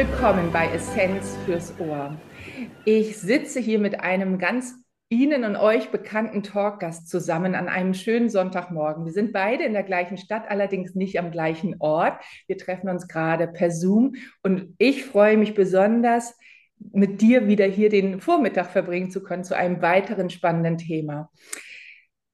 willkommen 0.00 0.50
bei 0.50 0.66
Essenz 0.72 1.36
fürs 1.44 1.78
Ohr. 1.78 2.16
Ich 2.86 3.18
sitze 3.18 3.60
hier 3.60 3.78
mit 3.78 4.00
einem 4.00 4.38
ganz 4.38 4.72
Ihnen 5.10 5.44
und 5.44 5.56
euch 5.56 5.90
bekannten 5.90 6.42
Talkgast 6.42 7.06
zusammen 7.06 7.54
an 7.54 7.68
einem 7.68 7.92
schönen 7.92 8.30
Sonntagmorgen. 8.30 9.04
Wir 9.04 9.12
sind 9.12 9.34
beide 9.34 9.64
in 9.64 9.74
der 9.74 9.82
gleichen 9.82 10.16
Stadt, 10.16 10.50
allerdings 10.50 10.94
nicht 10.94 11.18
am 11.18 11.30
gleichen 11.30 11.76
Ort. 11.80 12.14
Wir 12.46 12.56
treffen 12.56 12.88
uns 12.88 13.08
gerade 13.08 13.46
per 13.46 13.70
Zoom 13.70 14.14
und 14.42 14.74
ich 14.78 15.04
freue 15.04 15.36
mich 15.36 15.52
besonders, 15.52 16.34
mit 16.78 17.20
dir 17.20 17.46
wieder 17.46 17.66
hier 17.66 17.90
den 17.90 18.22
Vormittag 18.22 18.70
verbringen 18.70 19.10
zu 19.10 19.22
können 19.22 19.44
zu 19.44 19.54
einem 19.54 19.82
weiteren 19.82 20.30
spannenden 20.30 20.78
Thema. 20.78 21.30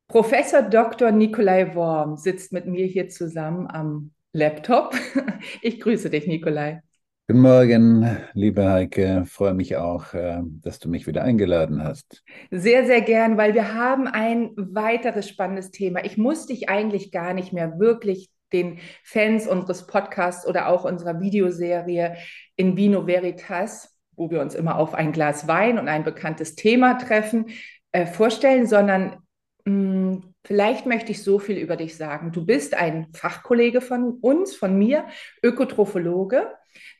Professor 0.06 0.62
Dr. 0.62 1.10
Nikolai 1.10 1.74
Worm 1.74 2.16
sitzt 2.16 2.52
mit 2.52 2.66
mir 2.66 2.86
hier 2.86 3.08
zusammen 3.08 3.66
am 3.66 4.12
Laptop. 4.32 4.94
Ich 5.62 5.80
grüße 5.80 6.10
dich, 6.10 6.28
Nikolai. 6.28 6.80
Guten 7.28 7.40
Morgen, 7.40 8.18
liebe 8.34 8.70
Heike. 8.70 9.24
Freue 9.26 9.52
mich 9.52 9.76
auch, 9.76 10.14
äh, 10.14 10.42
dass 10.62 10.78
du 10.78 10.88
mich 10.88 11.08
wieder 11.08 11.24
eingeladen 11.24 11.82
hast. 11.82 12.22
Sehr, 12.52 12.86
sehr 12.86 13.00
gern, 13.00 13.36
weil 13.36 13.52
wir 13.52 13.74
haben 13.74 14.06
ein 14.06 14.52
weiteres 14.56 15.28
spannendes 15.28 15.72
Thema. 15.72 16.04
Ich 16.04 16.16
muss 16.16 16.46
dich 16.46 16.68
eigentlich 16.68 17.10
gar 17.10 17.34
nicht 17.34 17.52
mehr 17.52 17.80
wirklich 17.80 18.30
den 18.52 18.78
Fans 19.02 19.48
unseres 19.48 19.88
Podcasts 19.88 20.46
oder 20.46 20.68
auch 20.68 20.84
unserer 20.84 21.20
Videoserie 21.20 22.14
in 22.54 22.76
Vino 22.76 23.08
Veritas, 23.08 23.98
wo 24.14 24.30
wir 24.30 24.40
uns 24.40 24.54
immer 24.54 24.78
auf 24.78 24.94
ein 24.94 25.10
Glas 25.10 25.48
Wein 25.48 25.80
und 25.80 25.88
ein 25.88 26.04
bekanntes 26.04 26.54
Thema 26.54 26.94
treffen, 26.94 27.46
äh, 27.90 28.06
vorstellen, 28.06 28.68
sondern 28.68 29.16
mm, 29.64 30.18
Vielleicht 30.46 30.86
möchte 30.86 31.10
ich 31.10 31.24
so 31.24 31.40
viel 31.40 31.56
über 31.56 31.74
dich 31.74 31.96
sagen. 31.96 32.30
Du 32.30 32.46
bist 32.46 32.74
ein 32.74 33.08
Fachkollege 33.12 33.80
von 33.80 34.12
uns, 34.20 34.54
von 34.54 34.78
mir, 34.78 35.06
Ökotrophologe. 35.42 36.46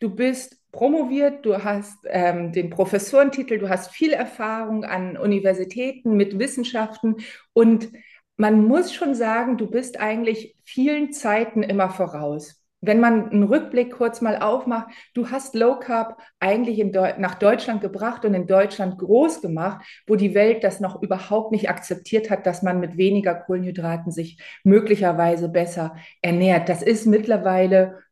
Du 0.00 0.14
bist 0.14 0.58
promoviert, 0.72 1.44
du 1.46 1.64
hast 1.64 1.98
ähm, 2.08 2.52
den 2.52 2.70
Professorentitel, 2.70 3.58
du 3.58 3.68
hast 3.68 3.90
viel 3.92 4.12
Erfahrung 4.12 4.84
an 4.84 5.16
Universitäten 5.16 6.16
mit 6.16 6.38
Wissenschaften 6.38 7.16
und 7.52 7.88
man 8.36 8.66
muss 8.66 8.92
schon 8.92 9.14
sagen, 9.14 9.56
du 9.56 9.66
bist 9.66 9.98
eigentlich 9.98 10.54
vielen 10.64 11.12
Zeiten 11.12 11.62
immer 11.62 11.88
voraus. 11.88 12.62
Wenn 12.82 13.00
man 13.00 13.30
einen 13.30 13.42
Rückblick 13.42 13.92
kurz 13.94 14.20
mal 14.20 14.36
aufmacht, 14.36 14.88
du 15.14 15.30
hast 15.30 15.54
Low 15.54 15.78
Carb 15.78 16.20
eigentlich 16.38 16.78
Deu 16.92 17.14
nach 17.18 17.34
Deutschland 17.34 17.80
gebracht 17.80 18.24
und 18.26 18.34
in 18.34 18.46
Deutschland 18.46 18.98
groß 18.98 19.40
gemacht, 19.40 19.84
wo 20.06 20.14
die 20.14 20.34
Welt 20.34 20.62
das 20.62 20.78
noch 20.78 21.02
überhaupt 21.02 21.52
nicht 21.52 21.70
akzeptiert 21.70 22.30
hat, 22.30 22.46
dass 22.46 22.62
man 22.62 22.78
mit 22.78 22.98
weniger 22.98 23.34
Kohlenhydraten 23.34 24.12
sich 24.12 24.38
möglicherweise 24.62 25.48
besser 25.48 25.96
ernährt. 26.20 26.68
Das 26.68 26.82
ist 26.82 27.06
mittlerweile 27.06 28.02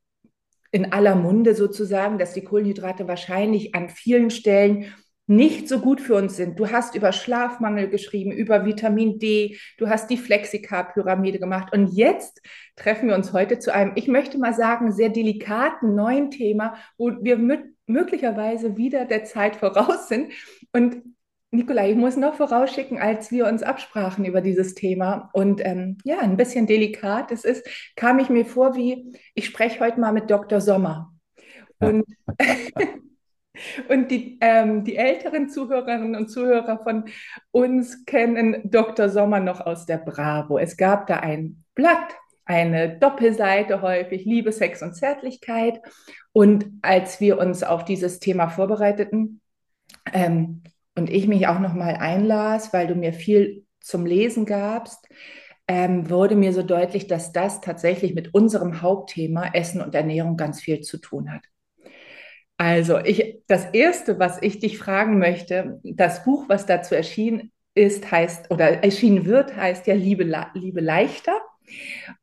in 0.74 0.92
aller 0.92 1.14
Munde 1.14 1.54
sozusagen, 1.54 2.18
dass 2.18 2.34
die 2.34 2.42
Kohlenhydrate 2.42 3.06
wahrscheinlich 3.06 3.76
an 3.76 3.88
vielen 3.88 4.30
Stellen 4.30 4.92
nicht 5.28 5.68
so 5.68 5.78
gut 5.78 6.00
für 6.00 6.16
uns 6.16 6.36
sind. 6.36 6.58
Du 6.58 6.68
hast 6.72 6.96
über 6.96 7.12
Schlafmangel 7.12 7.88
geschrieben, 7.88 8.32
über 8.32 8.66
Vitamin 8.66 9.20
D, 9.20 9.56
du 9.78 9.88
hast 9.88 10.10
die 10.10 10.16
Flexicar-Pyramide 10.16 11.38
gemacht 11.38 11.72
und 11.72 11.96
jetzt 11.96 12.42
treffen 12.74 13.08
wir 13.08 13.14
uns 13.14 13.32
heute 13.32 13.60
zu 13.60 13.72
einem, 13.72 13.92
ich 13.94 14.08
möchte 14.08 14.36
mal 14.36 14.52
sagen, 14.52 14.90
sehr 14.90 15.10
delikaten 15.10 15.94
neuen 15.94 16.32
Thema, 16.32 16.74
wo 16.98 17.12
wir 17.22 17.38
möglicherweise 17.86 18.76
wieder 18.76 19.04
der 19.04 19.24
Zeit 19.24 19.54
voraus 19.54 20.08
sind. 20.08 20.32
Und 20.72 21.13
Nikolai, 21.54 21.92
ich 21.92 21.96
muss 21.96 22.16
noch 22.16 22.34
vorausschicken, 22.34 22.98
als 22.98 23.30
wir 23.30 23.46
uns 23.46 23.62
absprachen 23.62 24.24
über 24.24 24.40
dieses 24.40 24.74
Thema 24.74 25.30
und 25.32 25.64
ähm, 25.64 25.98
ja, 26.04 26.18
ein 26.18 26.36
bisschen 26.36 26.66
delikat 26.66 27.30
es 27.30 27.44
ist, 27.44 27.66
kam 27.96 28.18
ich 28.18 28.28
mir 28.28 28.44
vor 28.44 28.74
wie, 28.74 29.12
ich 29.34 29.46
spreche 29.46 29.80
heute 29.80 30.00
mal 30.00 30.12
mit 30.12 30.30
Dr. 30.30 30.60
Sommer. 30.60 31.12
Und, 31.78 32.04
und 33.88 34.10
die, 34.10 34.38
ähm, 34.40 34.84
die 34.84 34.96
älteren 34.96 35.48
Zuhörerinnen 35.48 36.16
und 36.16 36.28
Zuhörer 36.28 36.82
von 36.82 37.04
uns 37.52 38.04
kennen 38.04 38.62
Dr. 38.64 39.08
Sommer 39.08 39.40
noch 39.40 39.60
aus 39.60 39.86
der 39.86 39.98
Bravo. 39.98 40.58
Es 40.58 40.76
gab 40.76 41.06
da 41.06 41.16
ein 41.16 41.64
Blatt, 41.74 42.16
eine 42.46 42.98
Doppelseite 42.98 43.80
häufig, 43.80 44.24
Liebe, 44.24 44.52
Sex 44.52 44.82
und 44.82 44.94
Zärtlichkeit. 44.94 45.80
Und 46.32 46.66
als 46.82 47.20
wir 47.20 47.38
uns 47.38 47.62
auf 47.62 47.84
dieses 47.84 48.18
Thema 48.18 48.48
vorbereiteten, 48.48 49.40
ähm, 50.12 50.62
und 50.94 51.10
ich 51.10 51.26
mich 51.26 51.46
auch 51.46 51.58
noch 51.58 51.74
mal 51.74 51.94
einlas, 51.96 52.72
weil 52.72 52.86
du 52.86 52.94
mir 52.94 53.12
viel 53.12 53.64
zum 53.80 54.06
Lesen 54.06 54.46
gabst, 54.46 55.06
ähm, 55.66 56.10
wurde 56.10 56.36
mir 56.36 56.52
so 56.52 56.62
deutlich, 56.62 57.06
dass 57.06 57.32
das 57.32 57.60
tatsächlich 57.60 58.14
mit 58.14 58.34
unserem 58.34 58.82
Hauptthema 58.82 59.50
Essen 59.52 59.80
und 59.80 59.94
Ernährung 59.94 60.36
ganz 60.36 60.60
viel 60.60 60.80
zu 60.80 60.98
tun 60.98 61.32
hat. 61.32 61.42
Also, 62.56 62.98
ich, 62.98 63.42
das 63.48 63.66
erste, 63.72 64.18
was 64.18 64.40
ich 64.42 64.60
dich 64.60 64.78
fragen 64.78 65.18
möchte, 65.18 65.80
das 65.82 66.24
Buch, 66.24 66.48
was 66.48 66.66
dazu 66.66 66.94
erschienen 66.94 67.50
ist, 67.74 68.10
heißt 68.10 68.50
oder 68.50 68.84
erschienen 68.84 69.26
wird, 69.26 69.56
heißt 69.56 69.86
ja 69.86 69.94
Liebe, 69.94 70.24
Liebe 70.54 70.80
leichter. 70.80 71.40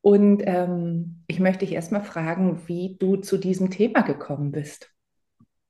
Und 0.02 0.44
ähm, 0.46 1.24
ich 1.28 1.40
möchte 1.40 1.66
dich 1.66 1.74
erstmal 1.74 2.04
fragen, 2.04 2.62
wie 2.68 2.96
du 3.00 3.18
zu 3.18 3.38
diesem 3.38 3.72
Thema 3.72 4.02
gekommen 4.02 4.52
bist. 4.52 4.92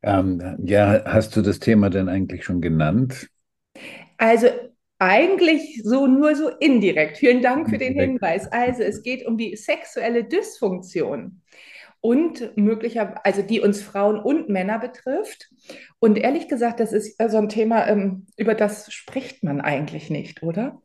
Ähm, 0.04 0.58
ja, 0.64 1.04
hast 1.06 1.36
du 1.36 1.42
das 1.42 1.60
Thema 1.60 1.90
denn 1.90 2.10
eigentlich 2.10 2.44
schon 2.44 2.62
genannt? 2.62 3.28
Also 4.18 4.48
eigentlich 5.00 5.82
so 5.84 6.06
nur 6.08 6.36
so 6.36 6.50
indirekt. 6.60 7.18
Vielen 7.18 7.42
Dank 7.42 7.70
für 7.70 7.78
den 7.78 7.94
Hinweis. 7.94 8.52
Also 8.52 8.84
es 8.84 9.02
geht 9.02 9.26
um 9.26 9.38
die 9.38 9.56
sexuelle 9.56 10.24
Dysfunktion 10.24 11.42
und 12.02 12.56
möglicherweise, 12.56 13.26
also 13.26 13.42
die 13.42 13.62
uns 13.62 13.82
Frauen 13.82 14.20
und 14.20 14.50
Männer 14.50 14.80
betrifft. 14.80 15.50
Und 16.00 16.18
ehrlich 16.18 16.48
gesagt, 16.48 16.80
das 16.80 16.94
ist 16.94 17.18
so 17.30 17.38
ein 17.38 17.50
Thema, 17.50 17.88
ähm, 17.88 18.26
über 18.38 18.54
das 18.54 18.92
spricht 18.92 19.44
man 19.44 19.62
eigentlich 19.62 20.10
nicht, 20.10 20.44
oder? 20.44 20.82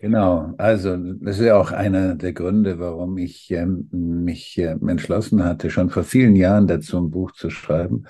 Genau, 0.00 0.54
also 0.58 0.96
das 0.96 1.38
ist 1.38 1.46
ja 1.46 1.58
auch 1.58 1.72
einer 1.72 2.14
der 2.14 2.32
Gründe, 2.32 2.78
warum 2.78 3.18
ich 3.18 3.50
ähm, 3.50 3.88
mich 3.90 4.56
äh, 4.58 4.76
entschlossen 4.88 5.44
hatte, 5.44 5.70
schon 5.70 5.90
vor 5.90 6.04
vielen 6.04 6.36
Jahren 6.36 6.68
dazu 6.68 6.98
ein 6.98 7.10
Buch 7.10 7.32
zu 7.32 7.50
schreiben 7.50 8.06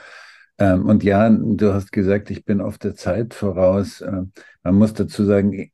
ähm, 0.59 0.87
und 0.87 1.05
ja, 1.05 1.29
du 1.31 1.73
hast 1.75 1.93
gesagt, 1.93 2.31
ich 2.31 2.45
bin 2.45 2.61
auf 2.61 2.79
der 2.79 2.95
Zeit 2.95 3.35
voraus. 3.35 4.01
Äh, 4.01 4.23
man 4.63 4.75
muss 4.75 4.95
dazu 4.95 5.25
sagen, 5.25 5.71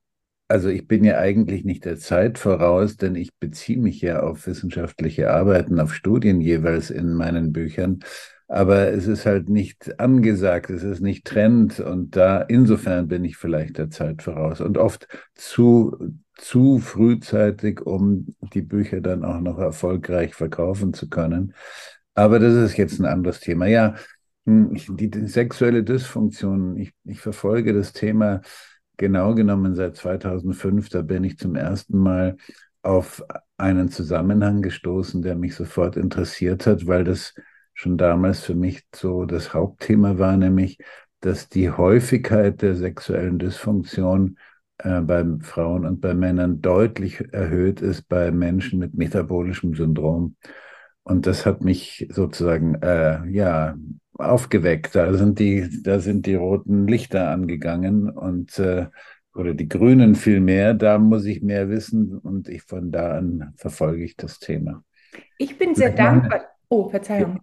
also 0.49 0.69
ich 0.69 0.87
bin 0.87 1.05
ja 1.05 1.19
eigentlich 1.19 1.65
nicht 1.65 1.85
der 1.85 1.99
Zeit 1.99 2.39
voraus, 2.39 2.97
denn 2.97 3.15
ich 3.15 3.35
beziehe 3.39 3.79
mich 3.79 4.01
ja 4.03 4.21
auf 4.23 4.47
wissenschaftliche 4.47 5.31
Arbeiten, 5.31 5.81
auf 5.81 5.95
Studien 5.95 6.41
jeweils 6.41 6.91
in 6.91 7.15
meinen 7.15 7.53
Büchern. 7.53 8.01
Aber 8.49 8.89
es 8.93 9.07
ist 9.07 9.25
halt 9.25 9.49
nicht 9.49 9.99
angesagt, 9.99 10.69
es 10.69 10.83
ist 10.83 11.01
nicht 11.01 11.25
Trend 11.27 11.81
und 11.81 12.17
da 12.17 12.43
insofern 12.43 13.09
bin 13.09 13.25
ich 13.25 13.39
vielleicht 13.39 13.79
der 13.79 13.89
Zeit 13.89 14.21
voraus 14.21 14.61
und 14.61 14.77
oft 14.77 15.09
zu, 15.35 15.97
zu 16.37 16.79
frühzeitig, 16.79 17.81
um 17.81 18.27
die 18.53 18.61
Bücher 18.61 19.01
dann 19.01 19.25
auch 19.25 19.41
noch 19.41 19.59
erfolgreich 19.59 20.35
verkaufen 20.35 20.93
zu 20.93 21.09
können. 21.09 21.55
Aber 22.15 22.39
das 22.39 22.53
ist 22.53 22.77
jetzt 22.77 23.01
ein 23.01 23.07
anderes 23.07 23.41
Thema. 23.41 23.67
Ja, 23.67 23.95
die, 24.45 25.11
die 25.11 25.27
sexuelle 25.27 25.85
Dysfunktion, 25.85 26.77
ich, 26.77 26.93
ich 27.05 27.21
verfolge 27.21 27.73
das 27.73 27.93
Thema 27.93 28.41
genau 28.97 29.35
genommen 29.35 29.75
seit 29.75 29.97
2005. 29.97 30.89
Da 30.89 31.03
bin 31.03 31.25
ich 31.25 31.39
zum 31.39 31.55
ersten 31.55 31.99
Mal 31.99 32.37
auf 32.83 33.25
einen 33.57 33.89
Zusammenhang 33.89 34.63
gestoßen, 34.63 35.23
der 35.23 35.37
mich 35.37 35.55
sofort 35.55 35.97
interessiert 35.97 36.67
hat, 36.67 36.87
weil 36.87 37.05
das 37.05 37.35
schon 37.75 37.97
damals 37.97 38.41
für 38.43 38.55
mich 38.55 38.85
so 38.95 39.25
das 39.25 39.55
Hauptthema 39.55 40.19
war, 40.19 40.37
nämlich, 40.37 40.79
dass 41.21 41.49
die 41.49 41.71
Häufigkeit 41.71 42.61
der 42.63 42.75
sexuellen 42.75 43.39
Dysfunktion 43.39 44.39
äh, 44.79 45.01
bei 45.01 45.25
Frauen 45.41 45.87
und 45.87 46.01
bei 46.01 46.15
Männern 46.15 46.61
deutlich 46.61 47.33
erhöht 47.33 47.81
ist 47.81 48.09
bei 48.09 48.33
Menschen 48.33 48.81
mit 48.81 48.95
metabolischem 48.95 49.75
Syndrom. 49.75 50.37
Und 51.05 51.27
das 51.27 51.47
hat 51.47 51.63
mich 51.63 52.09
sozusagen 52.11 52.77
äh, 52.77 53.25
ja 53.29 53.77
aufgeweckt. 54.15 54.95
Da 54.95 55.13
sind 55.15 55.39
die, 55.39 55.83
da 55.83 56.01
sind 56.01 56.27
die 56.27 56.35
roten 56.35 56.87
Lichter 56.87 57.29
angegangen 57.29 58.11
und 58.11 58.59
äh, 58.59 58.87
oder 59.35 59.55
die 59.55 59.69
Grünen 59.69 60.15
viel 60.15 60.41
mehr. 60.41 60.75
Da 60.75 60.99
muss 60.99 61.25
ich 61.25 61.43
mehr 61.43 61.69
wissen 61.69 62.19
und 62.19 62.49
ich 62.49 62.63
von 62.63 62.91
da 62.93 63.17
an 63.17 63.55
verfolge 63.57 64.05
ich 64.05 64.17
das 64.17 64.39
Thema. 64.39 64.85
Ich 65.39 65.59
bin 65.59 65.75
sehr 65.75 65.91
dankbar. 65.91 66.43
Oh, 66.69 66.89
Verzeihung. 66.89 67.41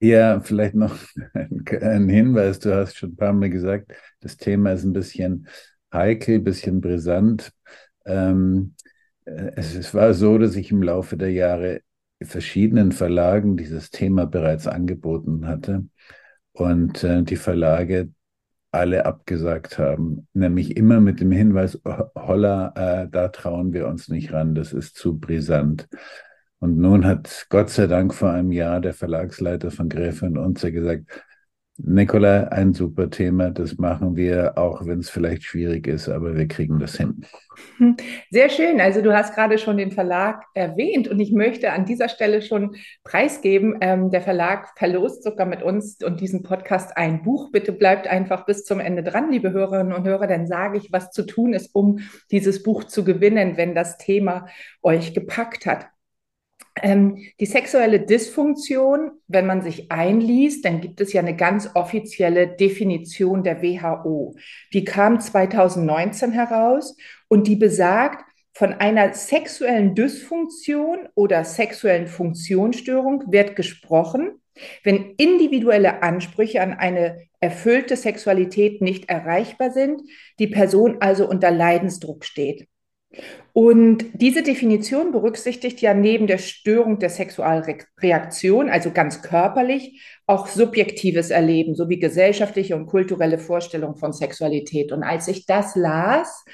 Ja, 0.00 0.40
vielleicht 0.40 0.74
noch 0.74 0.96
ein 1.34 2.08
Hinweis. 2.08 2.60
Du 2.60 2.74
hast 2.74 2.96
schon 2.96 3.10
ein 3.10 3.16
paar 3.16 3.32
Mal 3.32 3.50
gesagt, 3.50 3.92
das 4.20 4.36
Thema 4.36 4.72
ist 4.72 4.84
ein 4.84 4.92
bisschen 4.92 5.48
heikel, 5.92 6.36
ein 6.36 6.44
bisschen 6.44 6.80
brisant. 6.80 7.52
Ähm, 8.04 8.74
äh, 9.24 9.52
es, 9.56 9.74
es 9.74 9.94
war 9.94 10.14
so, 10.14 10.38
dass 10.38 10.54
ich 10.56 10.70
im 10.70 10.82
Laufe 10.82 11.16
der 11.16 11.32
Jahre 11.32 11.80
verschiedenen 12.20 12.92
Verlagen 12.92 13.56
dieses 13.56 13.90
Thema 13.90 14.26
bereits 14.26 14.66
angeboten 14.66 15.46
hatte 15.46 15.84
und 16.58 17.04
äh, 17.04 17.22
die 17.22 17.36
Verlage 17.36 18.10
alle 18.70 19.06
abgesagt 19.06 19.78
haben, 19.78 20.26
nämlich 20.34 20.76
immer 20.76 21.00
mit 21.00 21.20
dem 21.20 21.30
Hinweis, 21.30 21.80
holla, 22.14 22.72
äh, 22.76 23.08
da 23.08 23.28
trauen 23.28 23.72
wir 23.72 23.88
uns 23.88 24.08
nicht 24.08 24.32
ran, 24.32 24.54
das 24.54 24.72
ist 24.72 24.96
zu 24.96 25.18
brisant. 25.18 25.88
Und 26.58 26.76
nun 26.76 27.06
hat 27.06 27.46
Gott 27.50 27.70
sei 27.70 27.86
Dank 27.86 28.12
vor 28.12 28.30
einem 28.30 28.52
Jahr 28.52 28.80
der 28.80 28.92
Verlagsleiter 28.92 29.70
von 29.70 29.88
Gräfe 29.88 30.26
und 30.26 30.36
Unzer 30.36 30.70
gesagt, 30.70 31.06
Nicola, 31.80 32.48
ein 32.48 32.74
super 32.74 33.08
Thema, 33.08 33.52
das 33.52 33.78
machen 33.78 34.16
wir, 34.16 34.58
auch 34.58 34.84
wenn 34.84 34.98
es 34.98 35.10
vielleicht 35.10 35.44
schwierig 35.44 35.86
ist, 35.86 36.08
aber 36.08 36.36
wir 36.36 36.48
kriegen 36.48 36.80
das 36.80 36.96
hin. 36.96 37.24
Sehr 38.30 38.48
schön. 38.48 38.80
Also 38.80 39.00
du 39.00 39.16
hast 39.16 39.32
gerade 39.32 39.58
schon 39.58 39.76
den 39.76 39.92
Verlag 39.92 40.44
erwähnt 40.54 41.06
und 41.06 41.20
ich 41.20 41.30
möchte 41.32 41.70
an 41.70 41.84
dieser 41.84 42.08
Stelle 42.08 42.42
schon 42.42 42.74
preisgeben. 43.04 43.78
Ähm, 43.80 44.10
der 44.10 44.22
Verlag 44.22 44.76
verlost 44.76 45.22
sogar 45.22 45.46
mit 45.46 45.62
uns 45.62 46.02
und 46.02 46.20
diesem 46.20 46.42
Podcast 46.42 46.96
ein 46.96 47.22
Buch. 47.22 47.52
Bitte 47.52 47.70
bleibt 47.70 48.08
einfach 48.08 48.44
bis 48.44 48.64
zum 48.64 48.80
Ende 48.80 49.04
dran, 49.04 49.30
liebe 49.30 49.52
Hörerinnen 49.52 49.92
und 49.92 50.04
Hörer. 50.04 50.26
Dann 50.26 50.48
sage 50.48 50.78
ich, 50.78 50.90
was 50.90 51.12
zu 51.12 51.26
tun 51.26 51.52
ist, 51.52 51.72
um 51.76 52.00
dieses 52.32 52.64
Buch 52.64 52.84
zu 52.84 53.04
gewinnen, 53.04 53.56
wenn 53.56 53.76
das 53.76 53.98
Thema 53.98 54.46
euch 54.82 55.14
gepackt 55.14 55.64
hat. 55.64 55.86
Ähm, 56.82 57.18
die 57.40 57.46
sexuelle 57.46 58.00
Dysfunktion, 58.00 59.12
wenn 59.26 59.46
man 59.46 59.62
sich 59.62 59.90
einliest, 59.90 60.64
dann 60.64 60.80
gibt 60.80 61.00
es 61.00 61.12
ja 61.12 61.20
eine 61.20 61.36
ganz 61.36 61.70
offizielle 61.74 62.48
Definition 62.48 63.42
der 63.42 63.62
WHO. 63.62 64.36
Die 64.72 64.84
kam 64.84 65.20
2019 65.20 66.32
heraus 66.32 66.96
und 67.28 67.46
die 67.46 67.56
besagt, 67.56 68.24
von 68.52 68.72
einer 68.72 69.14
sexuellen 69.14 69.94
Dysfunktion 69.94 71.08
oder 71.14 71.44
sexuellen 71.44 72.08
Funktionsstörung 72.08 73.30
wird 73.30 73.54
gesprochen, 73.54 74.40
wenn 74.82 75.14
individuelle 75.16 76.02
Ansprüche 76.02 76.60
an 76.60 76.74
eine 76.74 77.28
erfüllte 77.38 77.94
Sexualität 77.94 78.82
nicht 78.82 79.08
erreichbar 79.08 79.70
sind, 79.70 80.02
die 80.40 80.48
Person 80.48 80.96
also 81.00 81.28
unter 81.28 81.52
Leidensdruck 81.52 82.24
steht. 82.24 82.66
Und 83.52 84.04
diese 84.12 84.42
Definition 84.42 85.12
berücksichtigt 85.12 85.80
ja 85.80 85.94
neben 85.94 86.26
der 86.26 86.38
Störung 86.38 86.98
der 86.98 87.10
Sexualreaktion, 87.10 88.68
also 88.68 88.90
ganz 88.90 89.22
körperlich, 89.22 90.02
auch 90.26 90.46
subjektives 90.46 91.30
Erleben 91.30 91.74
sowie 91.74 91.98
gesellschaftliche 91.98 92.76
und 92.76 92.86
kulturelle 92.86 93.38
Vorstellungen 93.38 93.96
von 93.96 94.12
Sexualität. 94.12 94.92
Und 94.92 95.02
als 95.02 95.26
ich 95.26 95.46
das 95.46 95.74
las, 95.74 96.44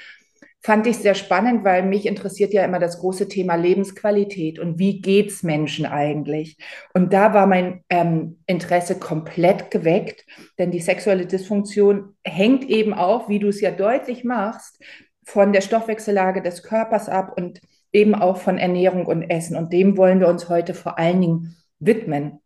fand 0.65 0.87
ich 0.87 0.97
sehr 0.97 1.13
spannend, 1.13 1.63
weil 1.63 1.83
mich 1.83 2.07
interessiert 2.07 2.51
ja 2.51 2.65
immer 2.65 2.79
das 2.79 2.99
große 2.99 3.27
Thema 3.27 3.53
Lebensqualität 3.53 4.57
und 4.57 4.79
wie 4.79 4.99
geht 4.99 5.29
es 5.29 5.43
Menschen 5.43 5.85
eigentlich. 5.85 6.57
Und 6.95 7.13
da 7.13 7.35
war 7.35 7.45
mein 7.45 7.83
ähm, 7.89 8.39
Interesse 8.47 8.97
komplett 8.97 9.69
geweckt, 9.69 10.25
denn 10.57 10.71
die 10.71 10.79
sexuelle 10.79 11.27
Dysfunktion 11.27 12.15
hängt 12.23 12.67
eben 12.67 12.95
auch, 12.95 13.29
wie 13.29 13.37
du 13.37 13.49
es 13.49 13.61
ja 13.61 13.69
deutlich 13.69 14.23
machst, 14.23 14.81
von 15.25 15.51
der 15.51 15.61
Stoffwechsellage 15.61 16.41
des 16.41 16.63
Körpers 16.63 17.09
ab 17.09 17.33
und 17.35 17.59
eben 17.91 18.15
auch 18.15 18.37
von 18.37 18.57
Ernährung 18.57 19.05
und 19.05 19.23
Essen. 19.23 19.57
Und 19.57 19.73
dem 19.73 19.97
wollen 19.97 20.19
wir 20.19 20.27
uns 20.27 20.49
heute 20.49 20.73
vor 20.73 20.97
allen 20.97 21.19
Dingen 21.19 21.55
widmen. 21.79 22.39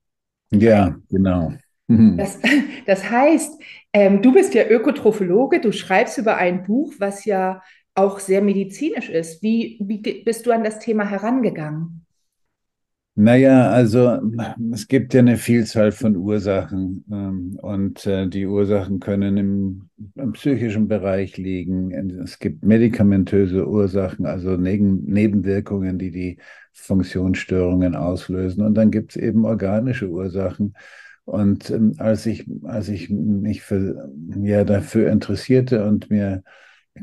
Ja, 0.52 0.96
genau. 1.10 1.54
Mhm. 1.88 2.18
Das, 2.18 2.40
das 2.86 3.10
heißt, 3.10 3.62
ähm, 3.94 4.22
du 4.22 4.34
bist 4.34 4.54
ja 4.54 4.68
Ökotrophologe, 4.68 5.60
du 5.60 5.72
schreibst 5.72 6.18
über 6.18 6.38
ein 6.38 6.64
Buch, 6.64 6.94
was 7.00 7.26
ja 7.26 7.62
auch 7.96 8.20
sehr 8.20 8.42
medizinisch 8.42 9.10
ist. 9.10 9.44
Wie, 9.44 9.78
wie 9.82 10.24
bist 10.24 10.46
du 10.46 10.52
an 10.52 10.64
das 10.64 10.80
Thema 10.80 11.10
herangegangen? 11.10 12.06
Naja, 13.16 13.70
also 13.72 14.22
es 14.74 14.88
gibt 14.88 15.14
ja 15.14 15.20
eine 15.20 15.36
Vielzahl 15.38 15.92
von 15.92 16.16
Ursachen 16.16 17.04
ähm, 17.12 17.60
und 17.62 18.06
äh, 18.06 18.30
die 18.30 18.46
Ursachen 18.46 19.02
können 19.02 19.36
im, 19.36 19.90
im, 20.16 20.32
psychischen 20.32 20.88
Bereich 20.88 21.36
liegen. 21.36 21.92
Es 22.22 22.40
gibt 22.40 22.64
medikamentöse 22.64 23.68
Ursachen, 23.68 24.26
also 24.26 24.56
Neben 24.56 25.04
Nebenwirkungen, 25.04 26.00
die 26.00 26.12
die 26.12 26.38
Funktionsstörungen 26.72 27.94
auslösen. 27.94 28.64
Und 28.64 28.76
dann 28.76 28.90
gibt 28.90 29.12
es 29.12 29.22
eben 29.22 29.44
organische 29.44 30.08
Ursachen. 30.08 30.76
Und 31.26 31.70
ähm, 31.72 31.96
als 31.98 32.26
ich, 32.26 32.48
als 32.64 32.88
ich 32.88 33.10
mich 33.10 33.64
für, 33.64 34.10
ja, 34.42 34.64
dafür 34.64 35.12
interessierte 35.12 35.84
und 35.86 36.10
mir 36.10 36.42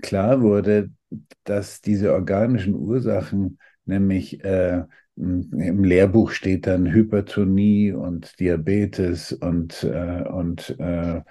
klar 0.00 0.40
wurde, 0.40 0.90
dass 1.44 1.82
diese 1.82 2.14
organischen 2.14 2.74
Ursachen 2.74 3.58
nämlich 3.84 4.42
äh, 4.42 4.84
im 5.16 5.82
Lehrbuch 5.82 6.30
steht 6.30 6.66
dann 6.66 6.92
Hypertonie 6.92 7.92
und 7.92 8.38
Diabetes 8.38 9.32
und, 9.32 9.82
äh, 9.82 10.24
und 10.28 10.76
äh, 10.78 11.22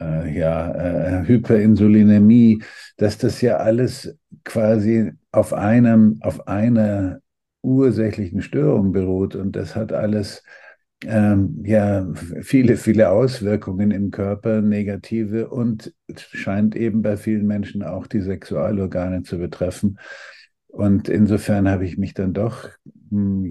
äh, 0.00 0.38
ja, 0.38 0.72
äh, 0.72 1.26
Hyperinsulinämie, 1.26 2.62
dass 2.96 3.18
das 3.18 3.40
ja 3.40 3.58
alles 3.58 4.16
quasi 4.44 5.12
auf 5.32 5.52
einem, 5.52 6.18
auf 6.20 6.48
einer 6.48 7.20
ursächlichen 7.62 8.42
Störung 8.42 8.92
beruht 8.92 9.34
und 9.34 9.56
das 9.56 9.74
hat 9.74 9.92
alles 9.92 10.42
ähm, 11.04 11.62
ja 11.64 12.06
viele, 12.42 12.76
viele 12.76 13.10
Auswirkungen 13.10 13.90
im 13.90 14.10
Körper, 14.10 14.62
negative 14.62 15.48
und 15.48 15.92
scheint 16.16 16.74
eben 16.74 17.02
bei 17.02 17.16
vielen 17.16 17.46
Menschen 17.46 17.82
auch 17.82 18.06
die 18.06 18.20
Sexualorgane 18.20 19.22
zu 19.22 19.38
betreffen. 19.38 19.98
Und 20.68 21.08
insofern 21.08 21.68
habe 21.68 21.84
ich 21.84 21.98
mich 21.98 22.14
dann 22.14 22.32
doch 22.32 22.68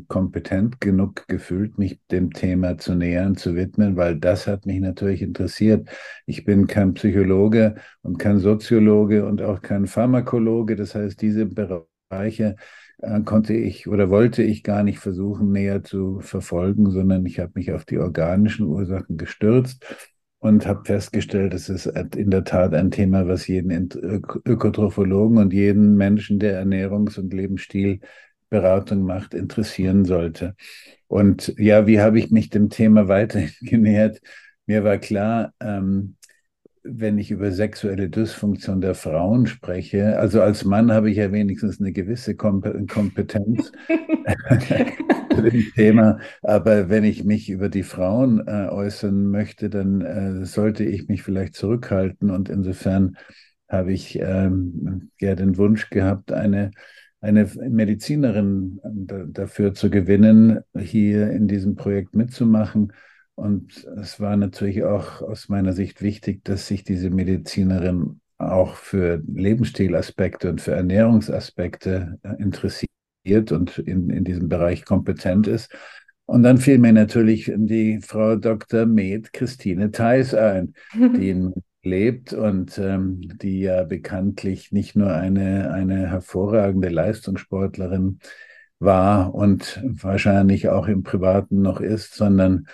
kompetent 0.08 0.82
genug 0.82 1.28
gefühlt, 1.28 1.78
mich 1.78 2.00
dem 2.12 2.32
Thema 2.32 2.78
zu 2.78 2.96
nähern, 2.96 3.36
zu 3.36 3.56
widmen, 3.56 3.96
weil 3.96 4.18
das 4.18 4.48
hat 4.48 4.66
mich 4.66 4.80
natürlich 4.80 5.22
interessiert. 5.22 5.90
Ich 6.26 6.46
bin 6.46 6.68
kein 6.68 6.94
Psychologe 6.94 7.76
und 8.02 8.18
kein 8.18 8.40
Soziologe 8.40 9.26
und 9.26 9.42
auch 9.42 9.62
kein 9.62 9.88
Pharmakologe. 9.88 10.76
Das 10.76 10.96
heißt, 10.96 11.22
diese 11.22 11.46
Bereiche 11.46 12.56
äh, 13.00 13.22
konnte 13.22 13.54
ich 13.54 13.88
oder 13.88 14.10
wollte 14.10 14.44
ich 14.44 14.64
gar 14.64 14.84
nicht 14.84 15.00
versuchen 15.00 15.52
näher 15.52 15.84
zu 15.84 16.20
verfolgen, 16.22 16.92
sondern 16.92 17.26
ich 17.26 17.40
habe 17.40 17.52
mich 17.56 17.72
auf 17.72 17.86
die 17.86 18.00
organischen 18.00 18.66
Ursachen 18.66 19.18
gestürzt 19.18 19.86
und 20.40 20.68
habe 20.68 20.86
festgestellt, 20.86 21.54
es 21.54 21.70
ist 21.70 21.88
in 21.88 22.30
der 22.30 22.44
Tat 22.44 22.74
ein 22.76 22.92
Thema, 22.92 23.28
was 23.28 23.48
jeden 23.48 23.90
Ökotrophologen 24.46 25.40
und 25.40 25.54
jeden 25.54 25.96
Menschen, 25.96 26.40
der 26.40 26.64
Ernährungs- 26.64 27.20
und 27.20 27.34
Lebensstilberatung 28.56 29.04
macht, 29.04 29.34
interessieren 29.34 30.06
sollte. 30.06 30.56
Und 31.08 31.54
ja, 31.58 31.88
wie 31.88 32.00
habe 32.00 32.20
ich 32.20 32.32
mich 32.32 32.50
dem 32.50 32.70
Thema 32.70 33.08
weiterhin 33.08 33.52
genähert? 33.62 34.20
Mir 34.66 34.84
war 34.84 34.98
klar, 34.98 35.54
ähm, 35.60 36.16
wenn 36.88 37.18
ich 37.18 37.32
über 37.32 37.52
sexuelle 37.52 38.10
Dysfunktion 38.10 38.80
der 38.80 38.94
Frauen 38.94 39.48
spreche, 39.48 40.20
also 40.20 40.42
als 40.42 40.66
Mann 40.66 40.92
habe 40.92 41.10
ich 41.10 41.18
ja 41.18 41.32
wenigstens 41.32 41.80
eine 41.80 41.92
gewisse 41.92 42.36
Kompetenz 42.36 43.72
zu 45.36 45.42
dem 45.42 45.66
Thema, 45.76 46.20
aber 46.44 46.90
wenn 46.90 47.04
ich 47.04 47.24
mich 47.24 47.50
über 47.50 47.70
die 47.70 47.82
Frauen 47.84 48.48
äh, 48.48 48.68
äußern 48.70 49.26
möchte, 49.26 49.72
dann 49.72 50.02
äh, 50.02 50.46
sollte 50.46 50.84
ich 50.84 51.08
mich 51.08 51.24
vielleicht 51.24 51.56
zurückhalten 51.56 52.30
und 52.30 52.50
insofern 52.50 53.18
habe 53.68 53.92
ich 53.92 54.20
ähm, 54.20 55.10
ja 55.20 55.34
den 55.34 55.58
Wunsch 55.58 55.90
gehabt, 55.90 56.32
eine 56.32 56.70
eine 57.26 57.46
Medizinerin 57.70 58.80
äh, 58.84 59.26
dafür 59.28 59.74
zu 59.74 59.90
gewinnen, 59.90 60.62
hier 60.78 61.32
in 61.32 61.48
diesem 61.48 61.76
Projekt 61.76 62.16
mitzumachen 62.16 62.94
und 63.36 63.86
es 63.98 64.20
war 64.22 64.38
natürlich 64.38 64.84
auch 64.84 65.22
aus 65.22 65.50
meiner 65.50 65.74
Sicht 65.74 66.02
wichtig, 66.02 66.44
dass 66.46 66.68
sich 66.68 66.84
diese 66.84 67.10
Medizinerin 67.10 68.22
auch 68.38 68.76
für 68.76 69.22
Lebensstilaspekte 69.28 70.50
und 70.50 70.62
für 70.62 70.72
Ernährungsaspekte 70.72 72.18
äh, 72.24 72.42
interessiert 72.42 73.52
und 73.52 73.78
in, 73.78 74.10
in 74.10 74.24
diesem 74.24 74.50
Bereich 74.50 74.86
kompetent 74.86 75.48
ist. 75.48 75.74
Und 76.26 76.44
dann 76.44 76.58
fiel 76.58 76.80
mir 76.80 76.94
natürlich 76.94 77.52
die 77.56 78.00
Frau 78.02 78.36
Dr. 78.36 78.86
Med 78.86 79.32
Christine 79.34 79.92
Theis 79.92 80.34
ein, 80.34 80.74
die 80.94 81.30
in 81.30 81.54
lebt 81.86 82.34
und 82.34 82.78
ähm, 82.78 83.22
die 83.38 83.62
ja 83.62 83.84
bekanntlich 83.84 84.72
nicht 84.72 84.96
nur 84.96 85.14
eine, 85.14 85.72
eine 85.72 86.10
hervorragende 86.10 86.90
Leistungssportlerin 86.90 88.20
war 88.80 89.34
und 89.34 89.82
wahrscheinlich 89.84 90.70
auch 90.70 90.88
im 90.88 91.04
Privaten 91.04 91.62
noch 91.62 91.80
ist, 91.80 92.16
sondern 92.16 92.68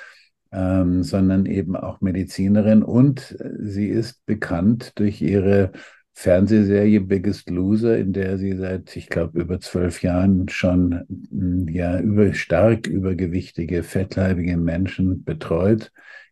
ähm, 0.51 1.03
sondern 1.03 1.45
eben 1.45 1.75
auch 1.75 2.01
Medizinerin. 2.01 2.83
Und 2.83 3.39
äh, 3.39 3.51
sie 3.59 3.87
ist 3.87 4.25
bekannt 4.25 4.93
durch 4.95 5.21
ihre 5.21 5.71
Fernsehserie 6.13 7.01
Biggest 7.01 7.49
Loser, 7.49 7.97
in 7.97 8.11
der 8.11 8.37
sie 8.37 8.57
seit, 8.57 8.95
ich 8.97 9.07
glaube, 9.07 9.39
über 9.39 9.59
zwölf 9.59 10.03
Jahren 10.03 10.49
schon 10.49 11.05
ja 11.69 11.99
über, 11.99 12.33
stark 12.33 12.87
übergewichtige, 12.87 13.83
fettleibige 13.83 14.57
Menschen 14.57 15.23
betreut 15.23 15.91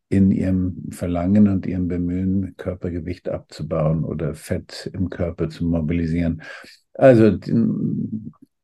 in 0.10 0.32
ihrem 0.32 0.89
Verlangen 0.92 1.48
und 1.48 1.66
ihrem 1.68 1.88
Bemühen, 1.88 2.56
Körpergewicht 2.58 3.30
abzubauen 3.30 4.04
oder 4.04 4.34
Fett 4.34 4.89
im 4.94 5.10
Körper 5.10 5.50
zu 5.50 5.66
mobilisieren. 5.66 6.42
Also 6.94 7.38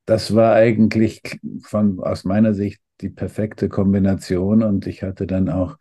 das 0.05 0.35
war 0.35 0.53
eigentlich 0.53 1.21
von, 1.61 1.99
aus 1.99 2.25
meiner 2.25 2.53
Sicht 2.53 2.81
die 3.01 3.09
perfekte 3.09 3.69
Kombination 3.69 4.63
und 4.63 4.87
ich 4.87 5.03
hatte 5.03 5.27
dann 5.27 5.49
auch 5.49 5.77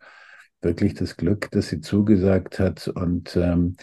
wirklich 0.61 0.93
das 0.93 1.17
Glück, 1.17 1.49
dass 1.51 1.69
sie 1.69 1.81
zugesagt 1.81 2.59
hat 2.59 2.87
und 2.87 3.35
ähm, 3.35 3.75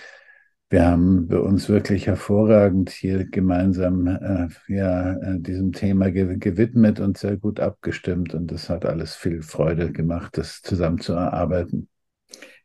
wir 0.72 0.86
haben 0.86 1.28
bei 1.28 1.38
uns 1.38 1.68
wirklich 1.68 2.06
hervorragend 2.06 2.88
hier 2.88 3.26
gemeinsam 3.26 4.06
äh, 4.06 4.48
ja, 4.68 5.12
äh, 5.12 5.38
diesem 5.38 5.72
Thema 5.72 6.10
ge 6.10 6.38
gewidmet 6.38 6.98
und 6.98 7.18
sehr 7.18 7.36
gut 7.36 7.60
abgestimmt. 7.60 8.32
Und 8.32 8.50
das 8.50 8.70
hat 8.70 8.86
alles 8.86 9.14
viel 9.14 9.42
Freude 9.42 9.92
gemacht, 9.92 10.38
das 10.38 10.62
zusammen 10.62 10.98
zu 10.98 11.12
erarbeiten. 11.12 11.88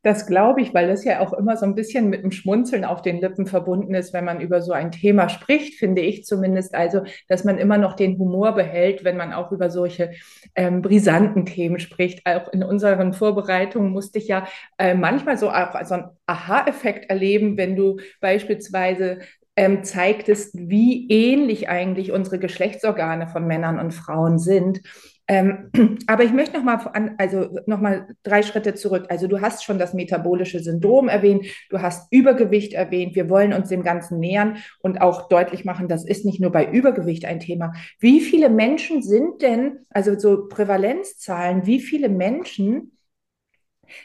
Das 0.07 0.25
glaube 0.25 0.61
ich, 0.61 0.73
weil 0.73 0.87
das 0.87 1.03
ja 1.03 1.19
auch 1.19 1.33
immer 1.33 1.57
so 1.57 1.65
ein 1.65 1.75
bisschen 1.75 2.09
mit 2.09 2.21
einem 2.21 2.31
Schmunzeln 2.31 2.85
auf 2.85 3.01
den 3.01 3.19
Lippen 3.19 3.45
verbunden 3.45 3.93
ist, 3.93 4.13
wenn 4.13 4.23
man 4.23 4.39
über 4.39 4.61
so 4.61 4.71
ein 4.71 4.89
Thema 4.89 5.27
spricht, 5.27 5.77
finde 5.77 6.01
ich 6.01 6.23
zumindest. 6.23 6.75
Also, 6.75 7.01
dass 7.27 7.43
man 7.43 7.57
immer 7.57 7.77
noch 7.77 7.93
den 7.93 8.17
Humor 8.17 8.53
behält, 8.55 9.03
wenn 9.03 9.17
man 9.17 9.33
auch 9.33 9.51
über 9.51 9.69
solche 9.69 10.11
ähm, 10.55 10.81
brisanten 10.81 11.45
Themen 11.45 11.77
spricht. 11.79 12.25
Auch 12.25 12.47
in 12.53 12.63
unseren 12.63 13.11
Vorbereitungen 13.11 13.91
musste 13.91 14.19
ich 14.19 14.29
ja 14.29 14.47
äh, 14.77 14.93
manchmal 14.93 15.37
so 15.37 15.49
auch 15.49 15.75
so 15.83 15.95
einen 15.95 16.05
Aha-Effekt 16.25 17.09
erleben, 17.09 17.57
wenn 17.57 17.75
du 17.75 17.97
beispielsweise 18.21 19.19
ähm, 19.57 19.83
zeigtest, 19.83 20.55
wie 20.57 21.09
ähnlich 21.09 21.67
eigentlich 21.67 22.13
unsere 22.13 22.39
Geschlechtsorgane 22.39 23.27
von 23.27 23.45
Männern 23.45 23.77
und 23.77 23.93
Frauen 23.93 24.39
sind. 24.39 24.79
Ähm, 25.27 25.69
aber 26.07 26.23
ich 26.23 26.31
möchte 26.31 26.57
noch 26.57 26.63
mal 26.63 26.75
an, 26.93 27.15
also 27.17 27.49
noch 27.65 27.81
drei 28.23 28.43
Schritte 28.43 28.73
zurück. 28.73 29.05
Also 29.09 29.27
du 29.27 29.41
hast 29.41 29.63
schon 29.63 29.77
das 29.77 29.93
metabolische 29.93 30.59
Syndrom 30.59 31.09
erwähnt, 31.09 31.45
du 31.69 31.81
hast 31.81 32.11
Übergewicht 32.11 32.73
erwähnt. 32.73 33.15
Wir 33.15 33.29
wollen 33.29 33.53
uns 33.53 33.69
dem 33.69 33.83
Ganzen 33.83 34.19
nähern 34.19 34.57
und 34.79 35.01
auch 35.01 35.27
deutlich 35.27 35.65
machen, 35.65 35.87
das 35.87 36.05
ist 36.05 36.25
nicht 36.25 36.39
nur 36.39 36.51
bei 36.51 36.69
Übergewicht 36.69 37.25
ein 37.25 37.39
Thema. 37.39 37.73
Wie 37.99 38.21
viele 38.21 38.49
Menschen 38.49 39.01
sind 39.01 39.41
denn, 39.41 39.79
also 39.89 40.17
so 40.17 40.47
Prävalenzzahlen, 40.47 41.65
wie 41.65 41.81
viele 41.81 42.09
Menschen 42.09 42.93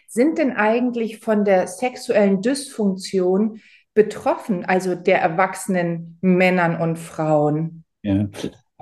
sind 0.06 0.38
denn 0.38 0.52
eigentlich 0.52 1.18
von 1.18 1.44
der 1.44 1.66
sexuellen 1.66 2.40
Dysfunktion 2.40 3.60
betroffen, 3.94 4.64
also 4.64 4.94
der 4.94 5.20
erwachsenen 5.20 6.18
Männern 6.20 6.80
und 6.80 6.98
Frauen? 6.98 7.84
Ja, 8.02 8.28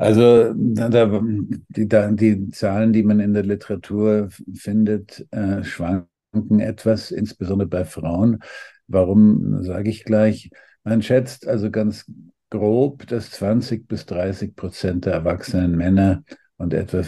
also 0.01 0.55
da, 0.57 1.21
die, 1.69 1.89
die, 1.89 2.51
Zahlen, 2.51 2.93
die 2.93 3.03
man 3.03 3.21
in 3.21 3.35
der 3.35 3.43
Literatur 3.43 4.31
findet, 4.55 5.27
äh, 5.31 5.63
schwanken 5.63 6.61
etwas, 6.61 7.11
insbesondere 7.11 7.69
bei 7.69 7.85
Frauen. 7.85 8.39
Warum 8.87 9.63
sage 9.63 9.91
ich 9.91 10.05
gleich? 10.05 10.51
Man 10.85 11.03
schätzt 11.03 11.47
also 11.47 11.71
ganz 11.71 12.11
grob, 12.49 13.07
dass 13.09 13.31
20 13.31 13.87
bis 13.87 14.07
30 14.07 14.57
Prozent 14.57 15.05
der 15.05 15.13
erwachsenen 15.13 15.77
Männer 15.77 16.25
und 16.57 16.73
etwa 16.73 17.03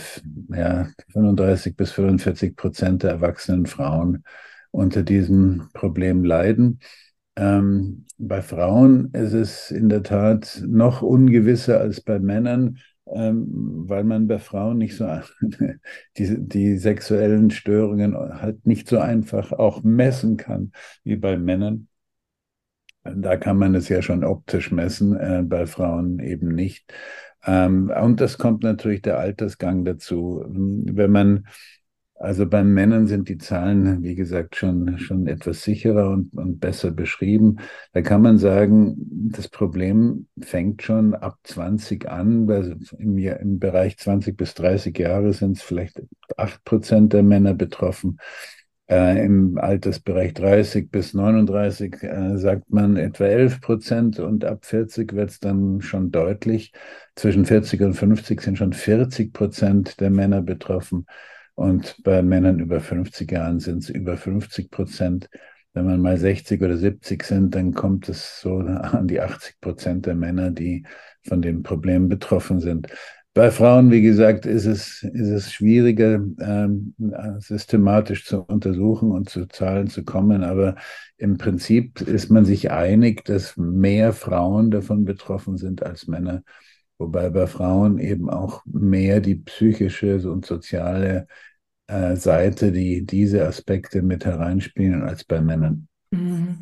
ja, 0.55 0.89
35 1.13 1.75
bis 1.75 1.93
45 1.93 2.57
Prozent 2.57 3.05
der 3.05 3.13
erwachsenen 3.13 3.65
Frauen 3.65 4.23
unter 4.71 5.03
diesem 5.03 5.69
Problem 5.73 6.25
leiden. 6.25 6.79
Ähm, 7.37 8.05
bei 8.19 8.43
Frauen 8.43 9.11
ist 9.15 9.33
es 9.33 9.71
in 9.71 9.89
der 9.89 10.03
Tat 10.03 10.63
noch 10.67 11.03
ungewisser 11.03 11.81
als 11.81 12.01
bei 12.01 12.19
Männern, 12.19 12.79
ähm, 13.07 13.47
weil 13.89 14.05
man 14.05 14.29
bei 14.29 14.39
Frauen 14.39 14.79
nicht 14.79 14.97
so 14.97 15.07
die, 16.19 16.37
die 16.49 16.77
sexuellen 16.79 17.51
Störungen 17.51 18.15
halt 18.17 18.67
nicht 18.67 18.89
so 18.89 18.99
einfach 18.99 19.53
auch 19.53 19.83
messen 19.83 20.37
kann 20.37 20.73
wie 21.05 21.17
bei 21.17 21.37
Männern. 21.39 21.89
Da 23.05 23.37
kann 23.37 23.59
man 23.59 23.75
es 23.75 23.89
ja 23.89 24.01
schon 24.01 24.23
optisch 24.25 24.71
messen, 24.71 25.17
äh, 25.17 25.43
bei 25.45 25.67
Frauen 25.67 26.21
eben 26.21 26.55
nicht. 26.55 26.93
Ähm, 27.45 27.91
und 28.01 28.21
das 28.21 28.39
kommt 28.39 28.63
natürlich 28.63 29.03
der 29.03 29.19
Altersgang 29.19 29.85
dazu. 29.85 30.45
Wenn 30.47 31.11
man 31.11 31.47
also 32.23 32.47
bei 32.47 32.63
Männern 32.63 33.09
sind 33.09 33.29
die 33.29 33.37
Zahlen, 33.37 34.05
wie 34.05 34.15
gesagt, 34.15 34.55
schon, 34.55 34.97
schon 34.99 35.27
etwas 35.27 35.65
sicherer 35.65 36.11
und, 36.11 36.33
und 36.35 36.61
besser 36.61 36.93
beschrieben. 36.93 37.57
Da 37.93 38.03
kann 38.03 38.23
man 38.23 38.39
sagen, 38.39 38.95
das 39.33 39.49
Problem 39.49 40.29
fängt 40.41 40.83
schon 40.83 41.15
ab 41.15 41.39
20 41.43 42.09
an. 42.09 42.49
Also 42.49 42.75
im, 42.97 43.19
Im 43.19 43.59
Bereich 43.59 43.99
20 43.99 44.37
bis 44.37 44.55
30 44.55 44.97
Jahre 44.97 45.33
sind 45.33 45.57
es 45.57 45.63
vielleicht 45.63 46.01
8 46.37 46.65
Prozent 46.65 47.13
der 47.13 47.25
Männer 47.25 47.55
betroffen. 47.55 48.19
Äh, 48.89 49.25
Im 49.25 49.59
Altersbereich 49.59 50.33
30 50.35 50.93
bis 50.93 51.15
39 51.15 52.05
äh, 52.05 52.37
sagt 52.37 52.71
man 52.71 52.97
etwa 52.99 53.25
11 53.25 53.61
Prozent 53.61 54.21
und 54.21 54.45
ab 54.45 54.65
40 54.65 55.13
wird 55.15 55.31
es 55.31 55.41
dann 55.41 55.81
schon 55.81 56.13
deutlich. 56.13 56.73
Zwischen 57.17 57.47
40 57.47 57.81
und 57.83 57.95
50 57.95 58.41
sind 58.41 58.59
schon 58.59 58.73
40 58.73 59.33
Prozent 59.33 60.01
der 60.01 60.11
Männer 60.11 60.41
betroffen. 60.41 61.07
Und 61.55 61.97
bei 62.03 62.23
Männern 62.23 62.61
über 62.61 62.81
50 62.81 63.31
Jahren 63.31 63.61
sind 63.61 63.85
es 63.85 63.91
über 63.91 64.17
50 64.17 64.71
Prozent. 64.71 65.29
Wenn 65.75 65.87
man 65.87 66.01
mal 66.01 66.17
60 66.19 66.63
oder 66.63 66.77
70 66.77 67.23
sind, 67.23 67.55
dann 67.55 67.73
kommt 67.73 68.09
es 68.09 68.41
so 68.41 68.59
an 68.59 69.09
die 69.09 69.21
80 69.21 69.61
Prozent 69.61 70.07
der 70.07 70.15
Männer, 70.15 70.51
die 70.51 70.85
von 71.27 71.41
dem 71.43 71.63
Problem 71.63 72.09
betroffen 72.09 72.61
sind. 72.61 72.89
Bei 73.35 73.51
Frauen, 73.51 73.91
wie 73.91 74.03
gesagt, 74.03 74.45
ist 74.45 74.67
es, 74.67 75.03
ist 75.03 75.29
es 75.29 75.53
schwieriger, 75.53 76.23
ähm, 76.39 76.95
systematisch 77.39 78.27
zu 78.27 78.43
untersuchen 78.43 79.11
und 79.11 79.31
zu 79.31 79.47
Zahlen 79.47 79.89
zu 79.89 80.05
kommen. 80.05 80.45
Aber 80.45 80.77
im 81.17 81.39
Prinzip 81.39 82.03
ist 82.03 82.31
man 82.31 82.45
sich 82.45 82.71
einig, 82.71 83.25
dass 83.25 83.57
mehr 83.57 84.13
Frauen 84.13 84.71
davon 84.71 85.07
betroffen 85.07 85.57
sind 85.57 85.83
als 85.83 86.09
Männer. 86.09 86.43
Wobei 86.99 87.31
bei 87.31 87.47
Frauen 87.47 87.99
eben 87.99 88.31
auch 88.31 88.63
mehr 88.65 89.21
die 89.21 89.37
psychische 89.37 90.17
und 90.31 90.47
soziale 90.47 91.27
äh, 91.89 92.17
Seite, 92.17 92.73
die 92.73 93.05
diese 93.05 93.47
Aspekte 93.47 94.03
mit 94.03 94.25
hereinspielen, 94.25 95.03
als 95.03 95.25
bei 95.25 95.41
Männern. 95.41 95.89
Mhm. 96.11 96.59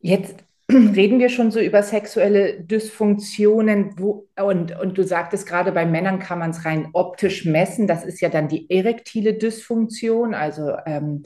Jetzt 0.00 0.44
reden 0.70 1.18
wir 1.18 1.28
schon 1.28 1.50
so 1.50 1.60
über 1.60 1.82
sexuelle 1.82 2.60
Dysfunktionen 2.60 3.94
wo, 3.98 4.28
und, 4.40 4.78
und 4.78 4.98
du 4.98 5.04
sagtest 5.04 5.46
gerade, 5.46 5.72
bei 5.72 5.86
Männern 5.86 6.18
kann 6.18 6.38
man 6.38 6.50
es 6.50 6.64
rein 6.64 6.88
optisch 6.92 7.44
messen. 7.44 7.86
Das 7.86 8.04
ist 8.04 8.20
ja 8.20 8.28
dann 8.28 8.48
die 8.48 8.68
erektile 8.70 9.34
Dysfunktion, 9.34 10.34
also 10.34 10.76
ähm, 10.86 11.22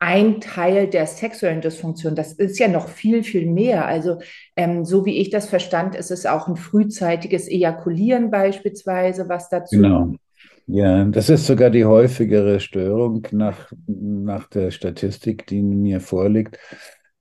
ein 0.00 0.40
Teil 0.40 0.88
der 0.88 1.06
sexuellen 1.06 1.60
Dysfunktion. 1.60 2.14
Das 2.14 2.32
ist 2.32 2.58
ja 2.58 2.68
noch 2.68 2.88
viel, 2.88 3.22
viel 3.22 3.46
mehr. 3.46 3.86
Also 3.86 4.18
ähm, 4.56 4.84
so 4.84 5.04
wie 5.04 5.18
ich 5.18 5.28
das 5.30 5.48
verstand, 5.48 5.94
ist 5.94 6.10
es 6.10 6.24
auch 6.26 6.48
ein 6.48 6.56
frühzeitiges 6.56 7.48
Ejakulieren 7.48 8.30
beispielsweise, 8.30 9.28
was 9.28 9.50
dazu. 9.50 9.76
Genau. 9.76 10.14
Ja, 10.66 11.04
das 11.04 11.28
ist 11.28 11.46
sogar 11.46 11.68
die 11.68 11.84
häufigere 11.84 12.60
Störung 12.60 13.26
nach, 13.32 13.70
nach 13.86 14.46
der 14.48 14.70
Statistik, 14.70 15.46
die 15.46 15.60
mir 15.62 16.00
vorliegt. 16.00 16.58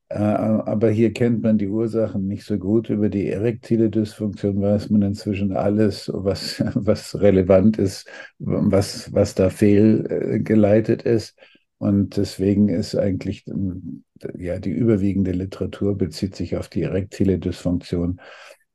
Äh, 0.07 0.19
aber 0.19 0.89
hier 0.89 1.12
kennt 1.12 1.43
man 1.43 1.57
die 1.57 1.67
Ursachen 1.67 2.27
nicht 2.27 2.45
so 2.45 2.57
gut. 2.57 2.89
Über 2.89 3.09
die 3.09 3.27
erektile 3.27 3.89
Dysfunktion 3.89 4.62
weiß 4.62 4.89
man 4.89 5.01
inzwischen 5.01 5.51
alles, 5.51 6.09
was, 6.13 6.63
was 6.75 7.19
relevant 7.19 7.77
ist, 7.77 8.07
was, 8.38 9.13
was 9.13 9.36
da 9.36 9.50
fehlgeleitet 9.50 11.01
ist. 11.01 11.36
Und 11.79 12.17
deswegen 12.17 12.69
ist 12.69 12.95
eigentlich, 12.95 13.48
ähm, 13.48 14.03
ja, 14.38 14.59
die 14.59 14.71
überwiegende 14.71 15.31
Literatur 15.31 15.98
bezieht 15.98 16.36
sich 16.36 16.57
auf 16.57 16.67
die 16.67 16.83
erektile 16.83 17.39
Dysfunktion. 17.39 18.19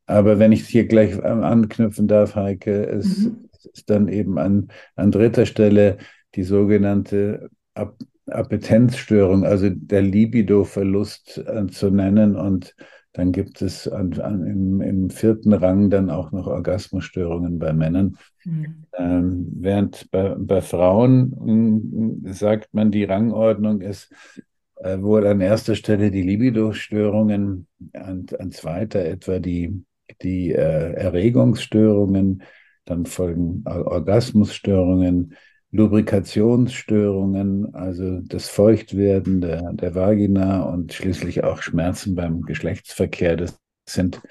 Aber 0.06 0.38
wenn 0.38 0.52
ich 0.52 0.66
hier 0.66 0.86
gleich 0.86 1.12
ähm, 1.12 1.44
anknüpfen 1.44 2.08
darf, 2.08 2.34
Heike, 2.34 2.86
es 2.86 3.18
mhm. 3.18 3.48
ist 3.72 3.88
dann 3.90 4.08
eben 4.08 4.38
an, 4.38 4.68
an 4.96 5.10
dritter 5.10 5.46
Stelle 5.46 5.98
die 6.34 6.42
sogenannte 6.42 7.50
Ap 7.74 7.96
Appetenzstörung, 8.26 9.44
also 9.44 9.68
der 9.68 10.00
Libido-Verlust 10.00 11.44
äh, 11.46 11.66
zu 11.66 11.90
nennen. 11.90 12.36
Und 12.36 12.74
dann 13.14 13.30
gibt 13.30 13.62
es 13.62 13.88
an, 13.88 14.12
an, 14.20 14.44
im, 14.44 14.80
im, 14.80 15.08
vierten 15.08 15.52
Rang 15.52 15.88
dann 15.88 16.10
auch 16.10 16.32
noch 16.32 16.48
Orgasmusstörungen 16.48 17.60
bei 17.60 17.72
Männern. 17.72 18.18
Mhm. 18.44 18.84
Ähm, 18.92 19.52
während 19.54 20.10
bei, 20.10 20.34
bei 20.36 20.60
Frauen 20.60 21.30
mh, 21.30 22.24
hm, 22.26 22.32
sagt 22.34 22.74
man, 22.74 22.90
die 22.90 23.04
Rangordnung 23.04 23.80
ist 23.80 24.12
äh, 24.76 25.00
wohl 25.00 25.26
an 25.28 25.40
erster 25.40 25.76
Stelle 25.76 26.10
die 26.10 26.22
Libido-Störungen, 26.22 27.68
an, 27.92 28.26
an 28.36 28.50
zweiter 28.50 29.04
etwa 29.04 29.38
die, 29.38 29.84
die 30.22 30.50
äh, 30.50 30.92
Erregungsstörungen, 30.94 32.42
dann 32.84 33.06
folgen 33.06 33.62
Orgasmusstörungen, 33.64 35.34
Lubrikationsstörungen, 35.74 37.74
also 37.74 38.20
das 38.20 38.48
Feuchtwerden 38.48 39.40
der, 39.40 39.72
der 39.72 39.96
Vagina 39.96 40.62
und 40.62 40.92
schließlich 40.92 41.42
auch 41.42 41.62
Schmerzen 41.62 42.14
beim 42.14 42.42
Geschlechtsverkehr. 42.42 43.36
Das 43.36 43.58
sind 43.88 44.22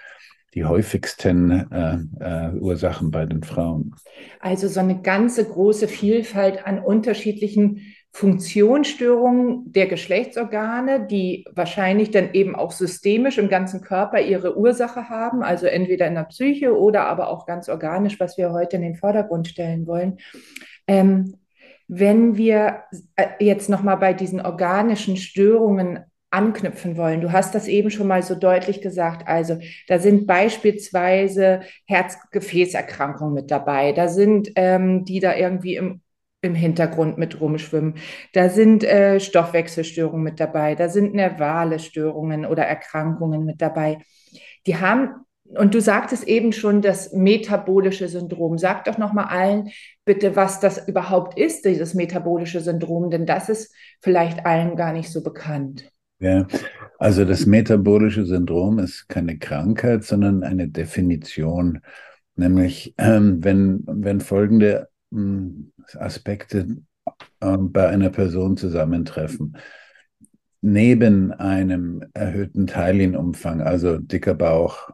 die 0.54 0.64
häufigsten 0.64 1.52
äh, 1.52 1.98
äh, 2.22 2.54
Ursachen 2.54 3.12
bei 3.12 3.26
den 3.26 3.44
Frauen. 3.44 3.94
Also 4.40 4.70
so 4.70 4.80
eine 4.80 5.02
ganze 5.02 5.44
große 5.44 5.90
Vielfalt 5.90 6.66
an 6.66 6.80
unterschiedlichen 6.80 7.94
Funktionsstörungen 8.16 9.72
der 9.72 9.88
Geschlechtsorgane, 9.88 11.08
die 11.08 11.46
wahrscheinlich 11.52 12.12
dann 12.12 12.30
eben 12.34 12.56
auch 12.56 12.72
systemisch 12.72 13.40
im 13.40 13.50
ganzen 13.50 13.82
Körper 13.82 14.22
ihre 14.22 14.56
Ursache 14.56 15.10
haben, 15.10 15.42
also 15.42 15.66
entweder 15.66 16.08
in 16.08 16.14
der 16.14 16.26
Psyche 16.26 16.78
oder 16.78 17.08
aber 17.08 17.30
auch 17.30 17.48
ganz 17.48 17.68
organisch, 17.68 18.20
was 18.20 18.38
wir 18.38 18.52
heute 18.52 18.76
in 18.76 18.84
den 18.84 18.96
Vordergrund 18.96 19.48
stellen 19.48 19.88
wollen. 19.88 20.20
Ähm, 20.88 21.38
wenn 21.88 22.38
wir 22.38 22.84
äh, 23.16 23.28
jetzt 23.40 23.70
nochmal 23.70 23.98
bei 23.98 24.14
diesen 24.14 24.42
organischen 24.42 25.18
Störungen 25.18 26.00
anknüpfen 26.32 26.98
wollen. 26.98 27.22
Du 27.22 27.32
hast 27.32 27.54
das 27.54 27.68
eben 27.68 27.92
schon 27.92 28.08
mal 28.08 28.24
so 28.24 28.34
deutlich 28.34 28.82
gesagt. 28.82 29.28
Also 29.28 29.60
da 29.88 30.00
sind 30.00 30.26
beispielsweise 30.26 31.62
Herzgefäßerkrankungen 31.86 33.36
mit 33.36 33.52
dabei. 33.52 33.92
Da 33.92 34.08
sind 34.08 34.52
ähm, 34.56 35.06
die 35.06 35.20
da 35.20 35.36
irgendwie 35.36 35.76
im 35.76 36.02
im 36.44 36.56
Hintergrund 36.56 37.18
mit 37.18 37.40
rumschwimmen. 37.40 37.96
Da 38.34 38.50
sind 38.50 38.84
äh, 38.84 39.20
Stoffwechselstörungen 39.20 40.24
mit 40.24 40.40
dabei, 40.40 40.76
da 40.76 40.90
sind 40.90 41.14
nervale 41.16 41.80
Störungen 41.80 42.46
oder 42.46 42.64
Erkrankungen 42.66 43.46
mit 43.46 43.62
dabei. 43.62 44.00
Die 44.68 44.78
haben, 44.78 45.26
und 45.46 45.74
du 45.74 45.82
sagtest 45.82 46.28
eben 46.28 46.52
schon, 46.52 46.82
das 46.82 47.14
metabolische 47.14 48.08
Syndrom. 48.08 48.58
Sag 48.58 48.86
doch 48.86 48.98
nochmal 48.98 49.26
allen 49.26 49.70
bitte, 50.06 50.36
was 50.36 50.60
das 50.60 50.88
überhaupt 50.88 51.38
ist, 51.38 51.66
dieses 51.66 51.94
metabolische 51.94 52.60
Syndrom, 52.60 53.10
denn 53.10 53.26
das 53.26 53.50
ist 53.50 53.74
vielleicht 54.02 54.46
allen 54.46 54.76
gar 54.76 54.94
nicht 54.94 55.12
so 55.12 55.22
bekannt. 55.22 55.90
Ja, 56.20 56.48
also 56.98 57.26
das 57.26 57.46
metabolische 57.46 58.26
Syndrom 58.26 58.80
ist 58.80 59.10
keine 59.10 59.38
Krankheit, 59.38 60.04
sondern 60.04 60.44
eine 60.44 60.70
Definition. 60.70 61.82
Nämlich, 62.36 62.96
ähm, 62.98 63.44
wenn, 63.44 63.84
wenn 63.86 64.22
folgende 64.22 64.88
hm, 65.12 65.72
Aspekte 65.96 66.78
ähm, 67.42 67.72
bei 67.72 67.88
einer 67.90 68.10
Person 68.10 68.58
zusammentreffen. 68.58 69.58
Neben 70.62 71.34
einem 71.34 72.06
erhöhten 72.14 72.68
Teilinumfang, 72.68 73.62
also 73.62 73.98
dicker 73.98 74.34
Bauch, 74.34 74.90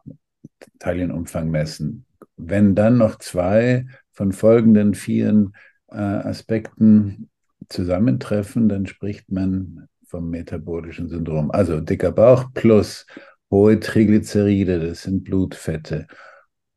Teilinumfang 0.78 1.50
messen, 1.50 2.06
wenn 2.36 2.74
dann 2.74 2.98
noch 2.98 3.18
zwei 3.18 3.86
von 4.12 4.32
folgenden 4.32 4.94
vier 4.94 5.50
äh, 5.90 5.96
Aspekten 5.96 7.28
zusammentreffen, 7.68 8.68
dann 8.68 8.86
spricht 8.86 9.30
man 9.30 9.88
vom 10.06 10.30
metabolischen 10.30 11.08
Syndrom. 11.08 11.50
Also 11.50 11.80
dicker 11.80 12.12
Bauch 12.12 12.46
plus 12.52 13.06
hohe 13.50 13.78
Triglyceride, 13.78 14.80
das 14.80 15.02
sind 15.02 15.24
Blutfette, 15.24 16.06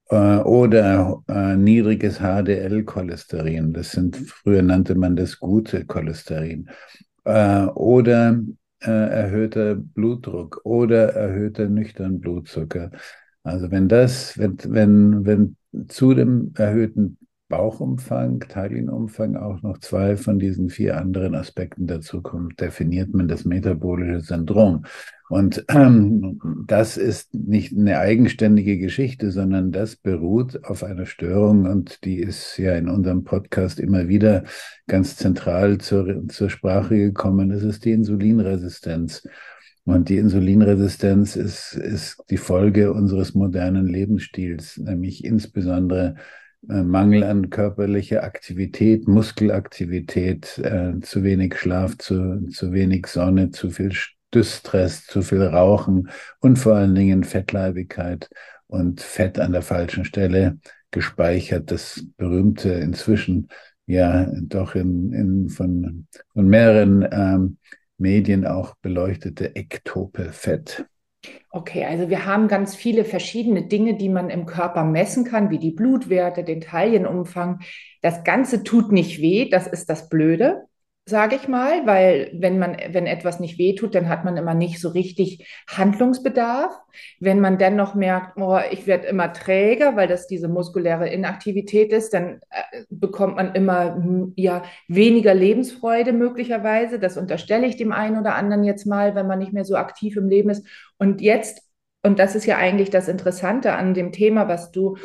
äh, 0.10 0.38
oder 0.38 1.24
äh, 1.28 1.56
niedriges 1.56 2.20
HDL-Cholesterin. 2.20 3.74
Das 3.74 3.92
sind, 3.92 4.18
früher 4.18 4.62
nannte 4.62 4.96
man 4.96 5.16
das 5.16 5.40
gute 5.40 5.86
Cholesterin. 5.86 6.70
Äh, 7.26 7.66
oder 7.66 8.40
äh, 8.82 8.92
erhöhter 8.92 9.76
Blutdruck 9.76 10.62
oder 10.64 11.14
erhöhter 11.14 11.68
nüchtern 11.68 12.20
Blutzucker. 12.20 12.92
Also 13.44 13.72
wenn 13.72 13.90
das, 13.90 14.38
wenn, 14.38 14.58
wenn, 14.66 15.26
wenn 15.26 15.56
zu 15.88 16.14
dem 16.14 16.54
erhöhten 16.56 17.18
Bauchumfang, 17.50 18.40
Teilinumfang 18.40 19.36
auch 19.36 19.62
noch 19.62 19.78
zwei 19.78 20.18
von 20.18 20.40
diesen 20.40 20.70
vier 20.70 20.98
anderen 20.98 21.36
Aspekten 21.36 21.86
dazukommt, 21.86 22.60
definiert 22.60 23.14
man 23.14 23.28
das 23.28 23.46
metabolische 23.46 24.22
Syndrom. 24.22 24.86
Und 25.30 25.64
ähm, 25.70 26.40
das 26.68 26.98
ist 26.98 27.34
nicht 27.34 27.78
eine 27.78 28.00
eigenständige 28.00 28.80
Geschichte, 28.80 29.30
sondern 29.30 29.72
das 29.72 29.96
beruht 29.96 30.64
auf 30.64 30.84
einer 30.84 31.06
Störung 31.06 31.66
und 31.66 32.04
die 32.06 32.18
ist 32.18 32.58
ja 32.58 32.76
in 32.76 32.90
unserem 32.90 33.24
Podcast 33.24 33.80
immer 33.80 34.08
wieder 34.08 34.46
ganz 34.88 35.16
zentral 35.16 35.78
zur, 35.78 36.28
zur 36.30 36.50
Sprache 36.50 36.98
gekommen. 36.98 37.50
Das 37.50 37.64
ist 37.64 37.86
die 37.86 37.92
Insulinresistenz. 37.92 39.28
Und 39.86 40.08
die 40.08 40.18
Insulinresistenz 40.18 41.36
ist, 41.36 41.74
ist 41.74 42.24
die 42.30 42.38
Folge 42.38 42.94
unseres 42.94 43.34
modernen 43.34 43.88
Lebensstils, 43.88 44.78
nämlich 44.78 45.26
insbesondere 45.26 46.16
äh, 46.70 46.84
Mangel 46.84 47.24
an 47.24 47.50
körperlicher 47.50 48.24
Aktivität, 48.24 49.08
Muskelaktivität, 49.08 50.58
äh, 50.60 51.00
zu 51.02 51.24
wenig 51.24 51.58
Schlaf, 51.58 51.98
zu, 51.98 52.48
zu 52.48 52.72
wenig 52.72 53.08
Sonne, 53.08 53.52
zu 53.52 53.70
viel 53.70 53.92
Distress, 54.34 55.06
zu 55.06 55.22
viel 55.22 55.44
Rauchen 55.44 56.10
und 56.40 56.58
vor 56.58 56.76
allen 56.76 56.96
Dingen 56.96 57.24
Fettleibigkeit 57.24 58.30
und 58.68 59.02
Fett 59.02 59.38
an 59.38 59.52
der 59.52 59.62
falschen 59.62 60.06
Stelle 60.06 60.60
gespeichert. 60.92 61.72
Das 61.72 62.06
berühmte 62.18 62.70
inzwischen 62.70 63.50
ja 63.86 64.28
doch 64.42 64.76
in, 64.76 65.12
in 65.12 65.50
von, 65.50 66.08
von 66.34 66.48
mehreren 66.48 67.06
ähm, 67.12 67.58
Medien 68.04 68.46
auch 68.46 68.76
beleuchtete 68.82 69.56
ektope 69.56 70.34
Fett. 70.34 70.86
Okay, 71.50 71.86
also 71.86 72.10
wir 72.10 72.26
haben 72.26 72.50
ganz 72.50 72.76
viele 72.76 73.06
verschiedene 73.06 73.66
Dinge, 73.68 73.96
die 73.96 74.10
man 74.10 74.30
im 74.30 74.46
Körper 74.46 74.84
messen 74.84 75.24
kann, 75.24 75.50
wie 75.50 75.58
die 75.58 75.72
Blutwerte, 75.72 76.44
den 76.44 76.60
Taillenumfang. 76.60 77.62
Das 78.02 78.26
Ganze 78.26 78.64
tut 78.64 78.92
nicht 78.92 79.22
weh, 79.22 79.50
das 79.50 79.68
ist 79.68 79.90
das 79.90 80.10
Blöde 80.10 80.64
sage 81.06 81.36
ich 81.36 81.50
mal, 81.50 81.86
weil 81.86 82.32
wenn 82.34 82.60
man, 82.60 82.78
wenn 82.90 83.08
etwas 83.08 83.42
nicht 83.42 83.58
wehtut, 83.58 83.94
dann 83.94 84.08
hat 84.08 84.24
man 84.24 84.38
immer 84.38 84.54
nicht 84.54 84.80
so 84.80 84.90
richtig 84.90 85.46
Handlungsbedarf. 85.68 86.80
Wenn 87.20 87.42
man 87.42 87.58
dann 87.58 87.76
noch 87.76 87.94
merkt, 87.94 88.38
oh, 88.38 88.58
ich 88.72 88.88
werde 88.88 89.08
immer 89.08 89.34
träger, 89.34 89.98
weil 89.98 90.08
das 90.08 90.28
diese 90.28 90.48
muskuläre 90.48 91.10
Inaktivität 91.10 91.92
ist, 91.92 92.14
dann 92.14 92.40
äh, 92.50 92.84
bekommt 92.90 93.36
man 93.36 93.54
immer 93.54 93.96
hm, 93.96 94.34
ja 94.38 94.64
weniger 94.88 95.34
Lebensfreude 95.34 96.14
möglicherweise. 96.14 97.00
Das 97.00 97.18
unterstelle 97.18 97.68
ich 97.68 97.76
dem 97.76 97.92
einen 97.92 98.18
oder 98.18 98.36
anderen 98.36 98.64
jetzt 98.64 98.86
mal, 98.86 99.14
wenn 99.14 99.28
man 99.28 99.40
nicht 99.40 99.52
mehr 99.54 99.66
so 99.66 99.76
aktiv 99.76 100.16
im 100.16 100.30
Leben 100.30 100.50
ist. 100.50 100.66
Und 100.98 101.22
jetzt 101.22 101.64
und 102.06 102.20
das 102.20 102.36
ist 102.36 102.46
ja 102.46 102.58
eigentlich 102.58 102.90
das 102.90 103.08
Interessante 103.08 103.74
an 103.74 103.94
dem 103.94 104.12
Thema, 104.12 104.50
was 104.50 104.72
du 104.72 104.98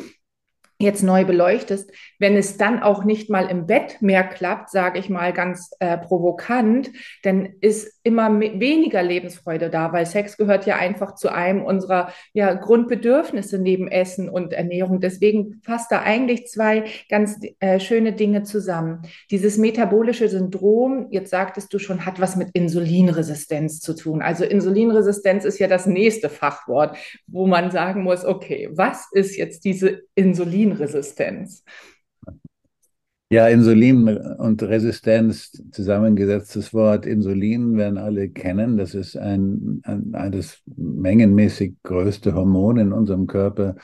jetzt 0.80 1.02
neu 1.02 1.24
beleuchtest, 1.24 1.90
wenn 2.20 2.36
es 2.36 2.56
dann 2.56 2.80
auch 2.80 3.04
nicht 3.04 3.30
mal 3.30 3.50
im 3.50 3.66
Bett 3.66 4.00
mehr 4.00 4.22
klappt, 4.22 4.70
sage 4.70 5.00
ich 5.00 5.10
mal 5.10 5.32
ganz 5.32 5.70
äh, 5.80 5.98
provokant, 5.98 6.90
dann 7.24 7.48
ist 7.60 7.98
immer 8.04 8.40
weniger 8.40 9.02
Lebensfreude 9.02 9.70
da, 9.70 9.92
weil 9.92 10.06
Sex 10.06 10.36
gehört 10.36 10.66
ja 10.66 10.76
einfach 10.76 11.16
zu 11.16 11.32
einem 11.32 11.64
unserer 11.64 12.12
ja, 12.32 12.54
Grundbedürfnisse 12.54 13.58
neben 13.58 13.88
Essen 13.88 14.28
und 14.28 14.52
Ernährung. 14.52 15.00
Deswegen 15.00 15.60
fasst 15.64 15.90
da 15.90 16.02
eigentlich 16.02 16.46
zwei 16.46 16.84
ganz 17.08 17.40
äh, 17.58 17.80
schöne 17.80 18.12
Dinge 18.12 18.44
zusammen. 18.44 19.02
Dieses 19.32 19.58
metabolische 19.58 20.28
Syndrom, 20.28 21.08
jetzt 21.10 21.30
sagtest 21.30 21.72
du 21.74 21.80
schon, 21.80 22.06
hat 22.06 22.20
was 22.20 22.36
mit 22.36 22.50
Insulinresistenz 22.52 23.80
zu 23.80 23.94
tun. 23.94 24.22
Also 24.22 24.44
Insulinresistenz 24.44 25.44
ist 25.44 25.58
ja 25.58 25.66
das 25.66 25.86
nächste 25.86 26.28
Fachwort, 26.28 26.96
wo 27.26 27.48
man 27.48 27.72
sagen 27.72 28.04
muss, 28.04 28.24
okay, 28.24 28.68
was 28.72 29.06
ist 29.12 29.36
jetzt 29.36 29.64
diese 29.64 30.02
Insulin 30.14 30.67
Insulinresistenz? 30.68 31.64
Ja, 33.30 33.46
Insulin 33.48 34.08
und 34.08 34.62
Resistenz, 34.62 35.52
zusammengesetztes 35.70 36.72
Wort. 36.72 37.04
Insulin 37.04 37.76
werden 37.76 37.98
alle 37.98 38.30
kennen. 38.30 38.78
Das 38.78 38.94
ist 38.94 39.16
ein, 39.16 39.82
ein, 39.84 40.14
ein 40.14 40.32
das 40.32 40.62
mengenmäßig 40.76 41.74
größte 41.82 42.34
Hormon 42.34 42.78
in 42.78 42.92
unserem 42.92 43.26
Körper. 43.26 43.76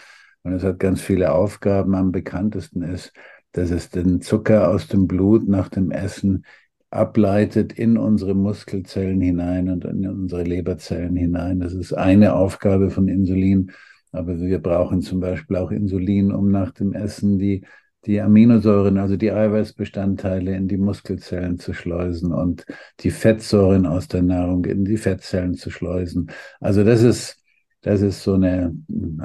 Und 0.45 0.55
es 0.55 0.63
hat 0.63 0.79
ganz 0.79 1.03
viele 1.03 1.33
Aufgaben. 1.33 1.95
Am 1.95 2.11
bekanntesten 2.11 2.83
ist, 2.83 3.13
dass 3.53 3.71
es 3.71 3.91
den 3.91 4.23
Zucker 4.23 4.71
aus 4.71 4.89
dem 4.89 5.07
Blut 5.07 5.47
nach 5.47 5.69
dem 5.69 5.91
Essen 5.91 6.47
ableitet 6.89 7.73
in 7.73 7.99
unsere 7.99 8.35
Muskelzellen 8.35 9.21
hinein 9.21 9.69
und 9.69 9.85
in 9.85 10.09
unsere 10.09 10.45
Leberzellen 10.45 11.17
hinein. 11.17 11.61
Das 11.61 11.75
ist 11.75 11.93
eine 11.93 12.35
Aufgabe 12.35 12.91
von 12.91 13.09
Insulin. 13.09 13.73
Aber 14.15 14.39
wir 14.41 14.59
brauchen 14.61 15.03
zum 15.03 15.21
Beispiel 15.21 15.57
auch 15.57 15.71
Insulin, 15.71 16.33
um 16.33 16.51
nach 16.51 16.71
dem 16.71 16.93
Essen 16.93 17.39
die, 17.39 17.65
die 18.07 18.21
Aminosäuren, 18.21 18.99
also 18.99 19.17
die 19.17 19.33
Eiweißbestandteile 19.33 20.55
in 20.55 20.69
die 20.69 20.77
Muskelzellen 20.77 21.59
zu 21.59 21.73
schleusen 21.73 22.33
und 22.33 22.65
die 23.01 23.11
Fettsäuren 23.11 23.87
aus 23.87 24.09
der 24.09 24.23
Nahrung 24.23 24.65
in 24.67 24.85
die 24.85 24.99
Fettzellen 24.99 25.55
zu 25.55 25.71
schleusen. 25.71 26.31
Also 26.61 26.85
das 26.85 27.03
ist, 27.03 27.43
das 27.81 28.03
ist 28.03 28.23
so 28.23 28.35
eine, 28.35 28.77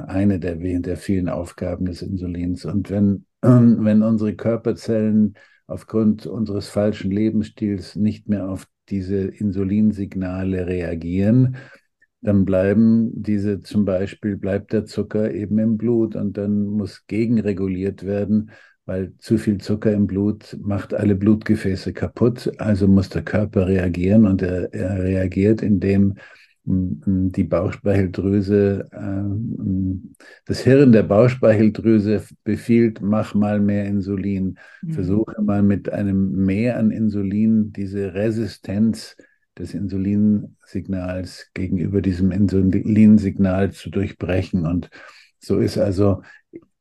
eine 0.06 0.38
der, 0.38 0.56
der 0.56 0.96
vielen 0.96 1.28
Aufgaben 1.28 1.84
des 1.84 2.02
Insulins. 2.02 2.64
Und 2.64 2.90
wenn, 2.90 3.26
wenn 3.42 4.02
unsere 4.02 4.34
Körperzellen 4.34 5.34
aufgrund 5.66 6.26
unseres 6.26 6.68
falschen 6.68 7.12
Lebensstils 7.12 7.94
nicht 7.94 8.28
mehr 8.28 8.48
auf 8.48 8.66
diese 8.88 9.18
Insulinsignale 9.18 10.66
reagieren, 10.66 11.56
dann 12.22 12.44
bleiben 12.44 13.10
diese 13.14 13.60
zum 13.60 13.84
Beispiel, 13.84 14.36
bleibt 14.36 14.72
der 14.72 14.84
Zucker 14.84 15.32
eben 15.32 15.58
im 15.58 15.78
Blut 15.78 16.16
und 16.16 16.36
dann 16.36 16.64
muss 16.66 17.06
gegenreguliert 17.06 18.04
werden, 18.04 18.50
weil 18.84 19.14
zu 19.18 19.38
viel 19.38 19.58
Zucker 19.58 19.92
im 19.92 20.06
Blut 20.06 20.56
macht 20.60 20.92
alle 20.92 21.14
Blutgefäße 21.14 21.92
kaputt. 21.92 22.50
Also 22.58 22.88
muss 22.88 23.08
der 23.08 23.22
Körper 23.22 23.66
reagieren 23.66 24.26
und 24.26 24.42
er, 24.42 24.72
er 24.74 25.02
reagiert, 25.02 25.62
indem 25.62 26.16
mm, 26.64 27.30
die 27.30 27.44
Bauchspeicheldrüse, 27.44 28.88
äh, 28.92 30.08
das 30.44 30.60
Hirn 30.60 30.92
der 30.92 31.04
Bauchspeicheldrüse 31.04 32.22
befiehlt, 32.44 33.00
mach 33.00 33.34
mal 33.34 33.60
mehr 33.60 33.86
Insulin. 33.86 34.58
Mhm. 34.82 34.92
Versuche 34.92 35.40
mal 35.40 35.62
mit 35.62 35.90
einem 35.90 36.32
Mehr 36.44 36.78
an 36.78 36.90
Insulin 36.90 37.72
diese 37.72 38.12
Resistenz 38.12 39.16
des 39.60 39.74
Insulinsignals 39.74 41.50
gegenüber 41.54 42.00
diesem 42.00 42.32
Insulinsignal 42.32 43.70
zu 43.72 43.90
durchbrechen. 43.90 44.66
Und 44.66 44.90
so 45.38 45.58
ist 45.58 45.78
also 45.78 46.22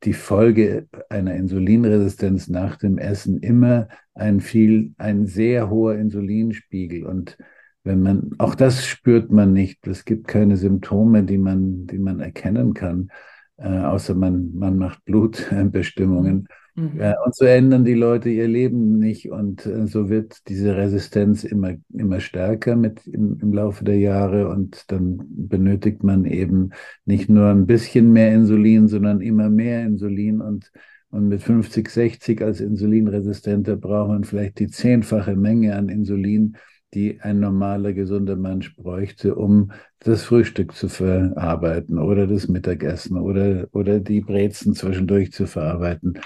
die 0.03 0.13
Folge 0.13 0.87
einer 1.09 1.35
Insulinresistenz 1.35 2.47
nach 2.47 2.77
dem 2.77 2.97
Essen 2.97 3.39
immer 3.39 3.89
ein 4.13 4.39
viel, 4.39 4.93
ein 4.97 5.27
sehr 5.27 5.69
hoher 5.69 5.95
Insulinspiegel. 5.95 7.05
Und 7.05 7.37
wenn 7.83 8.01
man, 8.01 8.31
auch 8.37 8.55
das 8.55 8.85
spürt 8.85 9.31
man 9.31 9.53
nicht. 9.53 9.85
Es 9.87 10.05
gibt 10.05 10.27
keine 10.27 10.57
Symptome, 10.57 11.23
die 11.23 11.37
man, 11.37 11.85
die 11.87 11.99
man 11.99 12.19
erkennen 12.19 12.73
kann, 12.73 13.09
äh, 13.57 13.67
außer 13.67 14.15
man, 14.15 14.53
man 14.53 14.77
macht 14.77 15.03
Blutbestimmungen. 15.05 16.47
Mhm. 16.79 16.99
Äh, 16.99 17.13
und 17.25 17.35
so 17.35 17.45
ändern 17.45 17.83
die 17.83 17.93
Leute 17.93 18.29
ihr 18.29 18.47
Leben 18.47 18.99
nicht. 18.99 19.31
Und 19.31 19.65
äh, 19.65 19.87
so 19.87 20.09
wird 20.09 20.47
diese 20.47 20.75
Resistenz 20.77 21.43
immer, 21.43 21.73
immer 21.93 22.19
stärker 22.19 22.75
mit 22.75 23.05
im, 23.07 23.37
im 23.41 23.53
Laufe 23.53 23.83
der 23.83 23.97
Jahre. 23.97 24.47
Und 24.49 24.91
dann 24.91 25.19
benötigt 25.29 26.03
man 26.03 26.25
eben 26.25 26.71
nicht 27.05 27.29
nur 27.29 27.47
ein 27.47 27.65
bisschen 27.65 28.11
mehr 28.11 28.33
Insulin, 28.33 28.87
sondern 28.87 29.21
immer 29.21 29.49
mehr 29.49 29.83
Insulin. 29.83 30.41
Und 30.41 30.71
und 31.11 31.27
mit 31.27 31.41
50, 31.41 31.89
60 31.89 32.41
als 32.41 32.61
Insulinresistenter 32.61 33.75
braucht 33.75 34.09
man 34.09 34.23
vielleicht 34.23 34.59
die 34.59 34.67
zehnfache 34.67 35.35
Menge 35.35 35.75
an 35.75 35.89
Insulin, 35.89 36.55
die 36.93 37.19
ein 37.21 37.39
normaler, 37.39 37.93
gesunder 37.93 38.35
Mensch 38.35 38.75
bräuchte, 38.75 39.35
um 39.35 39.71
das 39.99 40.23
Frühstück 40.23 40.73
zu 40.73 40.87
verarbeiten 40.89 41.99
oder 41.99 42.25
das 42.27 42.47
Mittagessen 42.47 43.17
oder, 43.17 43.67
oder 43.71 43.99
die 43.99 44.21
Brezen 44.21 44.73
zwischendurch 44.73 45.31
zu 45.31 45.45
verarbeiten. 45.45 46.19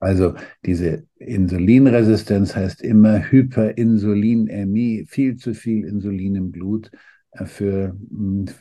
Also 0.00 0.34
diese 0.64 1.04
Insulinresistenz 1.18 2.56
heißt 2.56 2.82
immer 2.82 3.30
Hyperinsulinämie, 3.30 5.04
viel 5.06 5.36
zu 5.36 5.54
viel 5.54 5.84
Insulin 5.84 6.36
im 6.36 6.50
Blut 6.50 6.90
äh, 7.32 7.44
für, 7.44 7.94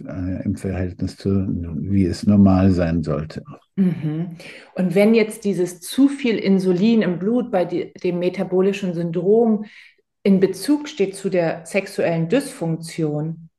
äh, 0.06 0.44
im 0.44 0.56
Verhältnis 0.58 1.16
zu, 1.16 1.48
wie 1.80 2.06
es 2.06 2.28
normal 2.28 2.72
sein 2.72 3.04
sollte. 3.04 3.42
Mhm. 3.78 4.36
Und 4.76 4.96
wenn 4.96 5.16
jetzt 5.16 5.46
dieses 5.46 5.80
zu 5.80 6.10
viel 6.10 6.38
Insulin 6.38 7.02
im 7.02 7.20
Blut 7.20 7.52
bei 7.52 7.64
die, 7.64 7.94
dem 7.94 8.20
metabolischen 8.20 8.94
Syndrom 8.94 9.64
in 10.24 10.42
Bezug 10.42 10.90
steht 10.90 11.16
zu 11.16 11.30
der 11.30 11.66
sexuellen 11.66 12.28
Dysfunktion, 12.28 13.50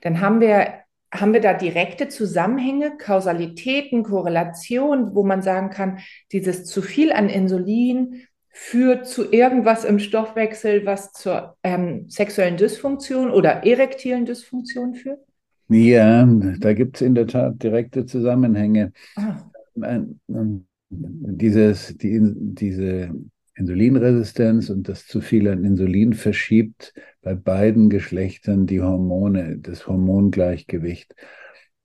dann 0.00 0.20
haben 0.20 0.40
wir, 0.40 0.83
haben 1.14 1.32
wir 1.32 1.40
da 1.40 1.54
direkte 1.54 2.08
Zusammenhänge, 2.08 2.96
Kausalitäten, 2.98 4.02
Korrelationen, 4.02 5.14
wo 5.14 5.24
man 5.24 5.42
sagen 5.42 5.70
kann, 5.70 5.98
dieses 6.32 6.64
zu 6.66 6.82
viel 6.82 7.12
an 7.12 7.28
Insulin 7.28 8.22
führt 8.50 9.06
zu 9.06 9.32
irgendwas 9.32 9.84
im 9.84 9.98
Stoffwechsel, 9.98 10.86
was 10.86 11.12
zur 11.12 11.56
ähm, 11.62 12.08
sexuellen 12.08 12.56
Dysfunktion 12.56 13.30
oder 13.30 13.64
erektilen 13.64 14.26
Dysfunktion 14.26 14.94
führt? 14.94 15.20
Ja, 15.68 16.26
da 16.58 16.72
gibt 16.72 16.96
es 16.96 17.02
in 17.02 17.14
der 17.14 17.26
Tat 17.26 17.62
direkte 17.62 18.06
Zusammenhänge. 18.06 18.92
Ah. 19.16 19.36
Dieses, 20.90 21.96
die, 21.96 22.20
diese 22.22 23.10
Insulinresistenz 23.54 24.70
und 24.70 24.88
das 24.88 25.06
zu 25.06 25.20
viel 25.20 25.48
an 25.48 25.64
Insulin 25.64 26.12
verschiebt 26.12 26.92
bei 27.22 27.34
beiden 27.34 27.88
Geschlechtern 27.88 28.66
die 28.66 28.80
Hormone, 28.80 29.58
das 29.58 29.86
Hormongleichgewicht. 29.86 31.14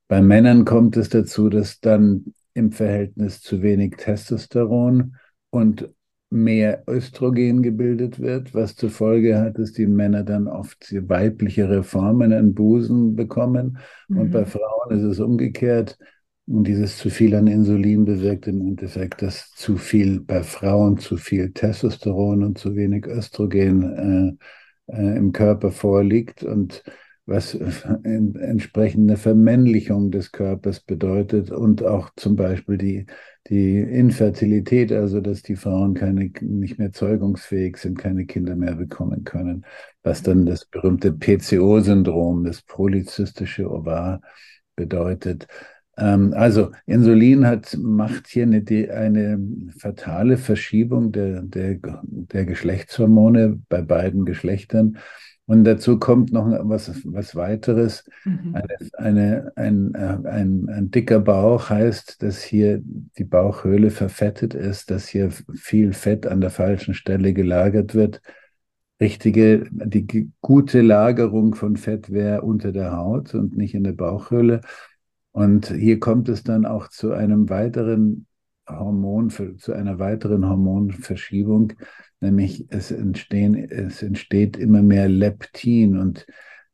Bei 0.08 0.22
Männern 0.22 0.66
kommt 0.66 0.98
es 0.98 1.10
dazu, 1.10 1.50
dass 1.50 1.80
dann 1.80 2.34
im 2.54 2.72
Verhältnis 2.72 3.42
zu 3.42 3.62
wenig 3.62 3.96
Testosteron 3.98 5.16
und 5.52 5.90
mehr 6.32 6.84
Östrogen 6.88 7.64
gebildet 7.64 8.20
wird, 8.20 8.54
was 8.54 8.76
zur 8.76 8.90
Folge 8.90 9.40
hat, 9.40 9.58
dass 9.58 9.72
die 9.72 9.88
Männer 9.88 10.24
dann 10.24 10.48
oft 10.48 10.94
weiblichere 11.08 11.84
Formen 11.84 12.34
an 12.34 12.54
Busen 12.54 13.16
bekommen. 13.16 13.80
Mhm. 14.08 14.18
Und 14.18 14.32
bei 14.32 14.46
Frauen 14.46 14.92
ist 14.92 15.04
es 15.04 15.20
umgekehrt. 15.20 15.98
Und 16.50 16.64
dieses 16.64 16.98
zu 16.98 17.12
viel 17.12 17.36
an 17.36 17.46
Insulin 17.46 18.06
bewirkt 18.06 18.48
im 18.48 18.62
Endeffekt, 18.62 19.22
dass 19.22 19.52
zu 19.54 19.78
viel 19.78 20.20
bei 20.20 20.42
Frauen 20.42 20.98
zu 20.98 21.16
viel 21.16 21.52
Testosteron 21.52 22.44
und 22.44 22.58
zu 22.58 22.76
wenig 22.76 23.06
Östrogen 23.06 24.38
äh, 24.90 24.94
äh, 24.96 25.18
im 25.18 25.32
Körper 25.32 25.72
vorliegt 25.72 26.44
und 26.44 26.84
was 27.28 27.54
in, 27.54 28.36
entsprechende 28.36 29.16
Vermännlichung 29.16 30.10
des 30.10 30.32
Körpers 30.32 30.80
bedeutet 30.80 31.52
und 31.52 31.84
auch 31.84 32.10
zum 32.16 32.36
Beispiel 32.36 32.80
die, 32.80 33.06
die 33.48 33.78
Infertilität, 33.78 34.92
also 34.92 35.22
dass 35.22 35.44
die 35.44 35.56
Frauen 35.56 35.94
keine, 35.94 36.32
nicht 36.42 36.80
mehr 36.80 36.92
zeugungsfähig 36.92 37.78
sind, 37.78 38.00
keine 38.00 38.26
Kinder 38.26 38.56
mehr 38.56 38.74
bekommen 38.74 39.24
können, 39.24 39.68
was 40.02 40.24
dann 40.24 40.48
das 40.48 40.66
berühmte 40.66 41.14
PCO-Syndrom, 41.14 42.44
das 42.44 42.64
polyzystische 42.64 43.70
Ovar 43.70 44.22
bedeutet. 44.76 45.48
Ähm, 46.00 46.34
also 46.36 46.72
Insulin 46.86 47.46
hat, 47.46 47.78
macht 47.80 48.28
hier 48.28 48.44
eine, 48.44 48.64
eine 48.92 49.40
fatale 49.78 50.38
Verschiebung 50.38 51.12
der, 51.12 51.42
der, 51.42 51.80
der 52.04 52.46
Geschlechtshormone 52.46 53.60
bei 53.70 53.82
beiden 53.82 54.26
Geschlechtern. 54.26 54.98
Und 55.46 55.64
dazu 55.64 55.98
kommt 55.98 56.32
noch 56.32 56.48
was, 56.70 57.02
was 57.06 57.36
weiteres. 57.36 58.06
Mhm. 58.24 58.56
Eine, 58.56 58.78
eine, 58.94 59.52
ein, 59.56 59.96
äh, 59.96 60.30
ein, 60.30 60.70
ein 60.70 60.92
dicker 60.92 61.20
Bauch 61.20 61.72
heißt, 61.72 62.22
dass 62.22 62.44
hier 62.44 62.82
die 62.84 63.24
Bauchhöhle 63.24 63.90
verfettet 63.90 64.54
ist, 64.54 64.92
dass 64.92 65.08
hier 65.08 65.32
viel 65.56 65.94
Fett 65.94 66.28
an 66.28 66.40
der 66.40 66.52
falschen 66.52 66.94
Stelle 66.94 67.34
gelagert 67.34 67.96
wird. 67.96 68.22
Richtige, 69.02 69.64
die 69.72 70.30
gute 70.40 70.82
Lagerung 70.82 71.56
von 71.56 71.78
Fett 71.78 72.12
wäre 72.12 72.42
unter 72.42 72.72
der 72.72 72.96
Haut 72.96 73.34
und 73.34 73.58
nicht 73.58 73.74
in 73.74 73.86
der 73.86 73.94
Bauchhöhle. 73.94 74.62
Und 75.40 75.68
hier 75.68 76.02
kommt 76.02 76.28
es 76.28 76.44
dann 76.44 76.66
auch 76.66 76.90
zu 76.90 77.14
einem 77.14 77.48
weiteren 77.50 78.28
Hormon, 78.68 79.30
zu 79.30 79.72
einer 79.72 79.98
weiteren 79.98 80.46
Hormonverschiebung, 80.46 81.72
nämlich 82.20 82.66
es, 82.72 82.92
entstehen, 82.92 83.56
es 83.56 84.04
entsteht 84.04 84.58
immer 84.58 84.82
mehr 84.82 85.08
Leptin 85.08 85.98
und 85.98 86.28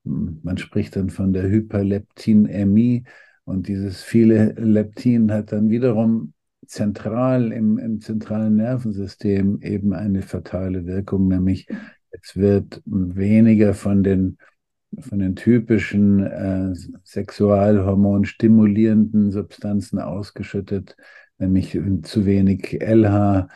man 0.03 0.57
spricht 0.57 0.95
dann 0.95 1.11
von 1.11 1.31
der 1.31 1.47
Hyperleptinämie 1.47 3.03
und 3.43 3.67
dieses 3.67 4.01
viele 4.01 4.53
Leptin 4.53 5.31
hat 5.31 5.51
dann 5.51 5.69
wiederum 5.69 6.33
zentral 6.65 7.51
im, 7.51 7.77
im 7.77 8.01
zentralen 8.01 8.55
Nervensystem 8.55 9.61
eben 9.61 9.93
eine 9.93 10.23
fatale 10.23 10.87
Wirkung, 10.87 11.27
nämlich 11.27 11.67
es 12.09 12.35
wird 12.35 12.81
weniger 12.87 13.75
von 13.75 14.01
den 14.01 14.39
von 15.01 15.19
den 15.19 15.35
typischen 15.35 16.25
äh, 16.25 16.73
Sexualhormon 17.03 18.25
stimulierenden 18.25 19.31
Substanzen 19.31 19.99
ausgeschüttet, 19.99 20.95
nämlich 21.37 21.77
zu 22.03 22.25
wenig 22.25 22.79
LH, 22.81 23.47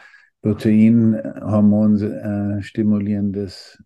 Proteinhormon 0.42 2.02
äh, 2.02 2.62
stimulierendes 2.62 3.84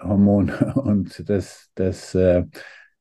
Hormon 0.00 0.50
und 0.74 1.28
das, 1.28 1.70
das, 1.74 2.14
äh, 2.14 2.44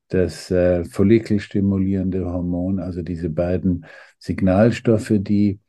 das 0.07 0.51
äh, 0.51 0.85
Follikelstimulierende 0.85 2.25
Hormon, 2.25 2.79
also 2.79 3.01
diese 3.01 3.29
beiden 3.29 3.85
Signalstoffe, 4.19 5.13
die 5.17 5.59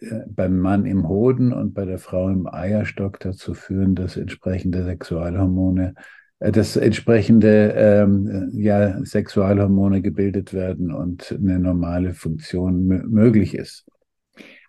äh, 0.00 0.20
beim 0.26 0.58
Mann 0.58 0.86
im 0.86 1.08
Hoden 1.08 1.52
und 1.52 1.74
bei 1.74 1.84
der 1.84 1.98
Frau 1.98 2.28
im 2.28 2.46
Eierstock 2.46 3.20
dazu 3.20 3.54
führen, 3.54 3.94
dass 3.94 4.16
entsprechende 4.16 4.84
Sexualhormone 4.84 5.94
dass 6.40 6.76
entsprechende 6.76 7.74
ähm, 7.76 8.50
ja, 8.54 9.04
Sexualhormone 9.04 10.00
gebildet 10.00 10.54
werden 10.54 10.92
und 10.92 11.36
eine 11.38 11.58
normale 11.58 12.14
Funktion 12.14 12.86
möglich 12.86 13.54
ist. 13.54 13.86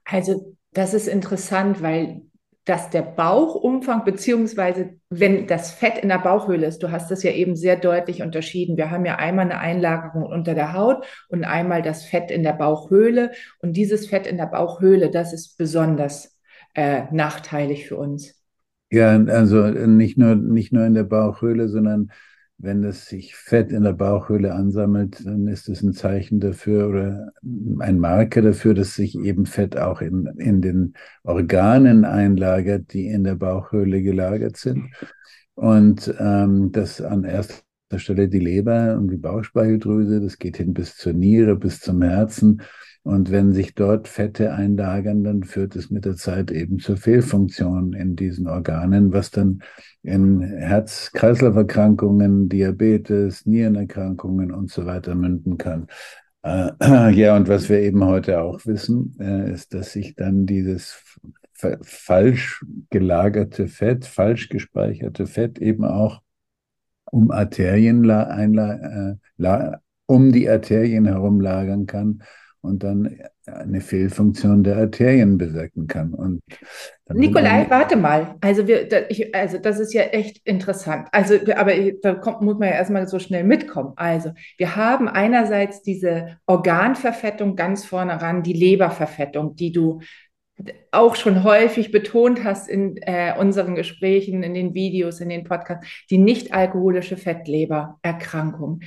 Also 0.03 0.55
das 0.73 0.93
ist 0.93 1.07
interessant, 1.07 1.81
weil 1.81 2.21
dass 2.65 2.91
der 2.91 3.01
Bauchumfang, 3.01 4.03
beziehungsweise 4.03 4.99
wenn 5.09 5.47
das 5.47 5.71
Fett 5.71 5.97
in 5.97 6.09
der 6.09 6.19
Bauchhöhle 6.19 6.67
ist, 6.67 6.83
du 6.83 6.91
hast 6.91 7.09
das 7.09 7.23
ja 7.23 7.31
eben 7.31 7.55
sehr 7.55 7.75
deutlich 7.75 8.21
unterschieden. 8.21 8.77
Wir 8.77 8.91
haben 8.91 9.05
ja 9.05 9.15
einmal 9.15 9.45
eine 9.45 9.59
Einlagerung 9.59 10.23
unter 10.23 10.53
der 10.53 10.73
Haut 10.73 11.03
und 11.29 11.43
einmal 11.43 11.81
das 11.81 12.05
Fett 12.05 12.29
in 12.29 12.43
der 12.43 12.53
Bauchhöhle. 12.53 13.31
Und 13.61 13.73
dieses 13.73 14.07
Fett 14.07 14.27
in 14.27 14.37
der 14.37 14.45
Bauchhöhle, 14.45 15.09
das 15.09 15.33
ist 15.33 15.57
besonders 15.57 16.37
äh, 16.75 17.03
nachteilig 17.11 17.87
für 17.87 17.97
uns. 17.97 18.40
Ja, 18.91 19.11
also 19.25 19.67
nicht 19.69 20.17
nur, 20.17 20.35
nicht 20.35 20.73
nur 20.73 20.85
in 20.85 20.93
der 20.93 21.03
Bauchhöhle, 21.05 21.69
sondern 21.69 22.11
wenn 22.57 22.83
es 22.83 23.07
sich 23.07 23.35
Fett 23.35 23.71
in 23.71 23.83
der 23.83 23.93
Bauchhöhle 23.93 24.53
ansammelt, 24.53 25.25
dann 25.25 25.47
ist 25.47 25.69
es 25.69 25.81
ein 25.81 25.93
Zeichen 25.93 26.39
dafür 26.39 26.89
oder 26.89 27.31
ein 27.79 27.99
Marker 27.99 28.41
dafür, 28.41 28.73
dass 28.73 28.93
sich 28.95 29.17
eben 29.17 29.45
Fett 29.45 29.77
auch 29.77 30.01
in, 30.01 30.27
in 30.37 30.61
den 30.61 30.93
Organen 31.23 32.05
einlagert, 32.05 32.93
die 32.93 33.07
in 33.07 33.23
der 33.23 33.35
Bauchhöhle 33.35 34.01
gelagert 34.03 34.57
sind. 34.57 34.89
Und 35.55 36.13
ähm, 36.19 36.71
das 36.71 37.01
an 37.01 37.23
erster 37.23 37.63
Stelle 37.97 38.27
die 38.29 38.39
Leber 38.39 38.97
und 38.97 39.09
die 39.09 39.17
Bauchspeicheldrüse, 39.17 40.21
das 40.21 40.37
geht 40.37 40.57
hin 40.57 40.73
bis 40.73 40.95
zur 40.97 41.13
Niere, 41.13 41.55
bis 41.55 41.79
zum 41.79 42.01
Herzen. 42.01 42.61
Und 43.03 43.31
wenn 43.31 43.51
sich 43.51 43.73
dort 43.73 44.07
Fette 44.07 44.53
einlagern, 44.53 45.23
dann 45.23 45.43
führt 45.43 45.75
es 45.75 45.89
mit 45.89 46.05
der 46.05 46.15
Zeit 46.15 46.51
eben 46.51 46.77
zur 46.77 46.97
Fehlfunktion 46.97 47.93
in 47.93 48.15
diesen 48.15 48.47
Organen, 48.47 49.11
was 49.11 49.31
dann 49.31 49.63
in 50.03 50.41
Herz-Kreislauf-Erkrankungen, 50.41 52.47
Diabetes, 52.47 53.47
Nierenerkrankungen 53.47 54.51
und 54.51 54.69
so 54.69 54.85
weiter 54.85 55.15
münden 55.15 55.57
kann. 55.57 55.87
Äh, 56.43 56.69
ja, 57.15 57.35
und 57.35 57.47
was 57.47 57.69
wir 57.69 57.79
eben 57.79 58.05
heute 58.05 58.39
auch 58.39 58.63
wissen, 58.67 59.15
äh, 59.19 59.51
ist, 59.51 59.73
dass 59.73 59.93
sich 59.93 60.15
dann 60.15 60.45
dieses 60.45 61.01
falsch 61.81 62.63
gelagerte 62.89 63.67
Fett, 63.67 64.05
falsch 64.05 64.49
gespeicherte 64.49 65.25
Fett 65.25 65.59
eben 65.59 65.85
auch 65.85 66.21
um 67.05 67.31
Arterien 67.31 68.07
äh, 68.09 69.17
um 70.05 70.31
die 70.31 70.49
Arterien 70.49 71.05
herum 71.05 71.39
lagern 71.39 71.85
kann 71.85 72.23
und 72.61 72.83
dann 72.83 73.17
eine 73.45 73.81
Fehlfunktion 73.81 74.63
der 74.63 74.77
Arterien 74.77 75.37
bewirken 75.37 75.87
kann. 75.87 76.13
Und 76.13 76.41
Nikolai, 77.09 77.65
warte 77.69 77.95
mal. 77.95 78.35
Also, 78.41 78.67
wir, 78.67 78.87
da, 78.87 78.99
ich, 79.09 79.33
also 79.33 79.57
das 79.57 79.79
ist 79.79 79.93
ja 79.93 80.03
echt 80.03 80.45
interessant. 80.45 81.07
Also, 81.11 81.35
aber 81.55 81.73
da 82.01 82.13
kommt, 82.13 82.41
muss 82.41 82.59
man 82.59 82.69
ja 82.69 82.75
erstmal 82.75 83.07
so 83.07 83.19
schnell 83.19 83.43
mitkommen. 83.43 83.93
Also, 83.95 84.31
wir 84.57 84.75
haben 84.75 85.07
einerseits 85.07 85.81
diese 85.81 86.37
Organverfettung 86.45 87.55
ganz 87.55 87.85
vorne 87.85 88.21
ran, 88.21 88.43
die 88.43 88.53
Leberverfettung, 88.53 89.55
die 89.55 89.71
du 89.71 90.01
auch 90.91 91.15
schon 91.15 91.43
häufig 91.43 91.91
betont 91.91 92.43
hast 92.43 92.69
in 92.69 92.97
äh, 92.97 93.33
unseren 93.39 93.73
Gesprächen, 93.73 94.43
in 94.43 94.53
den 94.53 94.75
Videos, 94.75 95.19
in 95.19 95.29
den 95.29 95.43
Podcasts, 95.43 95.87
die 96.11 96.19
nicht 96.19 96.53
alkoholische 96.53 97.17
Fettlebererkrankung 97.17 98.81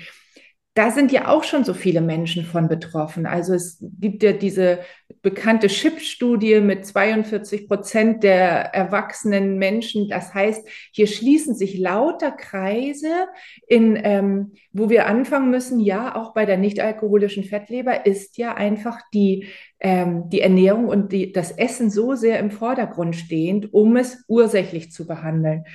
da 0.74 0.90
sind 0.90 1.12
ja 1.12 1.28
auch 1.28 1.44
schon 1.44 1.62
so 1.62 1.72
viele 1.72 2.00
Menschen 2.00 2.44
von 2.44 2.66
betroffen. 2.66 3.26
Also 3.26 3.54
es 3.54 3.78
gibt 3.80 4.24
ja 4.24 4.32
diese 4.32 4.80
bekannte 5.22 5.68
Chip-Studie 5.68 6.60
mit 6.60 6.84
42 6.84 7.68
Prozent 7.68 8.24
der 8.24 8.74
erwachsenen 8.74 9.56
Menschen. 9.56 10.08
Das 10.08 10.34
heißt, 10.34 10.68
hier 10.90 11.06
schließen 11.06 11.54
sich 11.54 11.78
lauter 11.78 12.32
Kreise, 12.32 13.28
in, 13.68 13.96
ähm, 14.02 14.54
wo 14.72 14.90
wir 14.90 15.06
anfangen 15.06 15.48
müssen. 15.48 15.78
Ja, 15.78 16.16
auch 16.16 16.34
bei 16.34 16.44
der 16.44 16.58
nicht-alkoholischen 16.58 17.44
Fettleber 17.44 18.04
ist 18.04 18.36
ja 18.36 18.54
einfach 18.54 18.98
die, 19.14 19.46
ähm, 19.78 20.28
die 20.28 20.40
Ernährung 20.40 20.88
und 20.88 21.12
die, 21.12 21.30
das 21.30 21.52
Essen 21.52 21.88
so 21.88 22.16
sehr 22.16 22.40
im 22.40 22.50
Vordergrund 22.50 23.14
stehend, 23.14 23.72
um 23.72 23.96
es 23.96 24.24
ursächlich 24.26 24.90
zu 24.90 25.06
behandeln. 25.06 25.66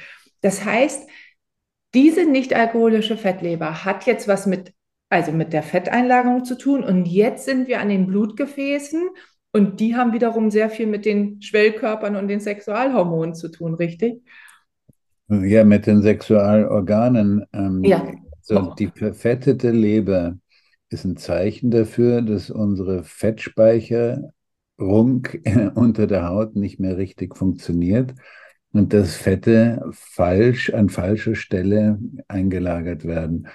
Das 0.41 0.65
heißt, 0.65 1.07
diese 1.93 2.25
nicht-alkoholische 2.25 3.15
Fettleber 3.15 3.85
hat 3.85 4.05
jetzt 4.05 4.27
was 4.27 4.45
mit 4.45 4.73
also 5.09 5.31
mit 5.31 5.53
der 5.53 5.63
Fetteinlagerung 5.63 6.45
zu 6.45 6.57
tun. 6.57 6.83
Und 6.83 7.05
jetzt 7.05 7.45
sind 7.45 7.67
wir 7.67 7.81
an 7.81 7.89
den 7.89 8.07
Blutgefäßen 8.07 9.09
und 9.51 9.79
die 9.79 9.95
haben 9.95 10.13
wiederum 10.13 10.51
sehr 10.51 10.69
viel 10.69 10.87
mit 10.87 11.05
den 11.05 11.41
Schwellkörpern 11.41 12.15
und 12.15 12.27
den 12.27 12.39
Sexualhormonen 12.39 13.33
zu 13.33 13.49
tun, 13.49 13.73
richtig? 13.73 14.23
Ja, 15.27 15.63
mit 15.63 15.87
den 15.87 16.01
Sexualorganen. 16.01 17.45
Ähm, 17.53 17.83
ja. 17.83 18.03
Also 18.47 18.73
die 18.77 18.87
verfettete 18.87 19.71
Leber 19.71 20.37
ist 20.89 21.05
ein 21.05 21.17
Zeichen 21.17 21.71
dafür, 21.71 22.21
dass 22.21 22.49
unsere 22.49 23.03
Fettspeicherung 23.03 24.31
unter 25.75 26.07
der 26.07 26.27
Haut 26.29 26.55
nicht 26.55 26.79
mehr 26.79 26.97
richtig 26.97 27.37
funktioniert 27.37 28.15
und 28.71 28.93
dass 28.93 29.15
Fette 29.15 29.83
falsch 29.91 30.71
an 30.71 30.89
falscher 30.89 31.35
Stelle 31.35 31.99
eingelagert 32.27 33.05
werden. 33.05 33.47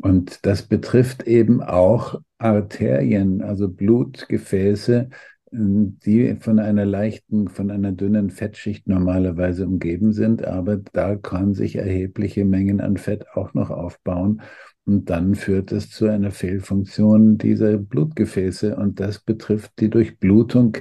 Und 0.00 0.46
das 0.46 0.62
betrifft 0.62 1.24
eben 1.24 1.62
auch 1.62 2.20
Arterien, 2.38 3.42
also 3.42 3.68
Blutgefäße, 3.68 5.08
die 5.50 6.36
von 6.40 6.58
einer 6.58 6.84
leichten, 6.84 7.48
von 7.48 7.70
einer 7.70 7.92
dünnen 7.92 8.30
Fettschicht 8.30 8.86
normalerweise 8.86 9.66
umgeben 9.66 10.12
sind, 10.12 10.44
aber 10.44 10.76
da 10.76 11.16
kann 11.16 11.54
sich 11.54 11.76
erhebliche 11.76 12.44
Mengen 12.44 12.80
an 12.80 12.96
Fett 12.96 13.26
auch 13.34 13.54
noch 13.54 13.70
aufbauen. 13.70 14.42
Und 14.84 15.10
dann 15.10 15.34
führt 15.34 15.70
es 15.72 15.90
zu 15.90 16.06
einer 16.06 16.30
Fehlfunktion 16.30 17.36
dieser 17.36 17.76
Blutgefäße. 17.76 18.74
Und 18.74 19.00
das 19.00 19.18
betrifft 19.18 19.72
die 19.80 19.90
Durchblutung 19.90 20.78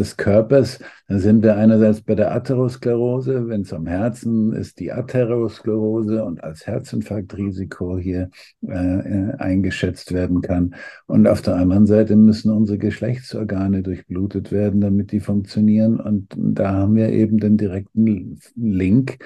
des 0.00 0.16
Körpers. 0.16 0.80
Da 1.06 1.18
sind 1.18 1.44
wir 1.44 1.56
einerseits 1.56 2.00
bei 2.00 2.16
der 2.16 2.34
Atherosklerose, 2.34 3.48
wenn 3.48 3.60
es 3.60 3.72
am 3.72 3.86
Herzen 3.86 4.52
ist, 4.52 4.80
die 4.80 4.90
Atherosklerose 4.90 6.24
und 6.24 6.42
als 6.42 6.66
Herzinfarktrisiko 6.66 7.98
hier 7.98 8.30
äh, 8.66 9.32
eingeschätzt 9.38 10.12
werden 10.12 10.40
kann. 10.40 10.74
Und 11.06 11.28
auf 11.28 11.42
der 11.42 11.54
anderen 11.54 11.86
Seite 11.86 12.16
müssen 12.16 12.50
unsere 12.50 12.78
Geschlechtsorgane 12.78 13.82
durchblutet 13.82 14.50
werden, 14.50 14.80
damit 14.80 15.12
die 15.12 15.20
funktionieren. 15.20 16.00
Und 16.00 16.34
da 16.36 16.72
haben 16.72 16.96
wir 16.96 17.10
eben 17.10 17.38
den 17.38 17.56
direkten 17.56 18.40
Link 18.56 19.18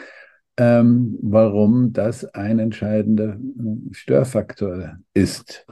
ähm, 0.57 1.19
warum 1.21 1.93
das 1.93 2.25
ein 2.27 2.59
entscheidender 2.59 3.39
Störfaktor 3.91 4.99
ist. 5.13 5.67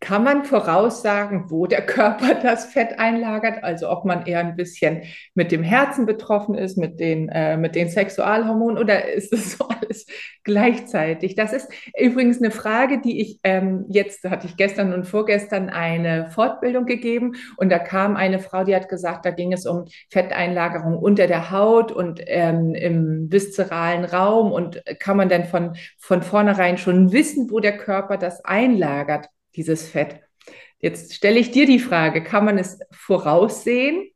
Kann 0.00 0.22
man 0.22 0.44
voraussagen, 0.44 1.50
wo 1.50 1.66
der 1.66 1.84
Körper 1.84 2.34
das 2.42 2.66
Fett 2.66 3.00
einlagert? 3.00 3.64
Also 3.64 3.90
ob 3.90 4.04
man 4.04 4.26
eher 4.26 4.38
ein 4.38 4.54
bisschen 4.54 5.02
mit 5.34 5.50
dem 5.50 5.64
Herzen 5.64 6.06
betroffen 6.06 6.54
ist, 6.54 6.78
mit 6.78 7.00
den, 7.00 7.28
äh, 7.30 7.56
mit 7.56 7.74
den 7.74 7.88
Sexualhormonen 7.88 8.78
oder 8.78 9.12
ist 9.12 9.32
es 9.32 9.52
so 9.58 9.66
alles 9.66 10.06
gleichzeitig? 10.44 11.34
Das 11.34 11.52
ist 11.52 11.68
übrigens 11.98 12.38
eine 12.38 12.52
Frage, 12.52 13.00
die 13.00 13.20
ich 13.20 13.40
ähm, 13.42 13.86
jetzt, 13.88 14.22
hatte 14.24 14.46
ich 14.46 14.56
gestern 14.56 14.92
und 14.92 15.04
vorgestern 15.04 15.68
eine 15.68 16.30
Fortbildung 16.30 16.86
gegeben 16.86 17.32
und 17.56 17.70
da 17.70 17.80
kam 17.80 18.14
eine 18.14 18.38
Frau, 18.38 18.62
die 18.62 18.76
hat 18.76 18.88
gesagt, 18.88 19.26
da 19.26 19.30
ging 19.30 19.52
es 19.52 19.66
um 19.66 19.86
Fetteinlagerung 20.10 20.96
unter 20.96 21.26
der 21.26 21.50
Haut 21.50 21.90
und 21.90 22.20
ähm, 22.26 22.74
im 22.74 23.32
viszeralen 23.32 24.04
Raum 24.04 24.52
und 24.52 24.80
kann 25.00 25.16
man 25.16 25.28
denn 25.28 25.44
von, 25.44 25.76
von 25.98 26.22
vornherein 26.22 26.78
schon 26.78 27.10
wissen, 27.10 27.50
wo 27.50 27.58
der 27.58 27.76
Körper 27.76 28.16
das 28.16 28.44
einlagert? 28.44 29.28
Dieses 29.58 29.88
Fett. 29.88 30.20
Jetzt 30.78 31.12
stelle 31.12 31.38
ich 31.38 31.50
dir 31.50 31.66
die 31.66 31.80
Frage, 31.80 32.22
kann 32.22 32.44
man 32.44 32.56
es 32.56 32.78
voraussehen? 32.92 34.06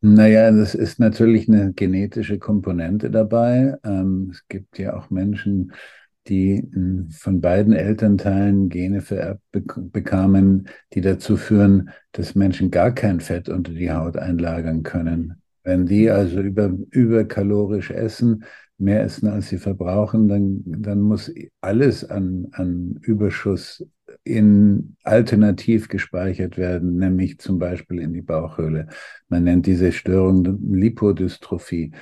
Naja, 0.00 0.50
das 0.50 0.74
ist 0.74 0.98
natürlich 0.98 1.48
eine 1.48 1.72
genetische 1.72 2.38
Komponente 2.38 3.10
dabei. 3.10 3.76
Ähm, 3.84 4.30
es 4.32 4.46
gibt 4.48 4.78
ja 4.78 4.96
auch 4.96 5.10
Menschen, 5.10 5.72
die 6.28 6.66
hm, 6.72 7.10
von 7.10 7.40
beiden 7.40 7.74
Elternteilen 7.74 8.70
Gene 8.70 9.02
vererbt 9.02 9.42
bekamen, 9.52 10.68
die 10.94 11.00
dazu 11.00 11.36
führen, 11.36 11.90
dass 12.12 12.34
Menschen 12.34 12.70
gar 12.70 12.92
kein 12.92 13.20
Fett 13.20 13.48
unter 13.48 13.72
die 13.72 13.92
Haut 13.92 14.16
einlagern 14.16 14.82
können. 14.82 15.42
Wenn 15.62 15.86
die 15.86 16.10
also 16.10 16.40
über, 16.40 16.72
überkalorisch 16.90 17.90
essen, 17.90 18.44
mehr 18.78 19.02
essen, 19.02 19.28
als 19.28 19.48
sie 19.48 19.58
verbrauchen, 19.58 20.28
dann, 20.28 20.62
dann 20.66 21.00
muss 21.00 21.32
alles 21.60 22.04
an, 22.04 22.48
an 22.52 22.98
Überschuss 23.02 23.86
in 24.24 24.96
alternativ 25.04 25.88
gespeichert 25.88 26.56
werden, 26.56 26.96
nämlich 26.96 27.38
zum 27.38 27.58
Beispiel 27.58 28.00
in 28.00 28.12
die 28.12 28.22
Bauchhöhle. 28.22 28.88
Man 29.28 29.44
nennt 29.44 29.66
diese 29.66 29.92
Störung 29.92 30.58
Lipodystrophie. 30.72 31.92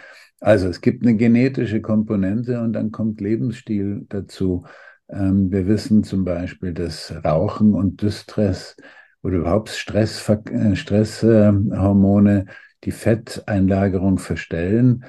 Also 0.41 0.69
es 0.69 0.81
gibt 0.81 1.03
eine 1.05 1.17
genetische 1.17 1.81
Komponente 1.81 2.61
und 2.61 2.73
dann 2.73 2.91
kommt 2.91 3.21
Lebensstil 3.21 4.07
dazu. 4.09 4.65
Ähm, 5.09 5.51
wir 5.53 5.67
wissen 5.67 6.05
zum 6.05 6.25
Beispiel, 6.25 6.73
dass 6.73 7.13
Rauchen 7.25 7.75
und 7.75 8.03
Distress 8.03 8.77
oder 9.23 9.37
überhaupt 9.39 9.69
Stress, 9.71 10.29
äh, 10.29 10.77
Stresshormone 10.77 12.47
die 12.85 12.91
Fetteinlagerung 12.91 14.19
verstellen 14.19 15.05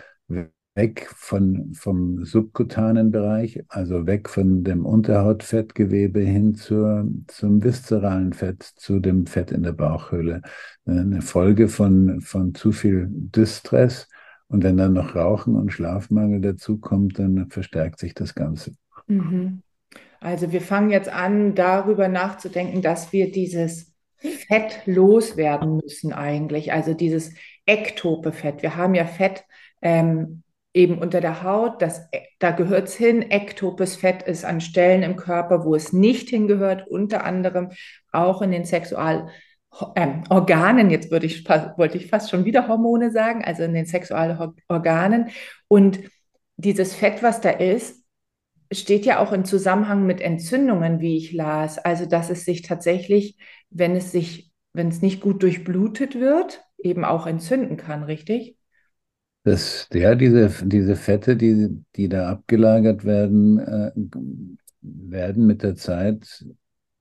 weg 0.75 1.07
von, 1.15 1.73
vom 1.73 2.23
subkutanen 2.25 3.11
Bereich, 3.11 3.63
also 3.67 4.07
weg 4.07 4.27
von 4.27 4.63
dem 4.63 4.85
Unterhautfettgewebe 4.85 6.19
hin 6.21 6.55
zur, 6.55 7.07
zum 7.27 7.63
viszeralen 7.63 8.33
Fett, 8.33 8.63
zu 8.63 8.99
dem 8.99 9.27
Fett 9.27 9.51
in 9.51 9.63
der 9.63 9.73
Bauchhöhle. 9.73 10.41
Eine 10.85 11.21
Folge 11.21 11.67
von, 11.67 12.21
von 12.21 12.55
zu 12.55 12.71
viel 12.71 13.07
Distress. 13.09 14.09
Und 14.47 14.63
wenn 14.63 14.77
dann 14.77 14.93
noch 14.93 15.15
Rauchen 15.15 15.55
und 15.55 15.71
Schlafmangel 15.71 16.41
dazukommt, 16.41 17.17
dann 17.19 17.49
verstärkt 17.49 17.99
sich 17.99 18.13
das 18.13 18.35
Ganze. 18.35 18.73
Mhm. 19.07 19.61
Also 20.19 20.51
wir 20.51 20.61
fangen 20.61 20.89
jetzt 20.89 21.09
an, 21.09 21.53
darüber 21.53 22.07
nachzudenken, 22.07 22.81
dass 22.81 23.11
wir 23.11 23.31
dieses 23.31 23.93
Fett 24.17 24.81
loswerden 24.85 25.81
müssen 25.83 26.13
eigentlich. 26.13 26.71
Also 26.71 26.93
dieses 26.93 27.33
ektope 27.65 28.31
Fett. 28.31 28.61
Wir 28.61 28.75
haben 28.75 28.95
ja 28.95 29.05
Fett 29.05 29.43
ähm, 29.81 30.42
eben 30.73 30.97
unter 30.97 31.21
der 31.21 31.43
Haut, 31.43 31.81
das, 31.81 32.09
da 32.39 32.51
gehört 32.51 32.87
es 32.87 32.95
hin. 32.95 33.21
Ektopes 33.21 33.95
Fett 33.95 34.23
ist 34.23 34.43
an 34.43 34.59
Stellen 34.59 35.03
im 35.03 35.15
Körper, 35.15 35.65
wo 35.65 35.75
es 35.75 35.93
nicht 35.93 36.29
hingehört, 36.29 36.87
unter 36.87 37.23
anderem 37.23 37.69
auch 38.11 38.41
in 38.41 38.51
den 38.51 38.65
Sexualorganen. 38.65 39.31
Ähm, 39.95 40.89
jetzt 40.89 41.11
würde 41.11 41.27
ich, 41.27 41.47
wollte 41.47 41.97
ich 41.97 42.07
fast 42.07 42.31
schon 42.31 42.45
wieder 42.45 42.67
Hormone 42.67 43.11
sagen, 43.11 43.43
also 43.45 43.63
in 43.63 43.73
den 43.73 43.85
Sexualorganen. 43.85 45.29
Und 45.67 45.99
dieses 46.57 46.95
Fett, 46.95 47.21
was 47.21 47.41
da 47.41 47.51
ist, 47.51 48.03
steht 48.71 49.05
ja 49.05 49.19
auch 49.19 49.31
in 49.31 49.45
Zusammenhang 49.45 50.05
mit 50.05 50.21
Entzündungen, 50.21 50.99
wie 50.99 51.17
ich 51.17 51.31
las. 51.33 51.77
Also, 51.77 52.07
dass 52.07 52.31
es 52.31 52.45
sich 52.45 52.63
tatsächlich, 52.63 53.37
wenn 53.69 53.95
es 53.95 54.11
sich, 54.11 54.51
wenn 54.73 54.87
es 54.87 55.03
nicht 55.03 55.21
gut 55.21 55.43
durchblutet 55.43 56.19
wird, 56.19 56.63
eben 56.79 57.05
auch 57.05 57.27
entzünden 57.27 57.77
kann, 57.77 58.03
richtig? 58.03 58.57
Das, 59.43 59.89
ja, 59.93 60.15
diese, 60.15 60.49
diese 60.65 60.95
Fette, 60.95 61.35
die, 61.35 61.83
die 61.97 62.07
da 62.07 62.29
abgelagert 62.29 63.03
werden, 63.03 63.59
äh, 63.59 63.91
werden 64.81 65.45
mit 65.45 65.63
der 65.63 65.75
Zeit 65.75 66.45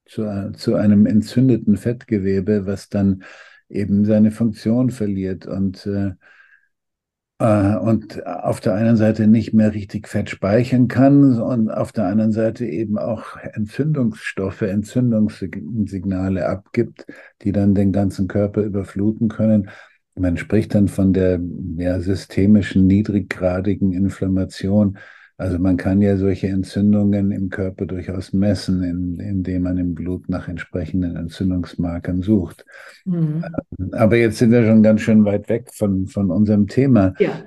zu, 0.07 0.53
zu 0.55 0.75
einem 0.75 1.07
entzündeten 1.07 1.77
Fettgewebe, 1.77 2.67
was 2.67 2.89
dann 2.89 3.23
eben 3.69 4.05
seine 4.05 4.33
Funktion 4.33 4.91
verliert. 4.91 5.47
Und 5.47 5.87
äh, 5.87 6.13
äh, 7.39 7.77
und 7.77 8.25
auf 8.27 8.61
der 8.61 8.75
einen 8.75 8.97
Seite 8.97 9.27
nicht 9.27 9.53
mehr 9.53 9.75
richtig 9.75 10.07
Fett 10.09 10.31
speichern 10.31 10.87
kann 10.89 11.41
und 11.41 11.71
auf 11.71 11.93
der 11.93 12.07
anderen 12.07 12.33
Seite 12.33 12.67
eben 12.67 12.99
auch 12.99 13.37
Entzündungsstoffe, 13.37 14.63
Entzündungssignale 14.63 16.47
abgibt, 16.47 17.07
die 17.43 17.53
dann 17.53 17.75
den 17.75 17.93
ganzen 17.93 18.29
Körper 18.29 18.63
überfluten 18.63 19.29
können. 19.29 19.71
Man 20.15 20.37
spricht 20.37 20.75
dann 20.75 20.89
von 20.89 21.13
der 21.13 21.41
ja, 21.77 22.01
systemischen 22.01 22.87
niedriggradigen 22.87 23.93
Inflammation. 23.93 24.99
Also 25.39 25.59
man 25.59 25.77
kann 25.77 26.01
ja 26.03 26.17
solche 26.19 26.49
Entzündungen 26.49 27.33
im 27.33 27.49
Körper 27.49 27.87
durchaus 27.87 28.33
messen, 28.33 28.83
in, 28.83 29.19
indem 29.19 29.63
man 29.63 29.79
im 29.79 29.95
Blut 29.95 30.29
nach 30.29 30.49
entsprechenden 30.49 31.17
Entzündungsmarkern 31.17 32.23
sucht. 32.23 32.65
Mhm. 33.05 33.45
Aber 33.93 34.17
jetzt 34.17 34.39
sind 34.39 34.53
wir 34.53 34.65
schon 34.65 34.83
ganz 34.83 35.01
schön 35.01 35.25
weit 35.25 35.49
weg 35.49 35.71
von, 35.73 36.07
von 36.07 36.31
unserem 36.31 36.69
Thema. 36.69 37.15
Ja. 37.19 37.43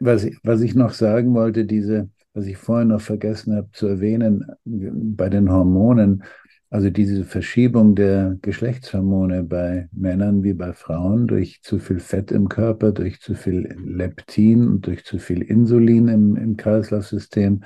Was, 0.00 0.26
was 0.42 0.60
ich 0.60 0.74
noch 0.74 0.92
sagen 0.92 1.32
wollte, 1.32 1.64
diese, 1.64 2.10
was 2.34 2.46
ich 2.46 2.56
vorhin 2.56 2.88
noch 2.88 3.00
vergessen 3.00 3.56
habe 3.56 3.68
zu 3.72 3.86
erwähnen, 3.86 4.44
bei 4.64 5.28
den 5.28 5.50
Hormonen, 5.50 6.24
also 6.70 6.88
diese 6.88 7.24
Verschiebung 7.24 7.96
der 7.96 8.38
Geschlechtshormone 8.42 9.42
bei 9.42 9.88
Männern 9.92 10.44
wie 10.44 10.54
bei 10.54 10.72
Frauen 10.72 11.26
durch 11.26 11.60
zu 11.62 11.80
viel 11.80 11.98
Fett 11.98 12.30
im 12.30 12.48
Körper, 12.48 12.92
durch 12.92 13.20
zu 13.20 13.34
viel 13.34 13.76
Leptin 13.84 14.68
und 14.68 14.86
durch 14.86 15.04
zu 15.04 15.18
viel 15.18 15.42
Insulin 15.42 16.06
im, 16.06 16.36
im 16.36 16.56
Kreislaufsystem 16.56 17.64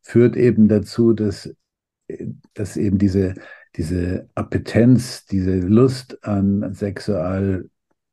führt 0.00 0.34
eben 0.36 0.66
dazu, 0.66 1.12
dass, 1.12 1.54
dass 2.54 2.78
eben 2.78 2.96
diese, 2.96 3.34
diese 3.76 4.30
Appetenz, 4.34 5.26
diese 5.26 5.58
Lust 5.58 6.24
an 6.24 6.72
Sexual, 6.72 7.68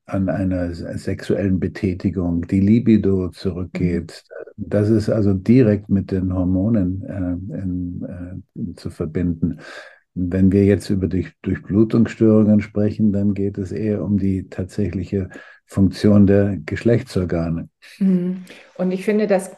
an 0.06 0.28
einer 0.28 0.74
sexuellen 0.74 1.62
Betätigung, 1.62 2.46
die 2.46 2.60
Libido 2.60 3.30
zurückgeht. 3.30 4.26
Das 4.58 4.90
ist 4.90 5.10
also 5.10 5.34
direkt 5.34 5.90
mit 5.90 6.12
den 6.12 6.34
Hormonen 6.34 7.02
äh, 7.04 7.58
in, 7.58 8.44
äh, 8.54 8.76
zu 8.76 8.90
verbinden. 8.90 9.60
Wenn 10.16 10.52
wir 10.52 10.64
jetzt 10.64 10.90
über 10.90 11.08
die 11.08 11.28
Durchblutungsstörungen 11.42 12.62
sprechen, 12.62 13.12
dann 13.12 13.34
geht 13.34 13.58
es 13.58 13.72
eher 13.72 14.02
um 14.02 14.18
die 14.18 14.50
tatsächliche 14.50 15.30
Funktion 15.66 16.26
der 16.26 16.58
Geschlechtsorgane. 16.66 17.70
Mhm. 18.00 18.44
Und 18.78 18.92
ich 18.92 19.04
finde 19.04 19.28
das 19.28 19.52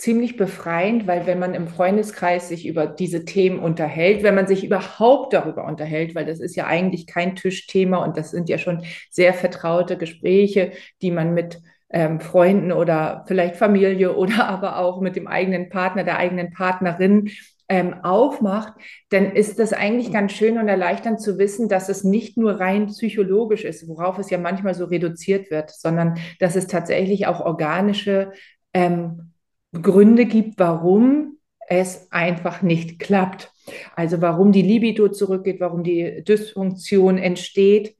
ziemlich 0.00 0.38
befreiend, 0.38 1.06
weil 1.06 1.26
wenn 1.26 1.38
man 1.38 1.54
im 1.54 1.68
Freundeskreis 1.68 2.48
sich 2.48 2.66
über 2.66 2.86
diese 2.86 3.26
Themen 3.26 3.58
unterhält, 3.58 4.22
wenn 4.22 4.34
man 4.34 4.46
sich 4.46 4.64
überhaupt 4.64 5.34
darüber 5.34 5.66
unterhält, 5.66 6.14
weil 6.14 6.24
das 6.24 6.40
ist 6.40 6.56
ja 6.56 6.66
eigentlich 6.66 7.06
kein 7.06 7.36
Tischthema 7.36 7.98
und 8.02 8.16
das 8.16 8.30
sind 8.30 8.48
ja 8.48 8.56
schon 8.56 8.82
sehr 9.10 9.34
vertraute 9.34 9.98
Gespräche, 9.98 10.72
die 11.02 11.10
man 11.10 11.34
mit 11.34 11.60
ähm, 11.90 12.18
Freunden 12.18 12.72
oder 12.72 13.24
vielleicht 13.28 13.56
Familie 13.56 14.16
oder 14.16 14.48
aber 14.48 14.78
auch 14.78 15.02
mit 15.02 15.16
dem 15.16 15.26
eigenen 15.26 15.68
Partner, 15.68 16.02
der 16.02 16.16
eigenen 16.16 16.50
Partnerin 16.50 17.30
ähm, 17.70 18.02
aufmacht, 18.02 18.74
dann 19.10 19.32
ist 19.32 19.60
das 19.60 19.72
eigentlich 19.72 20.12
ganz 20.12 20.32
schön 20.32 20.58
und 20.58 20.66
erleichternd 20.66 21.20
zu 21.20 21.38
wissen, 21.38 21.68
dass 21.68 21.88
es 21.88 22.02
nicht 22.02 22.36
nur 22.36 22.58
rein 22.58 22.88
psychologisch 22.88 23.64
ist, 23.64 23.88
worauf 23.88 24.18
es 24.18 24.28
ja 24.28 24.38
manchmal 24.38 24.74
so 24.74 24.86
reduziert 24.86 25.52
wird, 25.52 25.70
sondern 25.70 26.18
dass 26.40 26.56
es 26.56 26.66
tatsächlich 26.66 27.28
auch 27.28 27.40
organische 27.40 28.32
ähm, 28.74 29.32
Gründe 29.72 30.26
gibt, 30.26 30.58
warum 30.58 31.38
es 31.68 32.08
einfach 32.10 32.60
nicht 32.60 32.98
klappt. 32.98 33.52
Also 33.94 34.20
warum 34.20 34.50
die 34.50 34.62
Libido 34.62 35.08
zurückgeht, 35.08 35.60
warum 35.60 35.84
die 35.84 36.24
Dysfunktion 36.24 37.18
entsteht. 37.18 37.94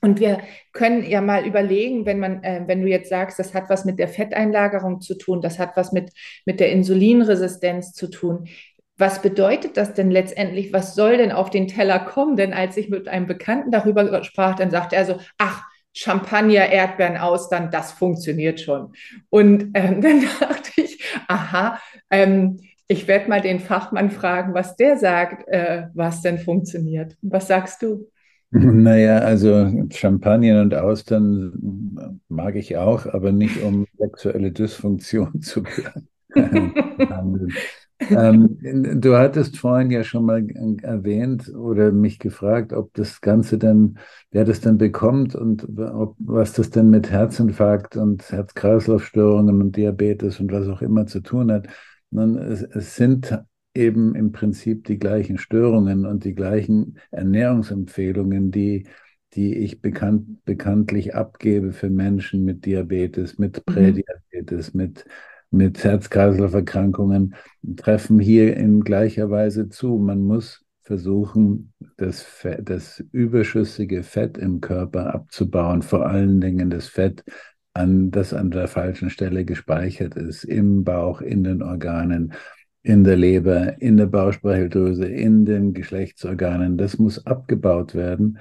Und 0.00 0.20
wir 0.20 0.38
können 0.72 1.04
ja 1.04 1.20
mal 1.20 1.46
überlegen, 1.46 2.06
wenn 2.06 2.18
man, 2.18 2.42
äh, 2.42 2.62
wenn 2.66 2.80
du 2.80 2.88
jetzt 2.88 3.10
sagst, 3.10 3.38
das 3.38 3.52
hat 3.52 3.68
was 3.68 3.84
mit 3.84 3.98
der 3.98 4.08
Fetteinlagerung 4.08 5.02
zu 5.02 5.18
tun, 5.18 5.42
das 5.42 5.58
hat 5.58 5.76
was 5.76 5.92
mit, 5.92 6.12
mit 6.46 6.60
der 6.60 6.72
Insulinresistenz 6.72 7.92
zu 7.92 8.06
tun 8.06 8.48
was 8.98 9.20
bedeutet 9.20 9.76
das 9.76 9.92
denn 9.94 10.10
letztendlich? 10.10 10.72
Was 10.72 10.94
soll 10.94 11.18
denn 11.18 11.32
auf 11.32 11.50
den 11.50 11.68
Teller 11.68 11.98
kommen? 11.98 12.36
Denn 12.36 12.52
als 12.52 12.76
ich 12.76 12.88
mit 12.88 13.08
einem 13.08 13.26
Bekannten 13.26 13.70
darüber 13.70 14.24
sprach, 14.24 14.54
dann 14.54 14.70
sagte 14.70 14.96
er 14.96 15.04
so, 15.04 15.18
ach, 15.38 15.64
Champagner, 15.92 16.70
Erdbeeren, 16.70 17.16
Austern, 17.16 17.70
das 17.70 17.92
funktioniert 17.92 18.60
schon. 18.60 18.92
Und 19.30 19.70
ähm, 19.74 20.00
dann 20.00 20.22
dachte 20.40 20.70
ich, 20.76 21.02
aha, 21.28 21.78
ähm, 22.10 22.58
ich 22.88 23.08
werde 23.08 23.28
mal 23.28 23.40
den 23.40 23.60
Fachmann 23.60 24.10
fragen, 24.10 24.54
was 24.54 24.76
der 24.76 24.96
sagt, 24.96 25.48
äh, 25.48 25.88
was 25.94 26.22
denn 26.22 26.38
funktioniert. 26.38 27.16
Was 27.22 27.48
sagst 27.48 27.82
du? 27.82 28.08
Naja, 28.52 29.18
also 29.18 29.70
Champagner 29.90 30.62
und 30.62 30.72
Austern 30.72 32.20
mag 32.28 32.54
ich 32.54 32.76
auch, 32.76 33.04
aber 33.04 33.32
nicht 33.32 33.60
um 33.60 33.86
sexuelle 33.98 34.52
Dysfunktion 34.52 35.42
zu 35.42 35.64
behandeln 36.32 37.52
ähm, 37.98 38.58
du 39.00 39.16
hattest 39.16 39.58
vorhin 39.58 39.90
ja 39.90 40.04
schon 40.04 40.24
mal 40.24 40.46
erwähnt 40.82 41.52
oder 41.54 41.92
mich 41.92 42.18
gefragt, 42.18 42.72
ob 42.72 42.92
das 42.94 43.20
Ganze 43.20 43.58
denn, 43.58 43.98
wer 44.30 44.44
das 44.44 44.60
denn 44.60 44.78
bekommt 44.78 45.34
und 45.34 45.66
ob, 45.78 46.14
was 46.18 46.52
das 46.52 46.70
denn 46.70 46.90
mit 46.90 47.10
Herzinfarkt 47.10 47.96
und 47.96 48.30
Herz-Kreislauf-Störungen 48.30 49.60
und 49.60 49.76
Diabetes 49.76 50.40
und 50.40 50.52
was 50.52 50.68
auch 50.68 50.82
immer 50.82 51.06
zu 51.06 51.20
tun 51.20 51.50
hat. 51.50 51.68
Nun, 52.10 52.36
es, 52.36 52.62
es 52.62 52.96
sind 52.96 53.38
eben 53.74 54.14
im 54.14 54.32
Prinzip 54.32 54.84
die 54.84 54.98
gleichen 54.98 55.38
Störungen 55.38 56.06
und 56.06 56.24
die 56.24 56.34
gleichen 56.34 56.98
Ernährungsempfehlungen, 57.10 58.50
die 58.50 58.86
die 59.36 59.54
ich 59.58 59.82
bekannt, 59.82 60.44
bekanntlich 60.44 61.14
abgebe 61.14 61.72
für 61.72 61.90
Menschen 61.90 62.44
mit 62.44 62.64
Diabetes, 62.64 63.38
mit 63.38 63.58
mhm. 63.58 63.72
Prädiabetes, 63.72 64.74
mit 64.74 65.04
mit 65.56 65.82
Herz-Kreislauf-Erkrankungen 65.82 67.34
treffen 67.76 68.18
hier 68.18 68.56
in 68.56 68.82
gleicher 68.82 69.30
Weise 69.30 69.68
zu. 69.68 69.96
Man 69.96 70.22
muss 70.22 70.64
versuchen, 70.82 71.72
das, 71.96 72.22
Fett, 72.22 72.68
das 72.68 73.02
überschüssige 73.12 74.02
Fett 74.02 74.38
im 74.38 74.60
Körper 74.60 75.14
abzubauen, 75.14 75.82
vor 75.82 76.06
allen 76.06 76.40
Dingen 76.40 76.70
das 76.70 76.86
Fett, 76.86 77.24
an, 77.74 78.10
das 78.10 78.32
an 78.32 78.50
der 78.50 78.68
falschen 78.68 79.10
Stelle 79.10 79.44
gespeichert 79.44 80.14
ist, 80.14 80.44
im 80.44 80.84
Bauch, 80.84 81.20
in 81.20 81.44
den 81.44 81.62
Organen, 81.62 82.32
in 82.82 83.04
der 83.04 83.16
Leber, 83.16 83.80
in 83.82 83.96
der 83.96 84.06
Bauchspeicheldrüse, 84.06 85.06
in 85.06 85.44
den 85.44 85.74
Geschlechtsorganen. 85.74 86.78
Das 86.78 86.98
muss 86.98 87.26
abgebaut 87.26 87.94
werden. 87.94 88.38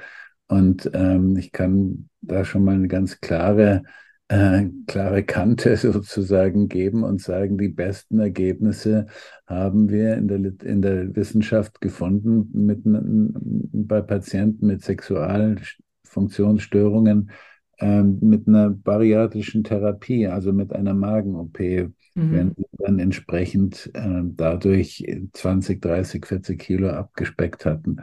Und 0.47 0.89
ähm, 0.93 1.35
ich 1.37 1.51
kann 1.51 2.09
da 2.21 2.45
schon 2.45 2.63
mal 2.63 2.75
eine 2.75 2.87
ganz 2.87 3.19
klare 3.19 3.83
äh, 4.27 4.65
klare 4.87 5.23
Kante 5.23 5.77
sozusagen 5.81 6.67
geben 6.67 7.03
und 7.03 7.21
sagen, 7.21 7.57
die 7.57 7.69
besten 7.69 8.19
Ergebnisse 8.19 9.07
haben 9.45 9.89
wir 9.89 10.15
in 10.15 10.27
der, 10.27 10.39
in 10.63 10.81
der 10.81 11.15
Wissenschaft 11.15 11.79
gefunden 11.81 12.49
mit, 12.53 12.81
bei 12.83 14.01
Patienten 14.01 14.67
mit 14.67 14.83
Sexualfunktionsstörungen 14.83 17.31
äh, 17.77 18.03
mit 18.03 18.47
einer 18.47 18.69
bariatrischen 18.69 19.63
Therapie, 19.63 20.27
also 20.27 20.53
mit 20.53 20.71
einer 20.73 20.93
Magen-OP, 20.93 21.59
mhm. 21.59 21.93
wenn 22.15 22.55
dann 22.85 22.99
entsprechend 22.99 23.91
äh, 23.93 24.21
dadurch 24.23 25.05
20, 25.33 25.81
30, 25.81 26.25
40 26.25 26.59
Kilo 26.59 26.89
abgespeckt 26.89 27.65
hatten. 27.65 27.97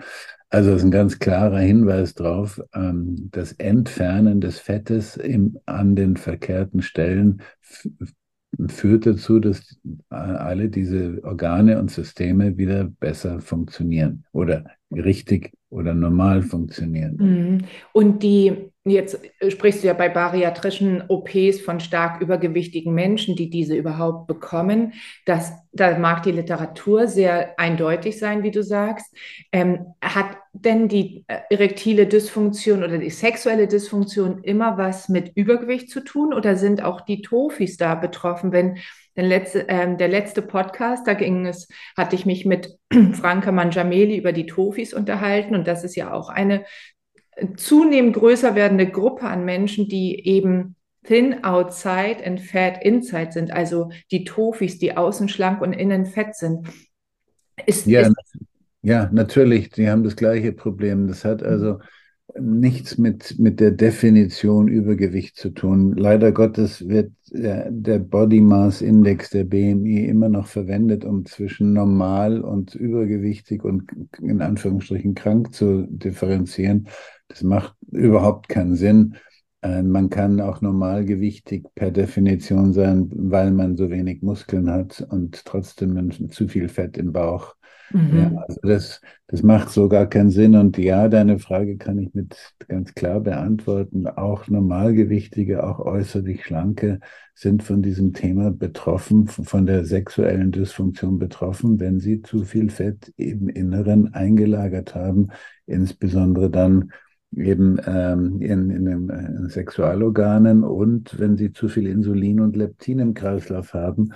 Also 0.50 0.70
es 0.70 0.78
ist 0.78 0.84
ein 0.84 0.90
ganz 0.90 1.18
klarer 1.18 1.60
Hinweis 1.60 2.14
darauf, 2.14 2.60
ähm, 2.74 3.30
das 3.30 3.52
Entfernen 3.52 4.40
des 4.40 4.58
Fettes 4.58 5.16
im, 5.16 5.58
an 5.66 5.96
den 5.96 6.16
verkehrten 6.16 6.82
Stellen 6.82 7.42
führt 8.68 9.06
dazu, 9.06 9.38
dass 9.38 9.78
alle 10.10 10.68
diese 10.68 11.20
Organe 11.24 11.78
und 11.78 11.90
Systeme 11.90 12.58
wieder 12.58 12.84
besser 12.84 13.40
funktionieren 13.40 14.24
oder 14.32 14.66
richtig 14.94 15.52
oder 15.70 15.94
normal 15.94 16.42
funktionieren. 16.42 17.16
Mhm. 17.16 17.64
Und 17.92 18.22
die 18.22 18.72
Jetzt 18.84 19.20
sprichst 19.48 19.84
du 19.84 19.86
ja 19.86 19.92
bei 19.92 20.08
bariatrischen 20.08 21.04
OPs 21.06 21.60
von 21.60 21.78
stark 21.78 22.20
übergewichtigen 22.20 22.92
Menschen, 22.92 23.36
die 23.36 23.48
diese 23.48 23.76
überhaupt 23.76 24.26
bekommen. 24.26 24.94
Das, 25.24 25.52
da 25.70 25.96
mag 25.98 26.24
die 26.24 26.32
Literatur 26.32 27.06
sehr 27.06 27.60
eindeutig 27.60 28.18
sein, 28.18 28.42
wie 28.42 28.50
du 28.50 28.64
sagst. 28.64 29.06
Ähm, 29.52 29.86
hat 30.02 30.36
denn 30.52 30.88
die 30.88 31.24
äh, 31.28 31.38
erektile 31.50 32.08
Dysfunktion 32.08 32.82
oder 32.82 32.98
die 32.98 33.10
sexuelle 33.10 33.68
Dysfunktion 33.68 34.42
immer 34.42 34.76
was 34.78 35.08
mit 35.08 35.30
Übergewicht 35.36 35.88
zu 35.88 36.00
tun 36.00 36.34
oder 36.34 36.56
sind 36.56 36.82
auch 36.82 37.02
die 37.02 37.22
Tofis 37.22 37.76
da 37.76 37.94
betroffen? 37.94 38.50
Wenn 38.50 38.78
der 39.16 39.24
letzte, 39.24 39.68
äh, 39.68 39.96
der 39.96 40.08
letzte 40.08 40.42
Podcast, 40.42 41.06
da 41.06 41.14
ging 41.14 41.46
es, 41.46 41.68
hatte 41.96 42.16
ich 42.16 42.26
mich 42.26 42.44
mit 42.44 42.78
Franka 43.12 43.52
Manjameli 43.52 44.16
über 44.16 44.32
die 44.32 44.46
Tofis 44.46 44.94
unterhalten 44.94 45.54
und 45.54 45.66
das 45.66 45.84
ist 45.84 45.96
ja 45.96 46.12
auch 46.12 46.28
eine 46.28 46.64
zunehmend 47.56 48.14
größer 48.14 48.54
werdende 48.54 48.90
Gruppe 48.90 49.22
an 49.22 49.44
Menschen, 49.44 49.88
die 49.88 50.26
eben 50.26 50.76
thin 51.04 51.44
outside 51.44 52.24
and 52.24 52.40
fat 52.40 52.82
inside 52.84 53.32
sind, 53.32 53.50
also 53.50 53.90
die 54.10 54.24
Tofis, 54.24 54.78
die 54.78 54.96
außen 54.96 55.28
schlank 55.28 55.60
und 55.60 55.72
innen 55.72 56.06
fett 56.06 56.34
sind. 56.36 56.68
Ist, 57.66 57.86
ja, 57.86 58.02
ist 58.02 58.14
ja, 58.82 59.08
natürlich, 59.12 59.70
die 59.70 59.88
haben 59.88 60.04
das 60.04 60.16
gleiche 60.16 60.52
Problem. 60.52 61.06
Das 61.06 61.24
hat 61.24 61.42
also 61.42 61.78
nichts 62.40 62.98
mit, 62.98 63.38
mit 63.38 63.60
der 63.60 63.70
Definition 63.70 64.68
Übergewicht 64.68 65.36
zu 65.36 65.50
tun. 65.50 65.94
Leider 65.96 66.32
Gottes 66.32 66.88
wird 66.88 67.12
der, 67.30 67.70
der 67.70 67.98
Body 67.98 68.40
Mass 68.40 68.82
Index, 68.82 69.30
der 69.30 69.44
BMI, 69.44 70.06
immer 70.06 70.28
noch 70.28 70.46
verwendet, 70.46 71.04
um 71.04 71.24
zwischen 71.24 71.72
normal 71.72 72.40
und 72.40 72.74
übergewichtig 72.74 73.64
und 73.64 73.90
in 74.20 74.40
Anführungsstrichen 74.40 75.14
krank 75.14 75.54
zu 75.54 75.86
differenzieren. 75.88 76.88
Das 77.28 77.42
macht 77.42 77.74
überhaupt 77.90 78.48
keinen 78.48 78.76
Sinn. 78.76 79.16
Äh, 79.62 79.82
man 79.82 80.10
kann 80.10 80.40
auch 80.40 80.60
normalgewichtig 80.60 81.64
per 81.74 81.90
Definition 81.90 82.72
sein, 82.72 83.10
weil 83.14 83.50
man 83.50 83.76
so 83.76 83.90
wenig 83.90 84.22
Muskeln 84.22 84.70
hat 84.70 85.06
und 85.10 85.44
trotzdem 85.44 86.10
zu 86.30 86.48
viel 86.48 86.68
Fett 86.68 86.96
im 86.96 87.12
Bauch 87.12 87.54
Mhm. 87.92 88.18
Ja, 88.18 88.44
also 88.48 88.60
das, 88.62 89.00
das 89.26 89.42
macht 89.42 89.70
so 89.70 89.88
gar 89.88 90.06
keinen 90.06 90.30
Sinn. 90.30 90.54
Und 90.56 90.78
ja, 90.78 91.08
deine 91.08 91.38
Frage 91.38 91.76
kann 91.76 91.98
ich 91.98 92.14
mit 92.14 92.36
ganz 92.68 92.94
klar 92.94 93.20
beantworten. 93.20 94.06
Auch 94.06 94.48
Normalgewichtige, 94.48 95.64
auch 95.64 95.78
äußerlich 95.78 96.44
Schlanke 96.44 97.00
sind 97.34 97.62
von 97.62 97.82
diesem 97.82 98.12
Thema 98.12 98.50
betroffen, 98.50 99.26
von 99.26 99.66
der 99.66 99.84
sexuellen 99.84 100.52
Dysfunktion 100.52 101.18
betroffen, 101.18 101.80
wenn 101.80 102.00
sie 102.00 102.22
zu 102.22 102.44
viel 102.44 102.70
Fett 102.70 103.12
im 103.16 103.48
Inneren 103.48 104.12
eingelagert 104.14 104.94
haben, 104.94 105.28
insbesondere 105.66 106.50
dann 106.50 106.92
eben 107.36 107.78
ähm, 107.86 108.40
in, 108.40 108.70
in 108.70 108.84
den 108.84 109.08
in 109.08 109.48
Sexualorganen 109.48 110.64
und 110.64 111.18
wenn 111.18 111.36
sie 111.36 111.52
zu 111.52 111.68
viel 111.68 111.86
Insulin 111.86 112.40
und 112.40 112.56
Leptin 112.56 112.98
im 112.98 113.14
Kreislauf 113.14 113.74
haben, 113.74 114.12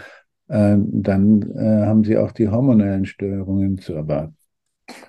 äh, 0.48 0.76
dann 0.78 1.42
äh, 1.56 1.86
haben 1.86 2.04
sie 2.04 2.18
auch 2.18 2.32
die 2.32 2.48
hormonellen 2.48 3.06
Störungen 3.06 3.78
zu 3.78 3.94
erwarten. 3.94 4.36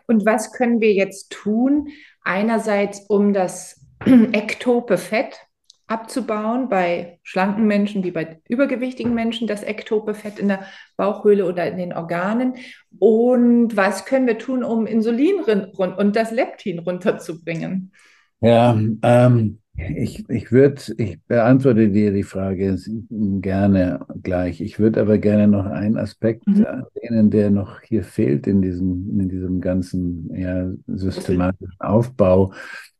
Und 0.07 0.25
was 0.25 0.53
können 0.53 0.81
wir 0.81 0.93
jetzt 0.93 1.31
tun? 1.31 1.89
Einerseits, 2.23 3.05
um 3.07 3.33
das 3.33 3.85
ektope 4.05 4.97
Fett 4.97 5.46
abzubauen 5.87 6.67
bei 6.67 7.19
schlanken 7.23 7.65
Menschen 7.65 8.03
wie 8.03 8.11
bei 8.11 8.39
übergewichtigen 8.49 9.13
Menschen, 9.13 9.47
das 9.47 9.63
ektope 9.63 10.13
Fett 10.13 10.37
in 10.37 10.49
der 10.49 10.65
Bauchhöhle 10.97 11.45
oder 11.45 11.65
in 11.65 11.77
den 11.77 11.93
Organen. 11.93 12.55
Und 12.99 13.77
was 13.77 14.05
können 14.05 14.27
wir 14.27 14.37
tun, 14.37 14.63
um 14.63 14.85
Insulin 14.85 15.39
und 15.39 16.15
das 16.15 16.31
Leptin 16.31 16.79
runterzubringen? 16.79 17.93
Ja, 18.41 18.77
ähm, 19.01 19.59
ich, 19.77 20.27
ich 20.27 20.51
würde, 20.51 20.81
ich 20.97 21.21
beantworte 21.27 21.89
dir 21.89 22.11
die 22.11 22.23
Frage 22.23 22.77
gerne 23.09 24.05
gleich. 24.23 24.59
Ich 24.59 24.79
würde 24.79 25.01
aber 25.01 25.19
gerne 25.19 25.47
noch 25.47 25.67
einen 25.67 25.97
Aspekt 25.97 26.47
mhm. 26.47 26.65
erwähnen, 26.65 27.29
der 27.29 27.51
noch 27.51 27.81
hier 27.81 28.03
fehlt 28.03 28.47
in 28.47 28.61
diesem, 28.61 29.19
in 29.19 29.29
diesem 29.29 29.61
ganzen 29.61 30.35
ja, 30.35 30.69
systematischen 30.87 31.79
Aufbau, 31.79 32.53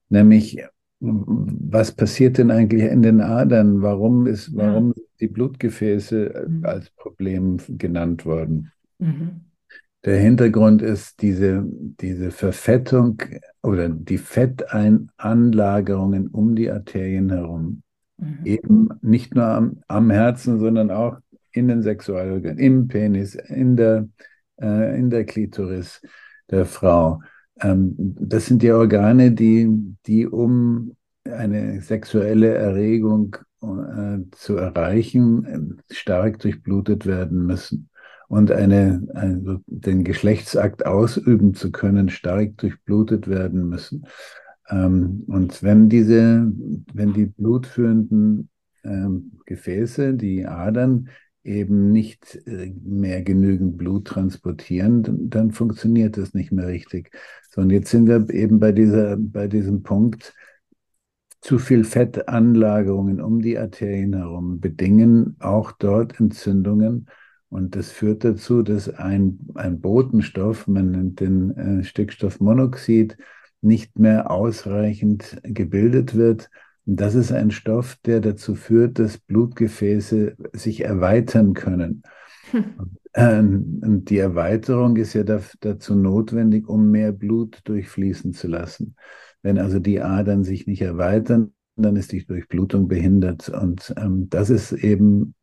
nämlich 0.09 0.63
was 0.99 1.91
passiert 1.91 2.37
denn 2.37 2.51
eigentlich 2.51 2.83
in 2.83 3.01
den 3.01 3.19
Adern? 3.21 3.81
Warum 3.81 4.27
ist, 4.27 4.55
warum 4.55 4.93
ja. 4.95 5.03
die 5.19 5.27
Blutgefäße 5.27 6.45
mhm. 6.47 6.65
als 6.65 6.89
Problem 6.91 7.57
genannt 7.67 8.25
worden? 8.25 8.71
Mhm. 8.99 9.41
Der 10.05 10.19
Hintergrund 10.19 10.81
ist 10.81 11.21
diese, 11.21 11.65
diese 11.67 12.31
Verfettung 12.31 13.21
oder 13.61 13.89
die 13.89 14.17
Fettanlagerungen 14.17 16.29
um 16.29 16.55
die 16.55 16.71
Arterien 16.71 17.29
herum. 17.29 17.83
Mhm. 18.17 18.39
Eben 18.45 18.87
nicht 19.01 19.35
nur 19.35 19.43
am, 19.45 19.81
am, 19.87 20.09
Herzen, 20.09 20.59
sondern 20.59 20.91
auch 20.91 21.17
in 21.51 21.67
den 21.67 21.83
Sexualorganen, 21.83 22.57
im 22.57 22.87
Penis, 22.87 23.35
in 23.35 23.75
der, 23.75 24.07
äh, 24.61 24.97
in 24.97 25.09
der 25.09 25.25
Klitoris 25.25 26.01
der 26.49 26.65
Frau. 26.65 27.19
Ähm, 27.61 27.95
das 27.97 28.45
sind 28.45 28.61
die 28.61 28.71
Organe, 28.71 29.31
die, 29.31 29.69
die 30.05 30.27
um 30.27 30.95
eine 31.25 31.81
sexuelle 31.81 32.53
Erregung 32.53 33.35
äh, 33.61 34.19
zu 34.31 34.55
erreichen, 34.55 35.81
stark 35.91 36.39
durchblutet 36.39 37.05
werden 37.05 37.45
müssen 37.45 37.89
und 38.27 38.51
eine, 38.51 39.07
also 39.13 39.59
den 39.67 40.03
Geschlechtsakt 40.03 40.85
ausüben 40.85 41.53
zu 41.53 41.71
können, 41.71 42.09
stark 42.09 42.57
durchblutet 42.57 43.27
werden 43.27 43.67
müssen. 43.69 44.05
Ähm, 44.69 45.23
und 45.27 45.63
wenn 45.63 45.89
diese, 45.89 46.51
wenn 46.93 47.13
die 47.13 47.27
blutführenden 47.27 48.49
ähm, 48.83 49.39
Gefäße, 49.45 50.13
die 50.13 50.45
Adern, 50.45 51.09
eben 51.47 51.91
nicht 51.91 52.35
äh, 52.45 52.73
mehr 52.83 53.23
genügend 53.23 53.77
Blut 53.77 54.05
transportieren, 54.07 55.29
dann, 55.29 55.51
funktioniert 55.51 56.17
das 56.17 56.33
nicht 56.33 56.51
mehr 56.51 56.67
richtig. 56.67 57.11
So, 57.49 57.61
und 57.61 57.71
jetzt 57.71 57.89
sind 57.89 58.07
wir 58.07 58.29
eben 58.29 58.59
bei 58.59 58.71
dieser, 58.71 59.17
bei 59.17 59.47
diesem 59.47 59.83
Punkt, 59.83 60.33
zu 61.41 61.59
viel 61.59 61.83
Fettanlagerungen 61.83 63.21
um 63.21 63.41
die 63.41 63.57
Arterien 63.57 64.13
herum 64.15 64.59
bedingen 64.59 65.37
auch 65.39 65.71
dort 65.71 66.19
Entzündungen 66.19 67.07
und 67.49 67.75
das 67.75 67.91
führt 67.91 68.23
dazu, 68.23 68.61
dass 68.61 68.89
ein, 68.89 69.39
ein 69.55 69.79
Botenstoff, 69.79 70.67
man 70.67 70.91
nennt 70.91 71.19
den 71.21 71.55
äh, 71.55 71.83
Stickstoffmonoxid, 71.83 73.17
nicht 73.61 73.97
mehr 73.97 74.29
ausreichend 74.29 75.39
gebildet 75.43 76.15
wird. 76.15 76.49
Und 76.88 77.01
das 77.01 77.15
ist 77.15 77.31
ein 77.31 77.51
Stoff, 77.51 77.97
der 78.05 78.21
dazu 78.21 78.55
führt, 78.55 78.97
dass 78.97 79.17
Blutgefäße 79.17 80.38
sich 80.53 80.83
erweitern 80.83 81.53
können. 81.53 82.01
Hm. 82.51 83.81
Und 83.83 84.05
die 84.09 84.19
Erweiterung 84.19 84.95
ist 84.95 85.13
ja 85.13 85.23
dazu 85.23 85.95
notwendig, 85.95 86.69
um 86.69 86.91
mehr 86.91 87.11
Blut 87.11 87.61
durchfließen 87.65 88.33
zu 88.33 88.47
lassen. 88.47 88.95
Wenn 89.41 89.57
also 89.57 89.79
die 89.79 90.01
Adern 90.01 90.43
sich 90.43 90.67
nicht 90.67 90.81
erweitern, 90.81 91.53
dann 91.75 91.95
ist 91.95 92.11
die 92.11 92.25
Durchblutung 92.25 92.88
behindert. 92.88 93.49
Und 93.49 93.93
ähm, 93.97 94.29
das 94.29 94.49
ist 94.49 94.71
eben 94.71 95.33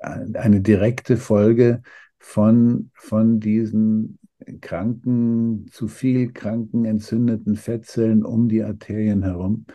eine 0.00 0.60
direkte 0.60 1.16
Folge 1.16 1.82
von, 2.18 2.90
von 2.94 3.40
diesen 3.40 4.18
kranken, 4.60 5.66
zu 5.70 5.86
viel 5.86 6.32
kranken, 6.32 6.84
entzündeten 6.84 7.56
Fettzellen 7.56 8.24
um 8.24 8.48
die 8.48 8.62
Arterien 8.62 9.22
herum. 9.22 9.66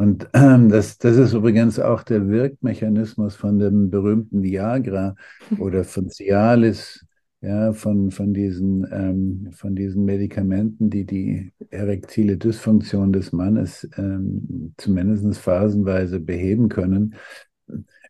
Und 0.00 0.24
äh, 0.32 0.68
das, 0.68 0.96
das 0.96 1.18
ist 1.18 1.34
übrigens 1.34 1.78
auch 1.78 2.02
der 2.02 2.26
Wirkmechanismus 2.26 3.36
von 3.36 3.58
dem 3.58 3.90
berühmten 3.90 4.42
Viagra 4.42 5.14
oder 5.58 5.84
von 5.84 6.08
Cialis, 6.08 7.04
ja, 7.42 7.74
von, 7.74 8.10
von, 8.10 8.32
diesen, 8.32 8.86
ähm, 8.90 9.48
von 9.52 9.76
diesen 9.76 10.06
Medikamenten, 10.06 10.88
die 10.88 11.04
die 11.04 11.52
erektile 11.68 12.38
Dysfunktion 12.38 13.12
des 13.12 13.32
Mannes 13.32 13.86
ähm, 13.98 14.72
zumindest 14.78 15.38
phasenweise 15.38 16.18
beheben 16.18 16.70
können 16.70 17.14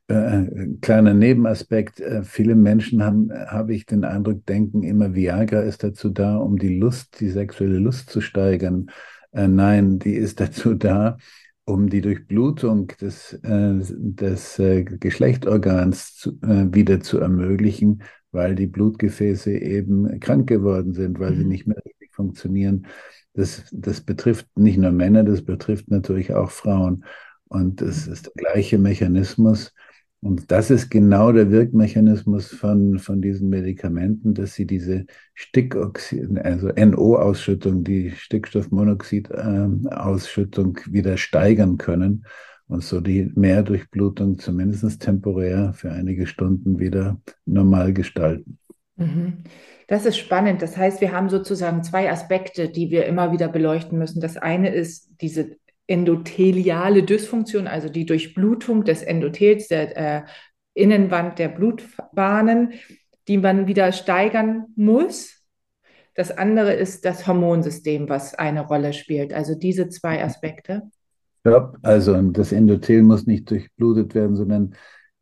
äh, 0.07 0.47
kleiner 0.81 1.15
Nebenaspekt. 1.15 2.01
Äh, 2.01 2.23
viele 2.23 2.55
Menschen 2.55 3.03
haben, 3.03 3.33
habe 3.33 3.75
ich 3.75 3.87
den 3.87 4.05
Eindruck, 4.05 4.47
denken 4.47 4.85
immer, 4.85 5.15
Viagra 5.15 5.63
ist 5.63 5.83
dazu 5.83 6.11
da, 6.11 6.37
um 6.37 6.57
die 6.57 6.79
Lust, 6.79 7.19
die 7.19 7.31
sexuelle 7.31 7.79
Lust 7.79 8.11
zu 8.11 8.21
steigern. 8.21 8.93
Äh, 9.33 9.49
nein, 9.49 9.99
die 9.99 10.15
ist 10.15 10.39
dazu 10.39 10.75
da, 10.75 11.17
um 11.65 11.89
die 11.89 12.01
Durchblutung 12.01 12.89
des, 13.01 13.35
äh, 13.43 13.75
des 13.79 14.59
äh, 14.59 14.85
zu, 14.85 16.31
äh, 16.43 16.75
wieder 16.75 17.01
zu 17.01 17.19
ermöglichen, 17.19 18.03
weil 18.33 18.55
die 18.55 18.67
Blutgefäße 18.67 19.53
eben 19.53 20.21
krank 20.21 20.49
geworden 20.49 20.95
sind, 20.95 21.19
weil 21.19 21.33
mhm. 21.33 21.37
sie 21.39 21.45
nicht 21.45 21.67
mehr 21.67 21.83
richtig 21.85 22.13
funktionieren. 22.13 22.87
Das, 23.35 23.65
das 23.73 24.01
betrifft 24.01 24.47
nicht 24.57 24.79
nur 24.79 24.91
Männer, 24.91 25.23
das 25.23 25.43
betrifft 25.43 25.91
natürlich 25.91 26.35
auch 26.35 26.51
Frauen. 26.51 27.05
Und 27.49 27.83
es 27.83 28.07
ist 28.07 28.27
der 28.27 28.33
gleiche 28.35 28.79
Mechanismus. 28.79 29.73
Und 30.23 30.51
das 30.51 30.71
ist 30.71 30.91
genau 30.91 31.33
der 31.33 31.51
Wirkmechanismus 31.51 32.49
von, 32.49 32.99
von 32.99 33.23
diesen 33.23 33.49
Medikamenten, 33.49 34.35
dass 34.35 34.53
sie 34.53 34.67
diese 34.67 35.07
Stickoxid, 35.33 36.39
also 36.41 36.69
NO-Ausschüttung, 36.69 37.85
die 37.85 38.11
Stickstoffmonoxid-Ausschüttung 38.11 40.77
äh, 40.77 40.93
wieder 40.93 41.17
steigern 41.17 41.79
können 41.79 42.27
und 42.69 42.85
so 42.85 43.01
die 43.01 43.33
Mehrdurchblutung 43.35 44.39
zumindest 44.39 45.01
temporär 45.01 45.73
für 45.73 45.91
einige 45.91 46.27
Stunden 46.27 46.79
wieder 46.79 47.19
normal 47.47 47.95
gestalten. 47.95 48.59
Mhm. 48.97 49.39
Das 49.87 50.05
ist 50.07 50.19
spannend. 50.19 50.63
Das 50.63 50.77
heißt, 50.77 51.01
wir 51.01 51.13
haben 51.13 51.31
sozusagen 51.31 51.83
zwei 51.83 52.13
Aspekte, 52.13 52.69
die 52.69 52.91
wir 52.91 53.07
immer 53.07 53.33
wieder 53.33 53.49
beleuchten 53.49 53.99
müssen. 53.99 54.21
Das 54.21 54.37
eine 54.37 54.73
ist 54.73 55.11
diese 55.21 55.57
endotheliale 55.91 57.03
Dysfunktion, 57.03 57.67
also 57.67 57.89
die 57.89 58.07
Durchblutung 58.07 58.85
des 58.85 59.03
Endothels, 59.03 59.67
der 59.67 59.97
äh, 59.97 60.23
Innenwand 60.73 61.41
der 61.41 61.49
Blutbahnen, 61.49 62.75
die 63.27 63.39
man 63.39 63.67
wieder 63.67 63.91
steigern 63.91 64.67
muss. 64.77 65.43
Das 66.15 66.31
andere 66.31 66.75
ist 66.75 67.05
das 67.05 67.27
Hormonsystem, 67.27 68.09
was 68.09 68.35
eine 68.35 68.67
Rolle 68.67 68.93
spielt. 68.93 69.33
Also 69.33 69.57
diese 69.57 69.89
zwei 69.89 70.23
Aspekte. 70.23 70.83
Ja, 71.45 71.73
also 71.83 72.21
das 72.23 72.53
Endothel 72.53 73.03
muss 73.03 73.27
nicht 73.27 73.51
durchblutet 73.51 74.15
werden, 74.15 74.37
sondern 74.37 74.77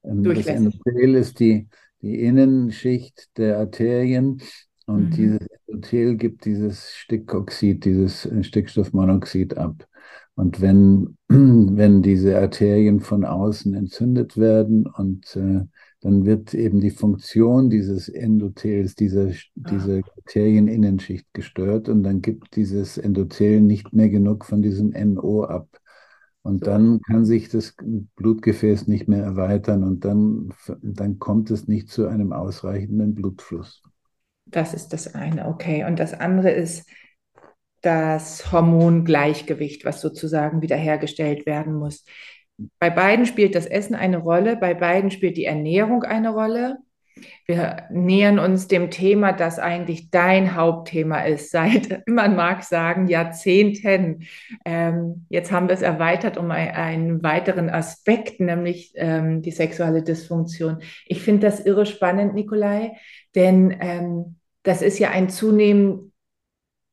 ähm, 0.05 0.23
das 0.23 0.47
Endothel 0.47 1.15
ist 1.15 1.41
die, 1.41 1.69
die 2.03 2.21
Innenschicht 2.21 3.31
der 3.39 3.57
Arterien 3.59 4.43
Und 4.85 5.11
mhm. 5.11 5.11
dieses 5.13 5.47
Endothel 5.67 6.17
gibt 6.17 6.45
dieses 6.45 6.93
Stickoxid, 6.95 7.87
dieses 7.87 8.29
Stickstoffmonoxid 8.43 9.57
ab. 9.57 9.88
Und 10.39 10.61
wenn, 10.61 11.17
wenn 11.29 12.01
diese 12.01 12.39
Arterien 12.39 13.01
von 13.01 13.25
außen 13.25 13.75
entzündet 13.75 14.37
werden 14.37 14.87
und 14.87 15.35
äh, 15.35 15.65
dann 16.01 16.27
wird 16.27 16.55
eben 16.55 16.79
die 16.79 16.93
Funktion 16.93 17.71
dieses 17.71 18.09
Endothels, 18.09 18.95
dieser, 18.95 19.33
diese 19.57 20.03
Arterieninnenschicht 20.17 21.27
gestört 21.33 21.89
und 21.89 22.05
dann 22.05 22.23
gibt 22.23 22.55
dieses 22.55 22.99
Endothel 22.99 23.61
nicht 23.61 23.93
mehr 23.93 24.11
genug 24.11 24.45
von 24.45 24.63
diesem 24.63 24.91
NO 24.91 25.43
ab. 25.43 25.67
Und 26.43 26.69
dann 26.69 27.01
kann 27.01 27.25
sich 27.25 27.49
das 27.49 27.75
Blutgefäß 28.15 28.87
nicht 28.87 29.09
mehr 29.09 29.25
erweitern 29.25 29.83
und 29.83 30.05
dann, 30.05 30.55
dann 30.81 31.19
kommt 31.19 31.51
es 31.51 31.67
nicht 31.67 31.89
zu 31.89 32.07
einem 32.07 32.33
ausreichenden 32.33 33.17
Blutfluss. 33.17 33.83
Das 34.47 34.73
ist 34.73 34.93
das 34.93 35.17
eine, 35.17 35.49
okay. 35.49 35.85
Und 35.85 35.99
das 35.99 36.15
andere 36.15 36.53
ist 36.53 36.89
das 37.83 38.53
Hormongleichgewicht, 38.53 39.85
was 39.85 40.01
sozusagen 40.01 40.63
wiederhergestellt 40.63 41.47
werden 41.47 41.75
muss. 41.75 42.05
Bei 42.79 42.91
beiden 42.91 43.27
spielt 43.27 43.55
das 43.55 43.67
Essen 43.67 43.95
eine 43.95 44.19
Rolle, 44.19 44.57
bei 44.57 44.75
beiden 44.75 45.11
spielt 45.11 45.37
die 45.37 45.45
Ernährung 45.45 46.03
eine 46.03 46.31
Rolle. 46.31 46.79
Wir 47.47 47.85
nähern 47.91 48.39
uns 48.39 48.69
dem 48.69 48.91
Thema, 48.91 49.33
das 49.33 49.59
eigentlich 49.59 50.11
dein 50.11 50.55
Hauptthema 50.55 51.21
ist, 51.23 51.51
seit, 51.53 52.07
man 52.09 52.37
mag 52.37 52.65
sagen, 52.65 53.07
Jahrzehnten. 53.07 54.25
Ähm, 54.65 55.27
jetzt 55.29 55.53
haben 55.53 55.69
wir 55.69 55.75
es 55.75 55.83
erweitert 55.83 56.37
um 56.37 56.51
ein, 56.51 56.71
einen 56.71 57.23
weiteren 57.23 57.71
Aspekt, 57.71 58.41
nämlich 58.41 58.93
ähm, 58.97 59.43
die 59.43 59.53
sexuelle 59.53 60.03
Dysfunktion. 60.03 60.79
Ich 61.07 61.23
finde 61.23 61.47
das 61.47 61.61
irre 61.61 61.87
spannend, 61.87 62.35
Nikolai, 62.35 62.93
denn 63.35 63.77
ähm, 63.81 64.37
das 64.65 64.83
ist 64.83 64.99
ja 64.99 65.11
ein 65.11 65.29
zunehmend 65.29 66.08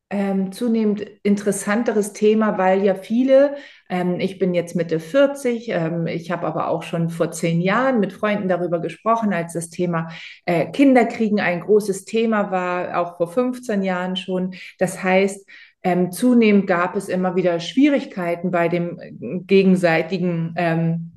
ähm, 0.08 0.52
zunehmend 0.52 1.00
interessanteres 1.22 2.12
Thema, 2.12 2.58
weil 2.58 2.84
ja 2.84 2.94
viele, 2.94 3.56
ähm, 3.88 4.20
ich 4.20 4.38
bin 4.38 4.54
jetzt 4.54 4.76
Mitte 4.76 5.00
40, 5.00 5.68
ähm, 5.70 6.06
ich 6.06 6.30
habe 6.30 6.46
aber 6.46 6.68
auch 6.68 6.84
schon 6.84 7.10
vor 7.10 7.32
zehn 7.32 7.60
Jahren 7.60 7.98
mit 7.98 8.12
Freunden 8.12 8.48
darüber 8.48 8.80
gesprochen, 8.80 9.32
als 9.32 9.54
das 9.54 9.68
Thema 9.68 10.08
äh, 10.44 10.66
Kinderkriegen 10.66 11.40
ein 11.40 11.60
großes 11.60 12.04
Thema 12.04 12.52
war, 12.52 13.00
auch 13.00 13.16
vor 13.16 13.32
15 13.32 13.82
Jahren 13.82 14.14
schon. 14.14 14.54
Das 14.78 15.02
heißt, 15.02 15.48
ähm, 15.82 16.12
zunehmend 16.12 16.66
gab 16.66 16.96
es 16.96 17.08
immer 17.08 17.34
wieder 17.34 17.58
Schwierigkeiten 17.58 18.50
bei 18.50 18.68
dem 18.68 19.00
äh, 19.00 19.10
gegenseitigen 19.40 20.54
ähm, 20.56 21.15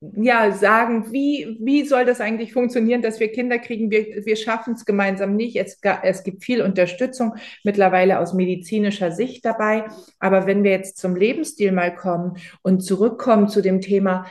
ja, 0.00 0.50
sagen, 0.52 1.12
wie, 1.12 1.58
wie 1.60 1.84
soll 1.84 2.06
das 2.06 2.22
eigentlich 2.22 2.54
funktionieren, 2.54 3.02
dass 3.02 3.20
wir 3.20 3.30
Kinder 3.30 3.58
kriegen? 3.58 3.90
Wir, 3.90 4.24
wir 4.24 4.36
schaffen 4.36 4.72
es 4.72 4.86
gemeinsam 4.86 5.36
nicht. 5.36 5.56
Es, 5.56 5.78
es 6.02 6.22
gibt 6.22 6.42
viel 6.42 6.62
Unterstützung 6.62 7.34
mittlerweile 7.64 8.18
aus 8.18 8.32
medizinischer 8.32 9.12
Sicht 9.12 9.44
dabei. 9.44 9.84
Aber 10.18 10.46
wenn 10.46 10.64
wir 10.64 10.70
jetzt 10.70 10.96
zum 10.96 11.16
Lebensstil 11.16 11.72
mal 11.72 11.94
kommen 11.94 12.38
und 12.62 12.80
zurückkommen 12.80 13.48
zu 13.48 13.60
dem 13.60 13.82
Thema, 13.82 14.24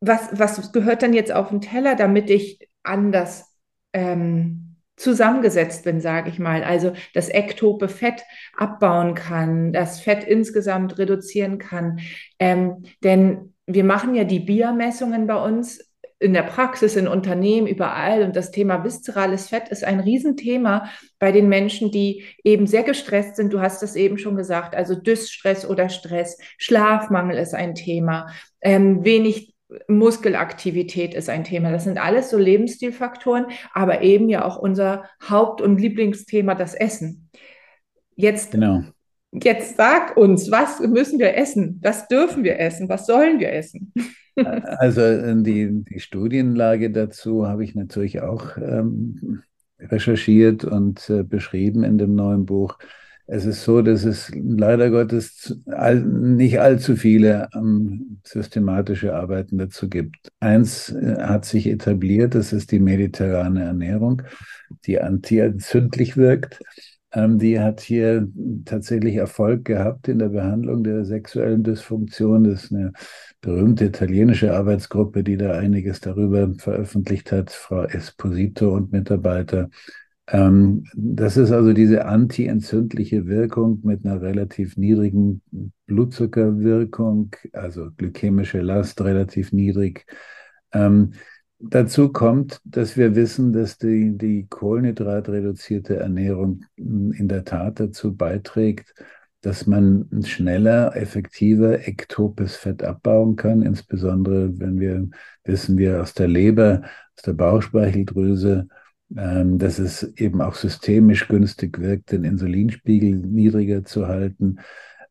was, 0.00 0.28
was 0.32 0.72
gehört 0.72 1.02
dann 1.02 1.12
jetzt 1.12 1.30
auf 1.30 1.50
den 1.50 1.60
Teller, 1.60 1.94
damit 1.94 2.28
ich 2.28 2.68
anders 2.82 3.56
ähm, 3.92 4.76
zusammengesetzt 4.96 5.84
bin, 5.84 6.00
sage 6.00 6.30
ich 6.30 6.40
mal. 6.40 6.64
Also 6.64 6.94
das 7.14 7.28
ektope 7.28 7.88
Fett 7.88 8.22
abbauen 8.56 9.14
kann, 9.14 9.72
das 9.72 10.00
Fett 10.00 10.24
insgesamt 10.24 10.98
reduzieren 10.98 11.58
kann. 11.58 12.00
Ähm, 12.40 12.82
denn 13.04 13.49
wir 13.66 13.84
machen 13.84 14.14
ja 14.14 14.24
die 14.24 14.40
Biermessungen 14.40 15.26
bei 15.26 15.42
uns 15.42 15.90
in 16.20 16.34
der 16.34 16.42
Praxis, 16.42 16.96
in 16.96 17.08
Unternehmen, 17.08 17.66
überall. 17.66 18.22
Und 18.22 18.36
das 18.36 18.50
Thema 18.50 18.84
viszerales 18.84 19.48
Fett 19.48 19.70
ist 19.70 19.84
ein 19.84 20.00
Riesenthema 20.00 20.90
bei 21.18 21.32
den 21.32 21.48
Menschen, 21.48 21.90
die 21.90 22.24
eben 22.44 22.66
sehr 22.66 22.82
gestresst 22.82 23.36
sind. 23.36 23.52
Du 23.52 23.60
hast 23.60 23.82
es 23.82 23.96
eben 23.96 24.18
schon 24.18 24.36
gesagt, 24.36 24.74
also 24.74 24.94
Dysstress 24.94 25.66
oder 25.66 25.88
Stress. 25.88 26.38
Schlafmangel 26.58 27.38
ist 27.38 27.54
ein 27.54 27.74
Thema. 27.74 28.26
Ähm, 28.60 29.02
wenig 29.02 29.54
Muskelaktivität 29.88 31.14
ist 31.14 31.30
ein 31.30 31.44
Thema. 31.44 31.70
Das 31.70 31.84
sind 31.84 31.98
alles 31.98 32.28
so 32.28 32.36
Lebensstilfaktoren, 32.36 33.46
aber 33.72 34.02
eben 34.02 34.28
ja 34.28 34.44
auch 34.44 34.58
unser 34.58 35.04
Haupt- 35.28 35.62
und 35.62 35.80
Lieblingsthema, 35.80 36.54
das 36.54 36.74
Essen. 36.74 37.30
Jetzt 38.14 38.52
genau. 38.52 38.82
Jetzt 39.32 39.76
sag 39.76 40.16
uns, 40.16 40.50
was 40.50 40.80
müssen 40.80 41.18
wir 41.18 41.36
essen? 41.36 41.78
Was 41.82 42.08
dürfen 42.08 42.42
wir 42.42 42.58
essen? 42.58 42.88
Was 42.88 43.06
sollen 43.06 43.40
wir 43.40 43.52
essen? 43.52 43.92
Also 44.36 45.02
äh, 45.02 45.34
die, 45.42 45.84
die 45.84 46.00
Studienlage 46.00 46.90
dazu 46.90 47.46
habe 47.46 47.62
ich 47.62 47.74
natürlich 47.74 48.22
auch 48.22 48.56
ähm, 48.56 49.42
recherchiert 49.78 50.64
und 50.64 51.10
äh, 51.10 51.24
beschrieben 51.24 51.84
in 51.84 51.98
dem 51.98 52.14
neuen 52.14 52.46
Buch. 52.46 52.78
Es 53.26 53.44
ist 53.44 53.62
so, 53.62 53.80
dass 53.80 54.04
es 54.04 54.32
leider 54.34 54.90
Gottes 54.90 55.60
all, 55.66 56.00
nicht 56.00 56.58
allzu 56.58 56.96
viele 56.96 57.48
ähm, 57.54 58.20
systematische 58.24 59.14
Arbeiten 59.14 59.56
dazu 59.56 59.88
gibt. 59.88 60.30
Eins 60.40 60.90
äh, 60.90 61.16
hat 61.20 61.44
sich 61.44 61.68
etabliert, 61.68 62.34
das 62.34 62.52
ist 62.52 62.72
die 62.72 62.80
mediterrane 62.80 63.62
Ernährung, 63.62 64.22
die 64.84 65.00
antientzündlich 65.00 66.16
wirkt. 66.16 66.60
Ähm, 67.12 67.38
die 67.38 67.58
hat 67.58 67.80
hier 67.80 68.28
tatsächlich 68.64 69.16
Erfolg 69.16 69.64
gehabt 69.64 70.08
in 70.08 70.18
der 70.18 70.28
Behandlung 70.28 70.84
der 70.84 71.04
sexuellen 71.04 71.62
Dysfunktion. 71.62 72.44
Das 72.44 72.64
ist 72.64 72.72
eine 72.72 72.92
berühmte 73.40 73.86
italienische 73.86 74.54
Arbeitsgruppe, 74.54 75.24
die 75.24 75.36
da 75.36 75.52
einiges 75.58 76.00
darüber 76.00 76.52
veröffentlicht 76.58 77.32
hat, 77.32 77.50
Frau 77.50 77.82
Esposito 77.84 78.74
und 78.74 78.92
Mitarbeiter. 78.92 79.70
Ähm, 80.28 80.84
das 80.94 81.36
ist 81.36 81.50
also 81.50 81.72
diese 81.72 82.04
antientzündliche 82.04 83.26
Wirkung 83.26 83.80
mit 83.82 84.04
einer 84.04 84.22
relativ 84.22 84.76
niedrigen 84.76 85.42
Blutzuckerwirkung, 85.86 87.34
also 87.52 87.90
glykämische 87.96 88.60
Last 88.60 89.00
relativ 89.00 89.52
niedrig. 89.52 90.06
Dazu 91.62 92.10
kommt, 92.10 92.60
dass 92.64 92.96
wir 92.96 93.14
wissen, 93.14 93.52
dass 93.52 93.76
die, 93.76 94.16
die 94.16 94.46
kohlenhydratreduzierte 94.48 95.96
Ernährung 95.96 96.64
in 96.76 97.28
der 97.28 97.44
Tat 97.44 97.80
dazu 97.80 98.16
beiträgt, 98.16 98.94
dass 99.42 99.66
man 99.66 100.08
schneller, 100.24 100.96
effektiver 100.96 101.86
ektopes 101.86 102.56
Fett 102.56 102.82
abbauen 102.82 103.36
kann, 103.36 103.62
insbesondere 103.62 104.58
wenn 104.58 104.80
wir 104.80 105.08
wissen 105.44 105.76
wir 105.76 106.00
aus 106.00 106.14
der 106.14 106.28
Leber, 106.28 106.82
aus 107.16 107.22
der 107.24 107.32
Bauchspeicheldrüse, 107.34 108.68
ähm, 109.16 109.58
dass 109.58 109.78
es 109.78 110.02
eben 110.16 110.40
auch 110.40 110.54
systemisch 110.54 111.28
günstig 111.28 111.78
wirkt, 111.78 112.12
den 112.12 112.24
Insulinspiegel 112.24 113.16
niedriger 113.16 113.84
zu 113.84 114.06
halten. 114.06 114.60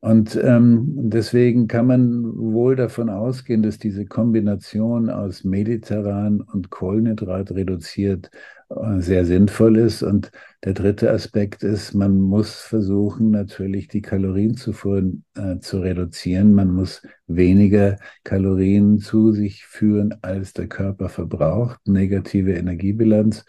Und 0.02 0.40
ähm, 0.42 0.86
deswegen 0.96 1.68
kann 1.68 1.88
man 1.88 2.24
wohl 2.38 2.78
davon 2.78 3.10
ausgehen, 3.10 3.62
dass 3.62 3.80
diese 3.80 4.06
Kombination 4.06 5.10
aus 5.10 5.44
mediterran 5.44 6.40
und 6.40 6.70
Kohlenhydrat 6.70 7.52
reduziert 7.52 8.32
äh, 8.70 9.02
sehr 9.02 9.26
sinnvoll 9.26 9.78
ist. 9.78 10.02
Und 10.02 10.32
der 10.64 10.74
dritte 10.74 11.12
Aspekt 11.12 11.64
ist, 11.64 11.94
man 11.96 12.18
muss 12.18 12.62
versuchen, 12.62 13.32
natürlich 13.32 13.90
die 13.90 14.02
Kalorienzufuhr 14.02 15.04
äh, 15.36 15.60
zu 15.60 15.80
reduzieren. 15.80 16.54
Man 16.54 16.72
muss 16.72 17.02
weniger 17.28 17.98
Kalorien 18.24 19.00
zu 19.00 19.34
sich 19.34 19.66
führen, 19.66 20.16
als 20.22 20.54
der 20.54 20.68
Körper 20.68 21.10
verbraucht. 21.10 21.86
Negative 21.88 22.54
Energiebilanz. 22.54 23.44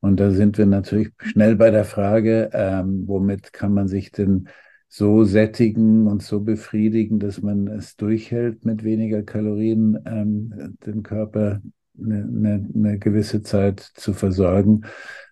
Und 0.00 0.18
da 0.18 0.32
sind 0.32 0.58
wir 0.58 0.66
natürlich 0.66 1.12
schnell 1.18 1.54
bei 1.54 1.70
der 1.70 1.84
Frage, 1.84 2.50
ähm, 2.52 3.04
womit 3.06 3.52
kann 3.52 3.72
man 3.72 3.86
sich 3.86 4.10
denn 4.10 4.48
so 4.88 5.24
sättigen 5.24 6.06
und 6.06 6.22
so 6.22 6.40
befriedigen, 6.40 7.18
dass 7.18 7.42
man 7.42 7.66
es 7.68 7.96
durchhält, 7.96 8.64
mit 8.64 8.84
weniger 8.84 9.22
Kalorien 9.22 9.98
ähm, 10.06 10.76
den 10.86 11.02
Körper 11.02 11.60
eine, 11.98 12.22
eine, 12.22 12.68
eine, 12.74 12.98
gewisse 12.98 13.42
Zeit 13.42 13.80
zu 13.80 14.12
versorgen. 14.12 14.82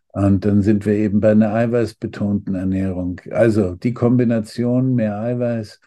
Und 0.09 0.45
dann 0.45 0.63
sind 0.63 0.85
wir 0.85 0.95
eben 0.95 1.21
bei 1.21 1.31
einer 1.31 1.55
eiweißbetonten 1.55 2.55
Ernährung. 2.55 3.21
Also 3.31 3.75
die 3.77 3.95
Kombination 3.95 4.95
mehr 4.95 5.19
Eiweiß, 5.19 5.81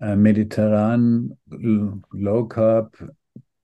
äh, 0.00 0.16
mediterran, 0.16 1.36
Low 1.48 2.46
Carb, 2.46 2.96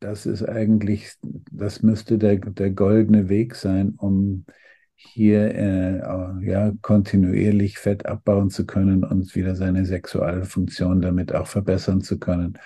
das 0.01 0.27
ist 0.27 0.43
eigentlich, 0.43 1.13
das 1.23 1.83
müsste 1.83 2.19
der, 2.19 2.37
der 2.37 2.71
goldene 2.71 3.29
Weg 3.29 3.55
sein, 3.55 3.95
um 3.99 4.47
hier 5.13 5.55
äh, 5.55 6.47
ja, 6.47 6.73
kontinuierlich 6.83 7.79
Fett 7.79 8.07
abbauen 8.07 8.51
zu 8.51 8.67
können 8.67 9.05
und 9.05 9.35
wieder 9.35 9.57
seine 9.57 9.85
sexuelle 9.85 10.45
Funktion 10.45 11.01
damit 11.01 11.35
auch 11.35 11.47
verbessern 11.47 12.01
zu 12.01 12.19
können. 12.19 12.59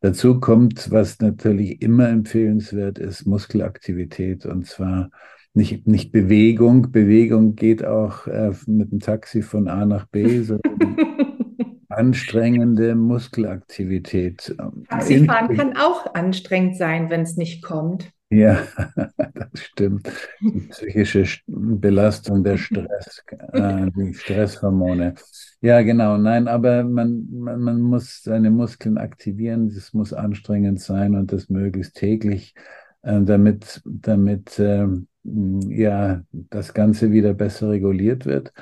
Dazu 0.00 0.40
kommt, 0.40 0.90
was 0.90 1.20
natürlich 1.20 1.80
immer 1.82 2.08
empfehlenswert 2.08 2.98
ist, 2.98 3.26
Muskelaktivität 3.26 4.46
und 4.46 4.66
zwar 4.66 5.10
nicht, 5.54 5.86
nicht 5.86 6.12
Bewegung. 6.12 6.90
Bewegung 6.90 7.54
geht 7.56 7.84
auch 7.84 8.26
äh, 8.26 8.52
mit 8.66 8.90
dem 8.90 9.00
Taxi 9.00 9.42
von 9.42 9.68
A 9.68 9.84
nach 9.84 10.06
B, 10.06 10.40
sondern 10.42 10.96
anstrengende 11.88 12.94
Muskelaktivität. 12.94 14.56
Taxifahren 14.88 15.56
kann 15.56 15.76
auch 15.76 16.14
anstrengend 16.14 16.76
sein, 16.76 17.10
wenn 17.10 17.20
es 17.20 17.36
nicht 17.36 17.62
kommt. 17.62 18.10
Ja, 18.32 18.62
das 19.34 19.60
stimmt. 19.60 20.10
Die 20.40 20.60
psychische 20.70 21.26
Belastung, 21.46 22.42
der 22.42 22.56
Stress, 22.56 23.22
äh, 23.52 23.90
die 23.94 24.14
Stresshormone. 24.14 25.14
Ja, 25.60 25.82
genau. 25.82 26.16
Nein, 26.16 26.48
aber 26.48 26.82
man, 26.82 27.28
man, 27.30 27.60
man 27.60 27.80
muss 27.82 28.22
seine 28.22 28.50
Muskeln 28.50 28.96
aktivieren. 28.96 29.68
Das 29.68 29.92
muss 29.92 30.14
anstrengend 30.14 30.80
sein 30.80 31.14
und 31.14 31.30
das 31.30 31.50
möglichst 31.50 31.94
täglich, 31.96 32.54
äh, 33.02 33.20
damit, 33.20 33.82
damit 33.84 34.58
äh, 34.58 34.86
ja, 35.24 36.22
das 36.32 36.72
Ganze 36.72 37.12
wieder 37.12 37.34
besser 37.34 37.68
reguliert 37.68 38.24
wird. 38.24 38.52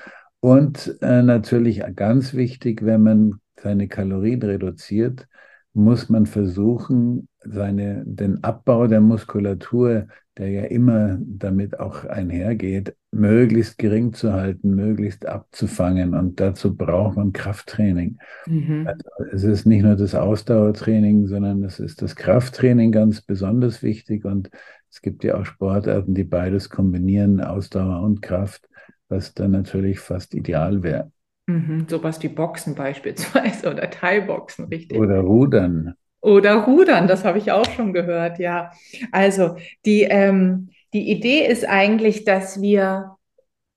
Und 0.41 0.99
äh, 1.01 1.23
natürlich 1.23 1.83
ganz 1.95 2.35
wichtig, 2.35 2.85
wenn 2.85 3.03
man 3.05 3.41
seine 3.57 3.87
Kalorien 3.87 4.43
reduziert, 4.43 5.29
muss 5.75 6.09
man 6.09 6.27
versuchen, 6.27 7.29
seine, 7.45 8.03
den 8.05 8.43
Abbau 8.45 8.87
der 8.87 9.01
Muskulatur, 9.01 10.07
der 10.37 10.51
ja 10.51 10.65
immer 10.65 11.19
damit 11.21 11.81
auch 11.81 12.05
einhergeht, 12.05 12.95
möglichst 13.11 13.79
gering 13.79 14.13
zu 14.13 14.33
halten, 14.33 14.75
möglichst 14.75 15.27
abzufangen. 15.27 16.15
Und 16.15 16.41
dazu 16.41 16.77
braucht 16.77 17.17
man 17.17 17.33
Krafttraining. 17.33 18.19
Mhm. 18.47 18.87
Also 18.87 19.05
es 19.33 19.45
ist 19.45 19.67
nicht 19.67 19.83
nur 19.83 19.97
das 19.97 20.15
Ausdauertraining, 20.15 21.27
sondern 21.27 21.63
es 21.65 21.81
ist 21.81 22.03
das 22.03 22.17
Krafttraining 22.17 22.93
ganz 22.93 23.21
besonders 23.21 23.83
wichtig. 23.83 24.25
Und 24.25 24.51
es 24.91 25.03
gibt 25.03 25.25
ja 25.25 25.39
auch 25.39 25.45
Sportarten, 25.45 26.15
die 26.15 26.25
beides 26.25 26.71
kombinieren, 26.71 27.41
Ausdauer 27.41 28.03
und 28.03 28.23
Kraft, 28.23 28.69
was 29.09 29.35
dann 29.35 29.51
natürlich 29.51 29.99
fast 29.99 30.35
ideal 30.35 30.83
wäre. 30.83 31.11
Mhm, 31.47 31.87
sowas 31.89 32.23
wie 32.23 32.29
Boxen 32.29 32.75
beispielsweise 32.75 33.71
oder 33.71 33.91
Thai-Boxen, 33.91 34.67
richtig. 34.67 34.99
Oder 34.99 35.21
Rudern. 35.21 35.95
Oder 36.21 36.65
Rudern, 36.65 37.09
das 37.09 37.25
habe 37.25 37.39
ich 37.39 37.53
auch 37.53 37.69
schon 37.71 37.93
gehört, 37.93 38.39
ja. 38.39 38.73
Also 39.13 39.57
die, 39.85 40.03
ähm, 40.03 40.71
die 40.93 41.11
Idee 41.11 41.47
ist 41.47 41.67
eigentlich, 41.67 42.25
dass 42.25 42.61
wir 42.61 43.17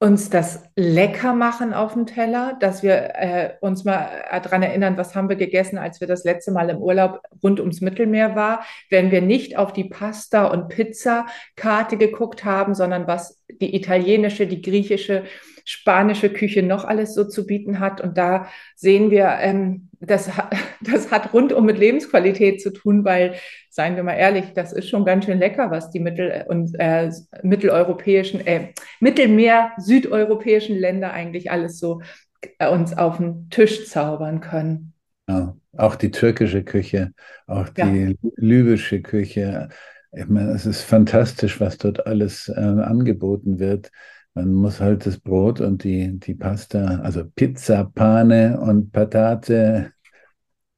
uns 0.04 0.30
das 0.30 0.62
lecker 0.76 1.34
machen 1.34 1.74
auf 1.74 1.94
dem 1.94 2.06
Teller, 2.06 2.58
dass 2.60 2.84
wir 2.84 3.16
äh, 3.16 3.54
uns 3.62 3.86
mal 3.86 4.10
daran 4.44 4.62
erinnern, 4.62 4.98
was 4.98 5.16
haben 5.16 5.30
wir 5.30 5.38
gegessen, 5.38 5.78
als 5.78 6.02
wir 6.02 6.08
das 6.10 6.26
letzte 6.26 6.52
Mal 6.52 6.70
im 6.70 6.80
Urlaub 6.80 7.22
rund 7.42 7.62
ums 7.62 7.80
Mittelmeer 7.80 8.36
war, 8.36 8.66
wenn 8.90 9.12
wir 9.12 9.22
nicht 9.22 9.58
auf 9.58 9.72
die 9.72 9.86
Pasta- 9.86 10.48
und 10.48 10.68
Pizza-Karte 10.68 11.96
geguckt 11.96 12.44
haben, 12.44 12.76
sondern 12.76 13.08
was 13.08 13.42
die 13.62 13.74
italienische, 13.78 14.46
die 14.46 14.62
griechische, 14.62 15.24
spanische 15.64 16.30
Küche 16.30 16.64
noch 16.64 16.84
alles 16.84 17.16
so 17.16 17.24
zu 17.24 17.46
bieten 17.46 17.80
hat. 17.80 18.02
Und 18.02 18.18
da 18.18 18.48
sehen 18.76 19.10
wir, 19.10 19.38
ähm, 19.40 19.90
das, 20.06 20.30
das 20.82 21.12
hat 21.12 21.34
rundum 21.34 21.66
mit 21.66 21.78
Lebensqualität 21.78 22.62
zu 22.62 22.72
tun, 22.72 23.06
weil, 23.06 23.36
seien 23.70 23.96
wir 23.96 24.04
mal 24.04 24.14
ehrlich, 24.14 24.54
das 24.54 24.74
ist 24.74 24.90
schon 24.90 25.06
ganz 25.06 25.26
schön 25.26 25.40
lecker, 25.40 25.72
was 25.72 25.90
die 25.90 26.00
Mittel- 26.00 26.46
und 26.48 26.76
äh, 26.80 27.12
mitteleuropäischen, 27.42 28.46
äh, 28.46 28.74
Mittelmeer, 29.00 29.72
südeuropäischen 29.78 30.78
Länder 30.78 31.14
eigentlich 31.14 31.52
alles 31.52 31.80
so 31.80 32.02
äh, 32.60 32.68
uns 32.68 32.98
auf 32.98 33.18
den 33.18 33.50
Tisch 33.50 33.88
zaubern 33.88 34.42
können. 34.42 34.94
Ja, 35.28 35.56
auch 35.78 35.96
die 35.96 36.12
türkische 36.12 36.64
Küche, 36.64 37.14
auch 37.48 37.70
die 37.70 38.16
ja. 38.22 38.30
libysche 38.36 39.02
Küche. 39.02 39.70
Ich 40.12 40.28
meine, 40.28 40.52
es 40.52 40.66
ist 40.66 40.82
fantastisch, 40.82 41.60
was 41.60 41.78
dort 41.78 42.06
alles 42.06 42.50
äh, 42.50 42.60
angeboten 42.60 43.58
wird. 43.58 43.90
Man 44.36 44.54
muss 44.54 44.80
halt 44.80 45.06
das 45.06 45.20
Brot 45.20 45.62
und 45.62 45.84
die, 45.84 46.20
die 46.20 46.34
Pasta, 46.34 47.00
also 47.04 47.24
Pizza, 47.36 47.92
Pane 47.94 48.60
und 48.60 48.92
Patate 48.92 49.94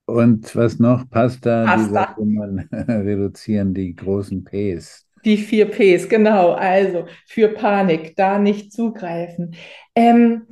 und 0.05 0.55
was 0.55 0.79
noch? 0.79 1.09
Pasta, 1.09 1.65
Pasta. 1.65 1.75
die 1.75 1.89
sollte 1.89 2.25
man 2.25 2.59
reduzieren, 2.71 3.73
die 3.73 3.95
großen 3.95 4.43
Ps. 4.43 5.05
Die 5.23 5.37
vier 5.37 5.65
Ps, 5.65 6.07
genau. 6.07 6.51
Also 6.51 7.07
für 7.25 7.47
Panik, 7.49 8.15
da 8.15 8.37
nicht 8.37 8.71
zugreifen. 8.71 9.55
Ähm, 9.95 10.45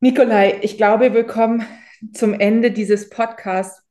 Nikolai, 0.00 0.58
ich 0.62 0.76
glaube, 0.76 1.12
wir 1.14 1.24
kommen 1.24 1.64
zum 2.12 2.34
Ende 2.34 2.70
dieses 2.70 3.08
Podcasts 3.08 3.82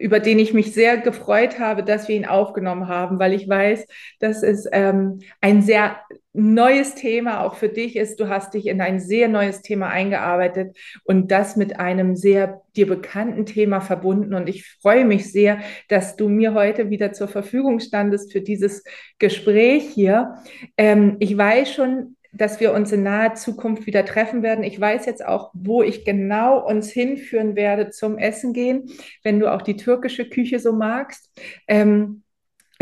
über 0.00 0.18
den 0.18 0.38
ich 0.38 0.54
mich 0.54 0.72
sehr 0.72 0.96
gefreut 0.96 1.58
habe, 1.58 1.84
dass 1.84 2.08
wir 2.08 2.16
ihn 2.16 2.24
aufgenommen 2.24 2.88
haben, 2.88 3.18
weil 3.18 3.34
ich 3.34 3.46
weiß, 3.46 3.86
dass 4.18 4.42
es 4.42 4.66
ähm, 4.72 5.20
ein 5.42 5.60
sehr 5.60 6.00
neues 6.32 6.94
Thema 6.94 7.44
auch 7.44 7.56
für 7.56 7.68
dich 7.68 7.96
ist. 7.96 8.18
Du 8.18 8.28
hast 8.28 8.54
dich 8.54 8.66
in 8.66 8.80
ein 8.80 8.98
sehr 8.98 9.28
neues 9.28 9.60
Thema 9.60 9.88
eingearbeitet 9.88 10.74
und 11.04 11.30
das 11.30 11.56
mit 11.56 11.78
einem 11.78 12.16
sehr 12.16 12.62
dir 12.76 12.86
bekannten 12.86 13.44
Thema 13.44 13.82
verbunden. 13.82 14.32
Und 14.32 14.48
ich 14.48 14.64
freue 14.80 15.04
mich 15.04 15.30
sehr, 15.30 15.58
dass 15.88 16.16
du 16.16 16.30
mir 16.30 16.54
heute 16.54 16.88
wieder 16.88 17.12
zur 17.12 17.28
Verfügung 17.28 17.78
standest 17.78 18.32
für 18.32 18.40
dieses 18.40 18.84
Gespräch 19.18 19.84
hier. 19.84 20.36
Ähm, 20.78 21.16
ich 21.18 21.36
weiß 21.36 21.74
schon, 21.74 22.16
dass 22.32 22.60
wir 22.60 22.72
uns 22.72 22.92
in 22.92 23.02
naher 23.02 23.34
Zukunft 23.34 23.86
wieder 23.86 24.04
treffen 24.04 24.42
werden. 24.42 24.64
Ich 24.64 24.80
weiß 24.80 25.06
jetzt 25.06 25.24
auch, 25.24 25.50
wo 25.54 25.82
ich 25.82 26.04
genau 26.04 26.64
uns 26.64 26.90
hinführen 26.90 27.56
werde 27.56 27.90
zum 27.90 28.18
Essen 28.18 28.52
gehen, 28.52 28.90
wenn 29.22 29.40
du 29.40 29.52
auch 29.52 29.62
die 29.62 29.76
türkische 29.76 30.28
Küche 30.28 30.60
so 30.60 30.72
magst. 30.72 31.30
Ähm, 31.66 32.22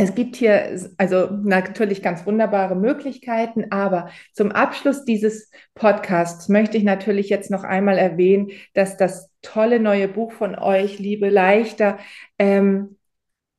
es 0.01 0.15
gibt 0.15 0.37
hier 0.37 0.79
also 0.97 1.29
natürlich 1.43 2.03
ganz 2.03 2.25
wunderbare 2.25 2.77
Möglichkeiten, 2.77 3.73
aber 3.73 4.11
zum 4.33 4.53
Abschluss 4.53 5.05
dieses 5.05 5.51
Podcasts 5.75 6.49
möchte 6.49 6.77
ich 6.77 6.85
natürlich 6.85 7.29
jetzt 7.29 7.51
noch 7.51 7.65
einmal 7.65 7.99
erwähnen, 7.99 8.53
dass 8.75 8.97
das 8.97 9.29
tolle 9.43 9.81
neue 9.81 10.07
Buch 10.07 10.31
von 10.31 10.55
euch, 10.57 11.01
Liebe 11.01 11.31
leichter, 11.31 11.99
ähm, 12.39 12.97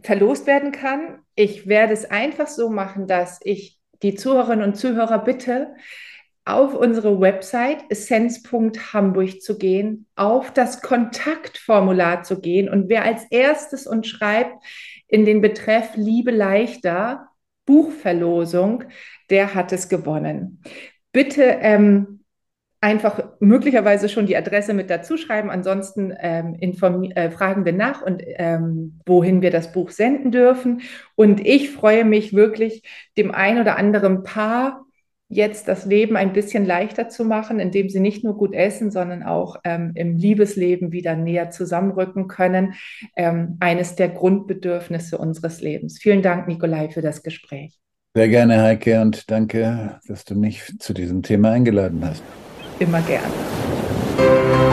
verlost 0.02 0.48
werden 0.48 0.72
kann. 0.72 1.20
Ich 1.36 1.68
werde 1.68 1.92
es 1.92 2.10
einfach 2.10 2.48
so 2.48 2.70
machen, 2.70 3.06
dass 3.06 3.40
ich 3.44 3.79
die 4.04 4.16
Zuhörerinnen 4.16 4.66
und 4.66 4.76
Zuhörer 4.76 5.20
bitte, 5.20 5.76
auf 6.46 6.74
unsere 6.74 7.22
Website 7.22 7.84
essenz.hamburg 7.90 9.42
zu 9.42 9.58
gehen, 9.58 10.08
auf 10.16 10.52
das 10.52 10.82
Kontaktformular 10.82 12.24
zu 12.24 12.42
gehen 12.42 12.70
und 12.70 12.90
wer 12.90 13.04
als 13.04 13.26
erstes 13.30 13.86
uns 13.86 14.08
schreibt 14.08 14.64
in 15.08 15.26
den 15.26 15.42
Betreff 15.42 15.92
Liebe 15.96 16.32
leichter, 16.32 17.28
Buchverlosung, 17.66 18.86
der 19.30 19.54
hat 19.54 19.72
es 19.72 19.90
gewonnen. 19.90 20.64
Bitte 21.12 21.44
ähm, 21.44 22.19
einfach 22.82 23.22
möglicherweise 23.40 24.08
schon 24.08 24.26
die 24.26 24.38
Adresse 24.38 24.74
mit 24.74 24.90
dazu 24.90 25.18
schreiben. 25.18 25.50
Ansonsten 25.50 26.14
ähm, 26.20 26.56
äh, 26.56 27.30
fragen 27.30 27.66
wir 27.66 27.74
nach 27.74 28.02
und 28.02 28.24
ähm, 28.26 29.00
wohin 29.06 29.42
wir 29.42 29.52
das 29.52 29.72
Buch 29.72 29.90
senden 29.90 30.32
dürfen. 30.32 30.82
Und 31.16 31.46
ich 31.46 31.72
freue 31.72 32.06
mich 32.06 32.34
wirklich, 32.34 32.84
dem 33.18 33.32
ein 33.32 33.60
oder 33.60 33.78
anderen 33.78 34.24
Paar 34.24 34.86
jetzt 35.32 35.68
das 35.68 35.86
Leben 35.86 36.16
ein 36.16 36.34
bisschen 36.34 36.66
leichter 36.66 37.08
zu 37.10 37.24
machen, 37.24 37.60
indem 37.60 37.90
sie 37.90 38.00
nicht 38.00 38.24
nur 38.24 38.36
gut 38.36 38.56
essen, 38.56 38.90
sondern 38.90 39.22
auch 39.24 39.58
ähm, 39.64 39.92
im 39.94 40.16
Liebesleben 40.16 40.92
wieder 40.92 41.16
näher 41.16 41.52
zusammenrücken 41.52 42.28
können. 42.28 42.74
Ähm, 43.16 43.58
eines 43.60 43.96
der 43.96 44.10
Grundbedürfnisse 44.10 45.18
unseres 45.20 45.62
Lebens. 45.62 46.00
Vielen 46.02 46.24
Dank, 46.24 46.48
Nikolai, 46.48 46.90
für 46.90 47.02
das 47.02 47.22
Gespräch. 47.22 47.78
Sehr 48.16 48.28
gerne, 48.28 48.64
Heike, 48.64 49.02
und 49.02 49.30
danke, 49.30 50.00
dass 50.08 50.26
du 50.26 50.34
mich 50.34 50.64
zu 50.80 50.94
diesem 50.94 51.22
Thema 51.22 51.52
eingeladen 51.52 52.04
hast 52.04 52.24
immer 52.80 53.02
gerne. 53.02 54.69